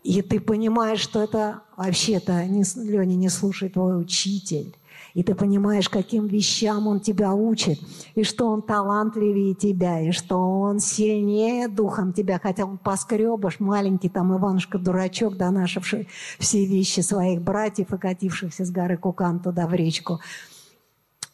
[0.03, 4.75] И ты понимаешь, что это вообще-то, не, Леня, не слушай твой учитель.
[5.13, 7.79] И ты понимаешь, каким вещам он тебя учит,
[8.15, 14.09] и что он талантливее тебя, и что он сильнее духом тебя, хотя он поскребыш, маленький
[14.09, 16.07] там Иванушка-дурачок, донашивший
[16.37, 20.19] все вещи своих братьев и катившихся с горы Кукан туда в речку.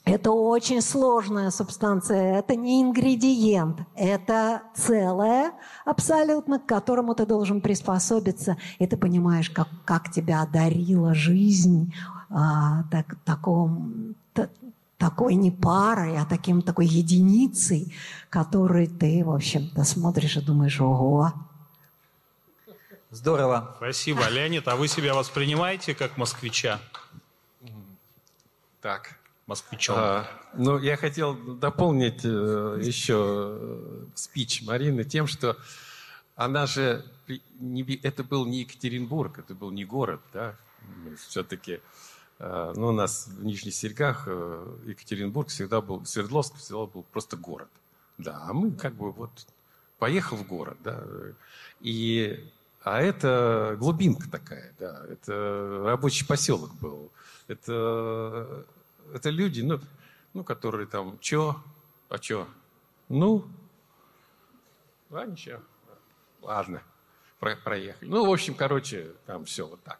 [0.06, 5.53] Это очень сложная субстанция, это не ингредиент, это целое
[5.84, 8.56] абсолютно, к которому ты должен приспособиться.
[8.77, 11.91] И ты понимаешь, как, как тебя одарила жизнь
[12.30, 14.49] а, так, таком, та-
[14.99, 17.91] такой не парой, а таким, такой единицей,
[18.30, 21.34] которой ты, в общем-то, смотришь и думаешь, ого,
[23.11, 23.76] Здорово.
[23.77, 24.68] Спасибо, Леонид.
[24.68, 26.82] А вы себя воспринимаете как москвича?
[28.82, 29.18] Так.
[29.47, 29.95] Москвичом.
[29.97, 35.57] А, ну, я хотел дополнить э, еще э, спич Марины тем, что
[36.35, 37.05] она же...
[37.59, 40.55] не это был не Екатеринбург, это был не город, да?
[41.27, 41.80] Все-таки...
[42.39, 46.05] ну, у нас в Нижних Серегах э, Екатеринбург всегда был...
[46.05, 47.69] Свердловск всегда был просто город.
[48.17, 49.31] Да, а мы как бы вот...
[49.99, 51.03] Поехал в город, да?
[51.80, 52.51] И...
[52.84, 55.05] А это глубинка такая, да.
[55.09, 57.11] Это рабочий поселок был.
[57.47, 58.65] Это
[59.14, 59.80] это люди, ну,
[60.34, 61.61] ну, которые там, чё,
[62.10, 62.48] а чё,
[63.10, 63.45] ну,
[65.11, 65.60] а ничего,
[66.41, 66.82] ладно,
[67.40, 68.10] про- проехали.
[68.10, 69.99] Ну, в общем, короче, там все вот так.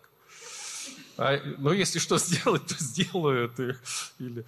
[1.18, 3.46] А, ну, если что сделать, то сделаю.
[3.46, 3.78] это,
[4.20, 4.46] или,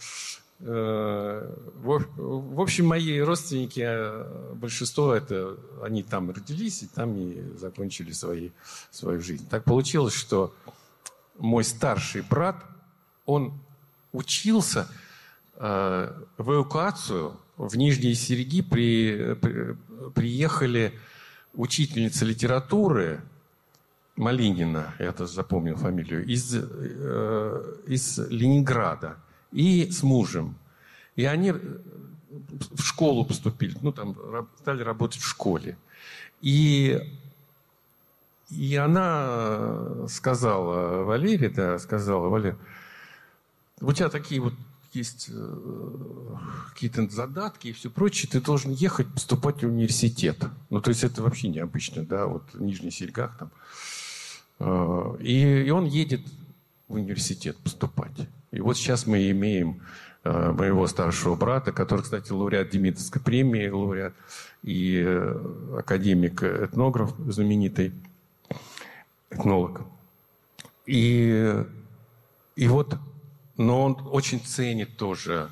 [0.60, 1.54] Э,
[1.84, 8.50] в общем, мои родственники, э, большинство это, они там родились и там и закончили свои,
[8.90, 9.48] свою жизнь.
[9.50, 10.56] Так получилось, что
[11.38, 12.56] мой старший брат,
[13.28, 13.54] он
[14.18, 14.90] учился
[15.56, 19.78] э, в эвакуацию в Нижние Сереги при, при,
[20.14, 20.94] приехали
[21.54, 23.22] учительница литературы
[24.16, 29.18] Малинина, я это запомнил фамилию, из, э, из Ленинграда
[29.52, 30.56] и с мужем.
[31.16, 34.16] И они в школу поступили, ну там
[34.60, 35.78] стали работать в школе.
[36.42, 37.00] И,
[38.50, 42.58] и она сказала Валере, да, сказала, Валер,
[43.82, 44.54] у тебя такие вот
[44.94, 46.36] есть э,
[46.70, 50.38] какие-то задатки и все прочее, ты должен ехать поступать в университет.
[50.70, 53.52] Ну, то есть это вообще необычно, да, вот в Нижних Серегах там.
[54.60, 56.22] Э, и, и он едет
[56.88, 58.28] в университет поступать.
[58.52, 59.82] И вот сейчас мы имеем
[60.24, 64.14] э, моего старшего брата, который, кстати, лауреат Демидовской премии, лауреат
[64.64, 65.04] и
[65.78, 67.94] академик-этнограф знаменитый,
[69.30, 69.82] этнолог.
[70.86, 71.64] И,
[72.56, 72.98] и вот
[73.58, 75.52] но он очень ценит тоже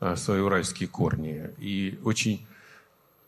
[0.00, 2.46] э, свои уральские корни и очень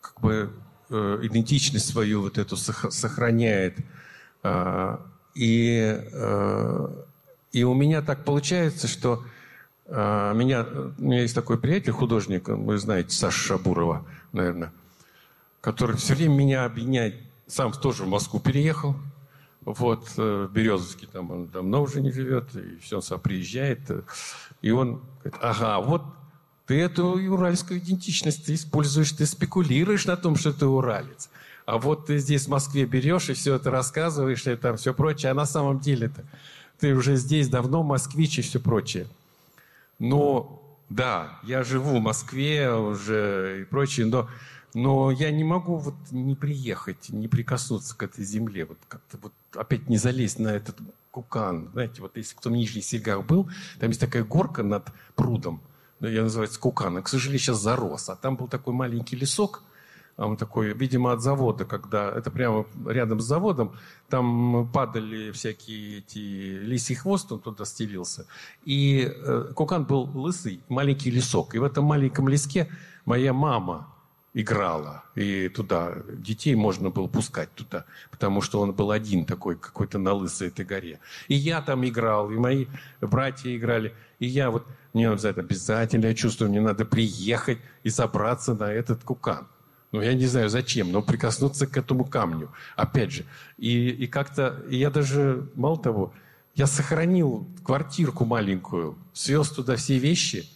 [0.01, 0.51] как бы
[0.91, 3.79] э, идентичность свою вот эту сохраняет.
[4.43, 4.99] Э,
[5.35, 6.01] и,
[7.51, 9.25] и у меня так получается, что
[9.89, 10.65] меня,
[10.97, 14.73] у меня есть такой приятель, художник, вы знаете, Саша Шабурова, наверное,
[15.61, 17.17] который все время меня объединяет.
[17.49, 18.95] Сам тоже в Москву переехал,
[19.65, 23.81] вот, в Березовске, там он давно уже не живет, и все, он приезжает.
[24.63, 26.03] И он говорит, ага, вот
[26.67, 31.29] ты эту уральскую идентичность ты используешь, ты спекулируешь на том, что ты уралец.
[31.67, 35.33] А вот ты здесь в Москве берешь и все это рассказываешь, и там все прочее,
[35.33, 36.25] а на самом деле-то
[36.79, 39.07] ты уже здесь давно москвич и все прочее.
[39.99, 44.29] Но да, я живу в Москве уже и прочее, но
[44.75, 49.33] но я не могу вот не приехать, не прикоснуться к этой земле, вот как-то вот
[49.55, 50.77] опять не залезть на этот
[51.13, 51.71] кукан.
[51.73, 53.49] Знаете, вот если кто в Нижних Серегах был,
[53.79, 55.63] там есть такая горка над прудом,
[56.01, 58.09] я называется кукан, а, к сожалению, сейчас зарос.
[58.09, 59.63] А там был такой маленький лесок,
[60.17, 63.77] а он такой, видимо, от завода, когда это прямо рядом с заводом,
[64.09, 66.19] там падали всякие эти
[66.59, 68.27] лисий хвост, он туда стелился.
[68.65, 71.55] И э, кукан был лысый, маленький лесок.
[71.55, 72.69] И в этом маленьком леске
[73.05, 73.94] моя мама
[74.35, 75.05] играла.
[75.15, 80.13] И туда детей можно было пускать туда, потому что он был один такой какой-то на
[80.13, 80.99] лысой этой горе.
[81.29, 82.67] И я там играл, и мои
[83.01, 83.95] братья играли.
[84.19, 89.05] И я вот, мне обязательно, обязательно, я чувствую, мне надо приехать и собраться на этот
[89.05, 89.47] кукан.
[89.93, 92.51] Ну, я не знаю зачем, но прикоснуться к этому камню.
[92.75, 93.25] Опять же.
[93.57, 96.13] И, и как-то, я даже, мало того,
[96.57, 100.49] я сохранил квартирку маленькую, свез туда все вещи,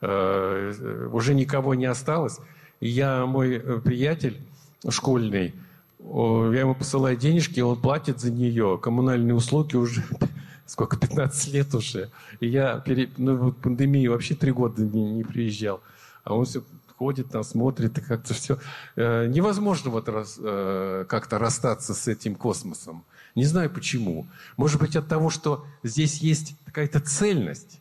[0.00, 2.40] э, уже никого не осталось.
[2.80, 4.40] Я, мой э, приятель
[4.88, 5.54] школьный,
[5.98, 8.78] я ему посылаю денежки, он платит за нее.
[8.82, 10.04] Коммунальные услуги уже
[10.66, 12.10] сколько, 15 лет уже.
[12.40, 15.80] И я пере, ну, в пандемии вообще три года не, не приезжал.
[16.24, 16.62] А он все
[16.98, 18.58] ходит там, смотрит, и как-то все.
[18.96, 23.04] Э, невозможно вот раз, э, как-то расстаться с этим космосом.
[23.34, 24.26] Не знаю почему.
[24.56, 27.80] Может быть от того, что здесь есть какая-то цельность.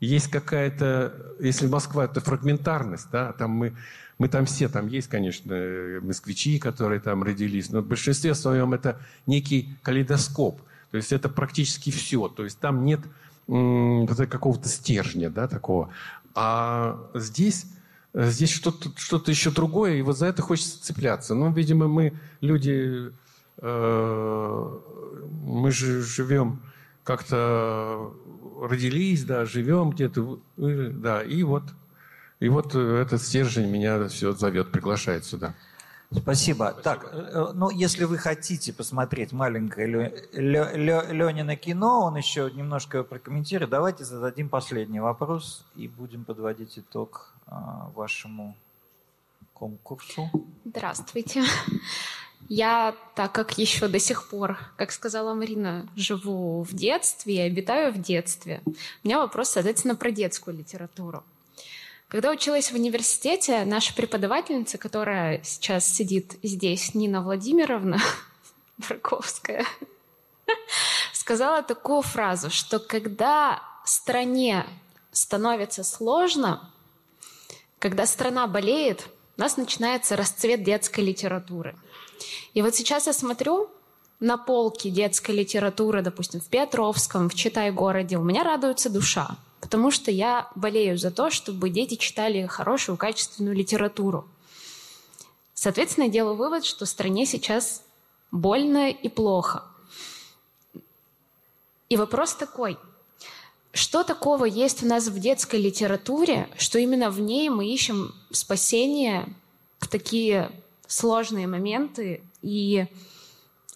[0.00, 3.72] Есть какая-то, если Москва это фрагментарность, да, там мы
[4.22, 5.52] мы там все, там есть, конечно,
[6.00, 10.60] москвичи, которые там родились, но в большинстве своем это некий калейдоскоп.
[10.92, 12.28] То есть это практически все.
[12.28, 13.00] То есть там нет
[13.48, 15.88] какого-то стержня, да, такого.
[16.36, 17.66] А здесь,
[18.14, 21.34] здесь что-то что еще другое, и вот за это хочется цепляться.
[21.34, 23.10] Ну, видимо, мы люди,
[23.58, 24.78] э,
[25.42, 26.62] мы же живем
[27.02, 28.14] как-то
[28.60, 31.64] родились, да, живем где-то, да, и вот
[32.42, 35.54] и вот э, этот стержень меня все зовет, приглашает сюда.
[36.10, 36.22] Спасибо.
[36.22, 36.72] Спасибо.
[36.82, 42.50] Так, э, ну, если вы хотите посмотреть маленькое Лё, Лё, Лё, Ленина кино, он еще
[42.52, 43.70] немножко прокомментирует.
[43.70, 48.56] Давайте зададим последний вопрос и будем подводить итог а, вашему
[49.54, 50.28] конкурсу.
[50.64, 51.44] Здравствуйте.
[52.48, 57.92] Я, так как еще до сих пор, как сказала Марина, живу в детстве и обитаю
[57.92, 58.72] в детстве, у
[59.04, 61.22] меня вопрос, соответственно, про детскую литературу.
[62.12, 67.96] Когда училась в университете, наша преподавательница, которая сейчас сидит здесь, Нина Владимировна
[68.76, 69.64] Браковская,
[71.14, 74.66] сказала такую фразу, что когда стране
[75.10, 76.70] становится сложно,
[77.78, 79.08] когда страна болеет,
[79.38, 81.74] у нас начинается расцвет детской литературы.
[82.52, 83.70] И вот сейчас я смотрю
[84.20, 90.10] на полки детской литературы, допустим, в Петровском, в Читай-городе, у меня радуется душа потому что
[90.10, 94.28] я болею за то, чтобы дети читали хорошую, качественную литературу.
[95.54, 97.82] Соответственно, я делаю вывод, что стране сейчас
[98.32, 99.62] больно и плохо.
[101.88, 102.76] И вопрос такой,
[103.72, 109.32] что такого есть у нас в детской литературе, что именно в ней мы ищем спасение
[109.78, 110.50] в такие
[110.88, 112.86] сложные моменты, и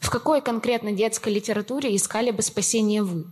[0.01, 3.27] в какой конкретно детской литературе искали бы спасение вы?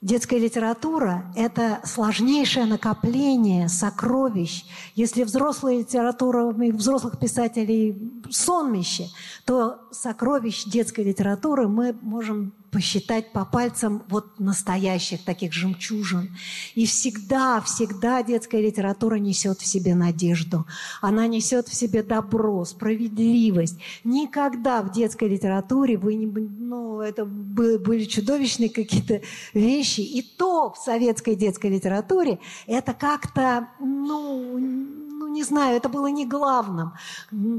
[0.00, 4.64] Детская литература– это сложнейшее накопление сокровищ.
[4.94, 9.08] Если взрослая литература взрослых писателей– сонмище,
[9.44, 16.36] то сокровищ детской литературы мы можем посчитать по пальцам вот настоящих таких жемчужин.
[16.74, 20.66] И всегда, всегда детская литература несет в себе надежду.
[21.00, 23.78] Она несет в себе добро, справедливость.
[24.04, 26.26] Никогда в детской литературе вы не...
[26.26, 29.20] Ну, это были чудовищные какие-то
[29.52, 30.00] вещи.
[30.00, 36.24] И то в советской детской литературе это как-то, ну, ну, не знаю, это было не
[36.24, 36.94] главным,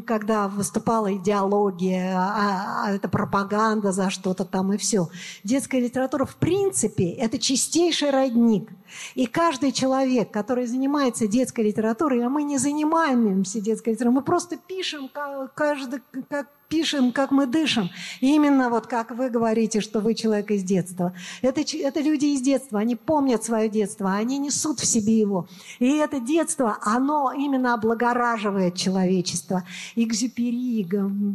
[0.08, 5.10] когда выступала идеология, а, а это пропаганда за что-то там и все.
[5.44, 8.68] Детская литература, в принципе, это чистейший родник.
[9.16, 14.58] И каждый человек, который занимается детской литературой, а мы не занимаемся детской литературой, мы просто
[14.58, 15.10] пишем
[15.56, 17.90] каждый, как пишем, как мы дышим.
[18.22, 21.14] И именно вот как вы говорите, что вы человек из детства.
[21.42, 25.48] Это, это люди из детства, они помнят свое детство, они несут в себе его.
[25.80, 29.64] И это детство, оно именно облагораживает человечество.
[29.96, 30.88] Экзюпери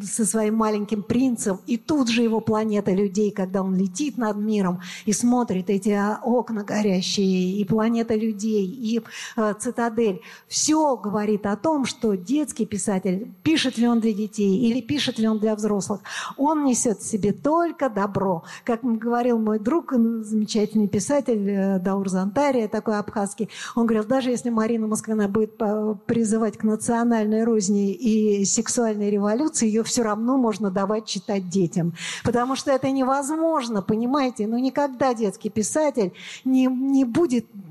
[0.03, 4.81] со своим маленьким принцем, и тут же его планета людей, когда он летит над миром
[5.05, 9.03] и смотрит эти окна горящие, и планета людей, и
[9.37, 10.21] э, цитадель.
[10.49, 15.29] Все говорит о том, что детский писатель, пишет ли он для детей или пишет ли
[15.29, 16.01] он для взрослых.
[16.37, 18.45] Он несет в себе только добро.
[18.65, 24.51] Как говорил мой друг, замечательный писатель э, Даур Зантария, такой абхазский, он говорил, даже если
[24.51, 25.57] Марина Москвина будет
[26.07, 31.93] призывать к национальной розни и сексуальной революции, ее все равно можно давать читать детям.
[32.25, 34.47] Потому что это невозможно, понимаете?
[34.47, 36.13] Но никогда детский писатель
[36.45, 37.66] не, не будет de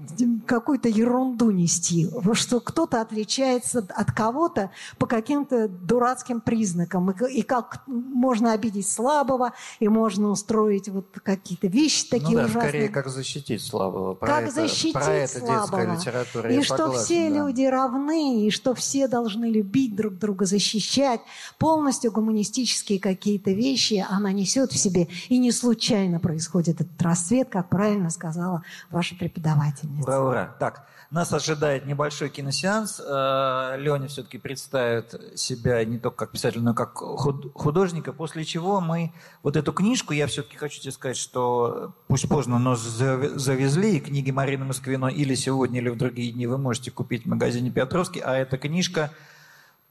[0.46, 7.12] какую-то ерунду нести, что кто-то отличается от кого-то по каким-то дурацким признакам.
[7.12, 12.46] И, и как можно обидеть слабого, и можно устроить вот какие-то вещи такие ну, да,
[12.46, 12.70] ужасные.
[12.70, 14.14] скорее, как защитить слабого.
[14.14, 15.96] Про как это, защитить про это слабого.
[15.96, 16.54] литература.
[16.54, 17.36] И что согласен, все да.
[17.36, 21.22] люди равны, и что все должны любить друг друга, защищать.
[21.58, 25.08] Полностью гуманистические какие-то вещи она несет в себе.
[25.30, 30.05] И не случайно происходит этот расцвет, как правильно сказала ваша преподавательница.
[30.06, 30.56] Ура, ура.
[30.60, 33.02] Так, нас ожидает небольшой киносеанс.
[33.03, 38.82] Э, Леня все-таки представит себя не только как писатель, но и как художника, после чего
[38.82, 43.99] мы вот эту книжку, я все-таки хочу тебе сказать, что пусть поздно, но завезли, и
[43.99, 48.19] книги Марины Москвиной или сегодня, или в другие дни вы можете купить в магазине Петровский,
[48.19, 49.11] а эта книжка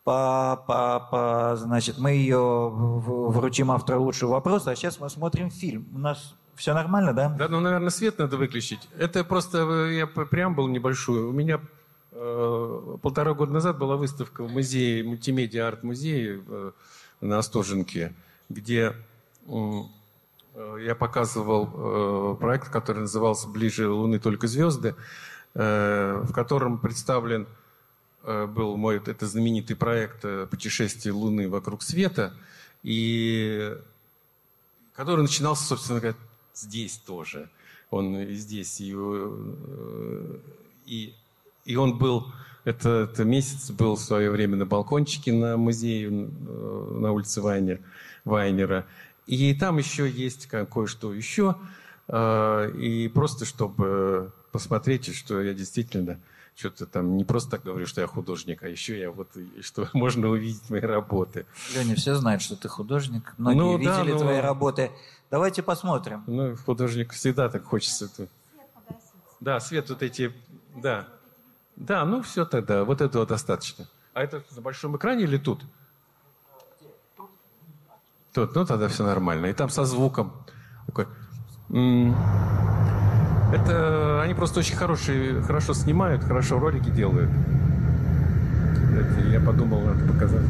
[0.05, 5.89] по, по, по, значит, мы ее вручим автору лучшего вопроса, а сейчас мы смотрим фильм.
[5.95, 7.29] У нас все нормально, да?
[7.29, 8.89] Да, ну, наверное, свет надо выключить.
[8.99, 11.29] Это просто, э, я преамбул небольшую.
[11.29, 11.61] У меня
[12.13, 16.73] э, полтора года назад была выставка в музее, мультимедиа арт-музее э,
[17.21, 18.15] на Остоженке,
[18.49, 18.95] где
[19.47, 19.81] э,
[20.81, 24.95] я показывал э, проект, который назывался «Ближе Луны только звезды»,
[25.55, 27.47] э, в котором представлен
[28.23, 32.35] э, был мой это знаменитый проект э, «Путешествие Луны вокруг света»,
[32.85, 33.77] и
[34.95, 36.17] который начинался, собственно говоря,
[36.55, 37.49] здесь тоже.
[37.91, 38.81] Он здесь.
[38.81, 40.39] И, э,
[40.87, 41.15] и,
[41.65, 42.27] и он был,
[42.65, 47.81] это, это месяц был в свое время на балкончике на музее э, на улице Вайнер,
[48.25, 48.87] Вайнера.
[49.27, 51.57] И там еще есть кое-что еще.
[52.09, 56.21] Э, и просто чтобы посмотреть, что я действительно
[56.57, 60.29] что-то там не просто так говорю, что я художник, а еще я вот, что можно
[60.29, 61.47] увидеть мои работы.
[61.75, 63.35] Леня, все знают, что ты художник.
[63.39, 64.91] Многие ну, видели да, твои работы.
[65.31, 66.23] Давайте посмотрим.
[66.27, 68.09] Ну, художник всегда так хочется.
[68.09, 68.31] Свет
[69.41, 70.33] да, свет вот эти,
[70.75, 71.07] да.
[71.77, 73.87] Да, ну все тогда, вот этого достаточно.
[74.15, 75.65] А это на большом экране или тут?
[78.33, 79.47] Тут, ну тогда все нормально.
[79.47, 80.33] И там со звуком.
[80.87, 81.07] Такой.
[83.55, 87.31] Это они просто очень хорошие, хорошо снимают, хорошо ролики делают.
[89.31, 90.43] Я подумал, надо показать.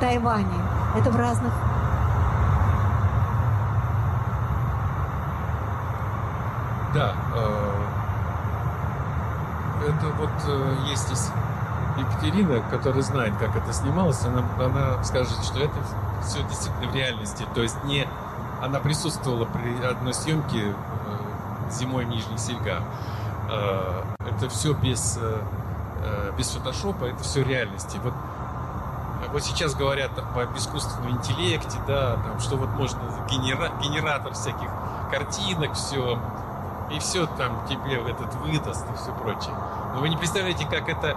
[0.00, 0.60] Тайване.
[0.96, 1.52] Это в разных
[6.94, 7.84] Да, э,
[9.88, 11.30] это вот э, есть здесь
[11.98, 15.74] Екатерина, которая знает, как это снималось, она, она скажет, что это
[16.22, 17.46] все действительно в реальности.
[17.54, 18.08] То есть не
[18.62, 20.74] она присутствовала при одной съемке э,
[21.70, 22.82] зимой в Нижних Сельгах.
[23.48, 25.18] Это все без,
[26.36, 27.98] без фотошопа, это все реальности.
[28.04, 28.12] Вот,
[29.32, 33.00] вот сейчас говорят об искусственном интеллекте, да, там, что вот можно
[33.30, 34.68] генера, генератор всяких
[35.10, 36.18] картинок, все,
[36.90, 39.54] и все там тебе этот выдаст и все прочее.
[39.94, 41.16] Но вы не представляете, как это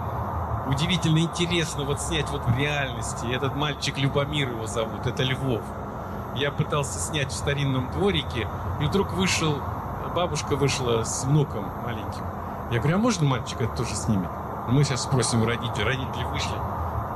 [0.66, 3.26] удивительно интересно вот снять вот в реальности.
[3.32, 5.62] Этот мальчик Любомир его зовут, это Львов.
[6.34, 8.48] Я пытался снять в старинном дворике,
[8.80, 9.58] и вдруг вышел,
[10.14, 12.24] бабушка вышла с внуком маленьким.
[12.70, 14.30] Я говорю, а можно мальчик это тоже снимет?
[14.68, 15.84] Мы сейчас спросим у родителей.
[15.84, 16.54] Родители вышли.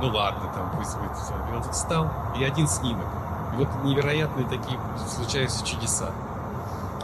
[0.01, 1.13] Ну ладно, там пусть будет.
[1.51, 3.07] И он встал, и один снимок.
[3.55, 4.79] И вот невероятные такие
[5.09, 6.11] случаются чудеса.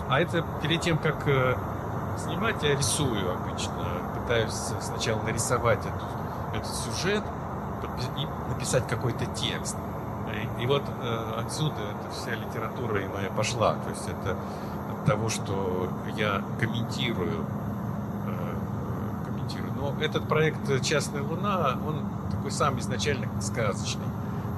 [0.09, 1.57] А это перед тем, как э,
[2.19, 3.73] снимать, я рисую обычно.
[4.21, 6.23] Пытаюсь сначала нарисовать эту
[6.55, 7.23] этот сюжет
[8.17, 9.77] и написать какой-то текст.
[10.59, 13.75] И, и вот э, отсюда эта вся литература и моя пошла.
[13.75, 14.37] То есть это
[14.93, 17.45] от того, что я комментирую.
[19.83, 24.07] Но этот проект «Частная луна», он такой сам изначально сказочный.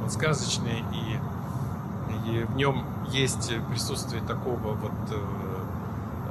[0.02, 5.16] Он сказочный, и, и в нем есть присутствие такого вот э,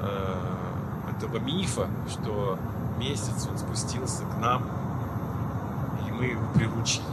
[0.02, 2.60] э, этого мифа, что
[3.00, 4.64] месяц он спустился к нам
[6.14, 7.04] мы его приручили.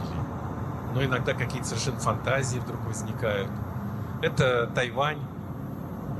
[0.93, 3.49] Но иногда какие-то совершенно фантазии вдруг возникают.
[4.21, 5.19] Это Тайвань.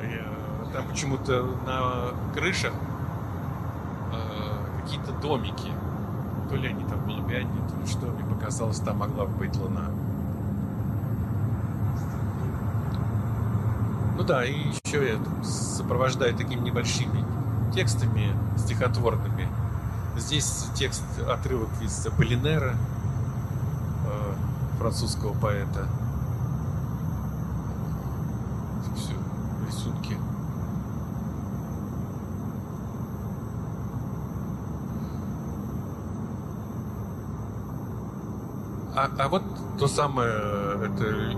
[0.01, 0.23] Э,
[0.73, 2.73] там почему-то на крышах
[4.91, 5.71] какие-то домики.
[6.49, 8.07] То ли они там голубятни, то ли что.
[8.07, 9.85] Мне показалось, там могла быть луна.
[14.17, 17.23] Ну да, и еще я сопровождаю такими небольшими
[17.73, 19.47] текстами стихотворными
[20.17, 22.75] Здесь текст, отрывок из Полинера,
[24.05, 24.33] э,
[24.77, 25.87] французского поэта.
[28.97, 29.13] Все,
[29.65, 30.17] рисунки.
[39.01, 39.41] А, а вот
[39.79, 40.31] то самое,
[40.85, 41.33] это э,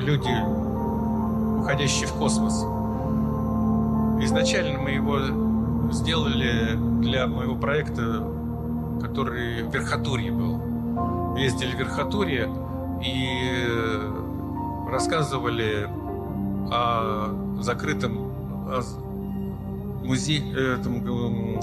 [0.00, 0.34] люди,
[1.60, 2.54] уходящие в космос.
[4.24, 8.28] Изначально мы его сделали для моего проекта,
[9.00, 11.36] который в Верхотурье был.
[11.36, 12.50] Ездили в Верхотурье
[13.00, 13.70] и
[14.90, 15.88] рассказывали
[16.72, 18.32] о закрытом
[20.02, 21.60] музее, этом,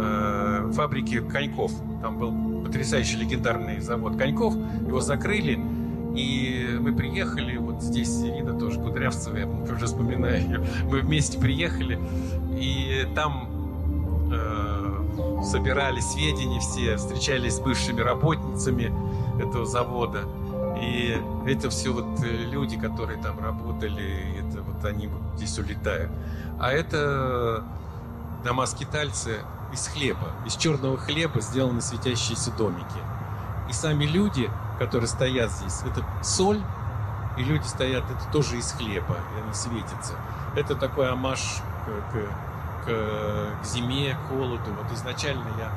[0.00, 1.70] э, фабрике коньков.
[2.02, 4.54] Там был потрясающий легендарный завод коньков.
[4.86, 5.58] Его закрыли,
[6.14, 11.98] и мы приехали, вот здесь Ирина тоже Кудрявцева, я уже вспоминаю, мы вместе приехали,
[12.52, 13.48] и там
[14.32, 18.92] э, собирали сведения все, встречались с бывшими работницами
[19.40, 20.24] этого завода.
[20.80, 26.10] И это все вот э, люди, которые там работали, это вот они вот здесь улетают.
[26.58, 27.64] А это
[28.44, 29.38] дома скитальцы
[29.72, 33.00] из хлеба, из черного хлеба сделаны светящиеся домики.
[33.68, 36.60] И сами люди, которые стоят здесь, это соль,
[37.36, 40.14] и люди стоят, это тоже из хлеба, и они светятся.
[40.56, 42.28] Это такой амаш к, к
[42.88, 44.72] к, зиме, к холоду.
[44.76, 45.72] Вот изначально я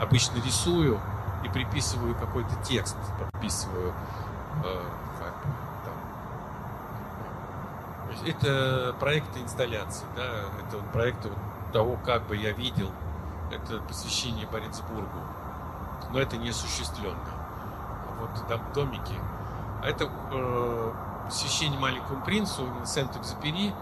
[0.00, 1.00] обычно рисую
[1.44, 3.92] и приписываю какой-то текст, подписываю.
[4.64, 4.82] Э,
[5.18, 5.34] как,
[5.84, 5.94] там.
[8.26, 11.30] Это проекты инсталляции, да, это проекты
[11.72, 12.90] того, как бы я видел
[13.56, 15.18] это посвящение Борисбургу.
[16.10, 17.16] Но это не осуществленно.
[18.20, 19.14] Вот там домики.
[19.82, 20.92] А это э,
[21.26, 23.74] посвящение маленькому принцу, Сент-Экзюпери,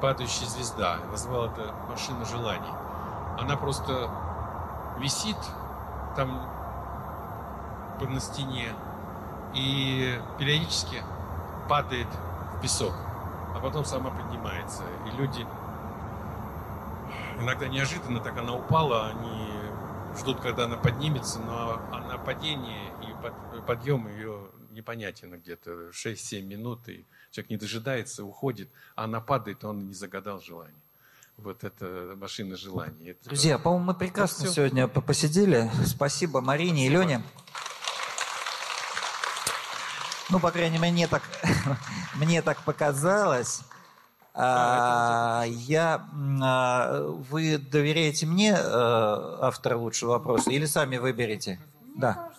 [0.00, 0.98] падающая звезда.
[1.04, 2.72] Я назвал это машина желаний.
[3.38, 4.10] Она просто
[4.98, 5.36] висит
[6.16, 6.48] там
[8.00, 8.74] на стене
[9.54, 11.02] и периодически
[11.68, 12.08] падает
[12.56, 12.92] в песок,
[13.54, 14.82] а потом сама поднимается.
[15.06, 15.46] И люди
[17.42, 19.52] иногда неожиданно так она упала, они
[20.18, 27.04] ждут, когда она поднимется, но она падение и подъем ее непонятен где-то 6-7 минут, и
[27.30, 30.74] человек не дожидается, уходит, а она падает, он не загадал желание.
[31.36, 33.10] Вот это машина желаний.
[33.10, 33.24] Это...
[33.24, 35.70] Друзья, по-моему, мы прекрасно ну, сегодня посидели.
[35.86, 37.22] Спасибо Марине и Лене.
[40.30, 41.22] Ну, по крайней мере, мне так,
[42.14, 43.62] мне так показалось.
[44.34, 46.08] А, я,
[46.42, 51.60] а, вы доверяете мне, а, автор лучшего вопроса, или сами выберете?
[51.94, 52.30] Да.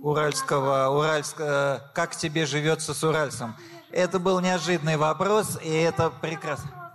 [0.00, 3.56] уральского, уральского, как тебе живется с уральцем?
[3.90, 6.94] Это был неожиданный вопрос, и это прекрасно.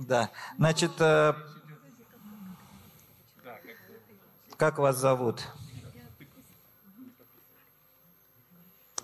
[0.00, 1.34] Да, значит, э,
[4.56, 5.46] как вас зовут?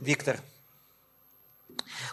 [0.02, 0.40] Виктор.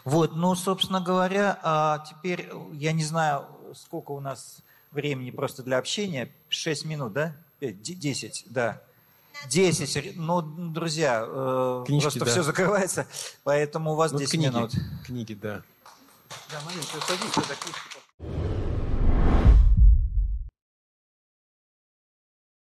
[0.06, 4.60] Вот, ну, собственно говоря, а теперь я не знаю, сколько у нас
[4.92, 6.32] времени просто для общения.
[6.50, 7.36] Шесть минут, да?
[7.60, 8.80] Десять, да.
[9.48, 10.16] Десять.
[10.16, 12.32] Ну, друзья, э, Книжки, просто да.
[12.32, 13.08] все закрывается,
[13.44, 14.72] поэтому у вас ну, 10 книги, минут.
[15.06, 15.64] Книги, да.
[16.52, 18.49] Да, Марин, ты садись, сюда книжку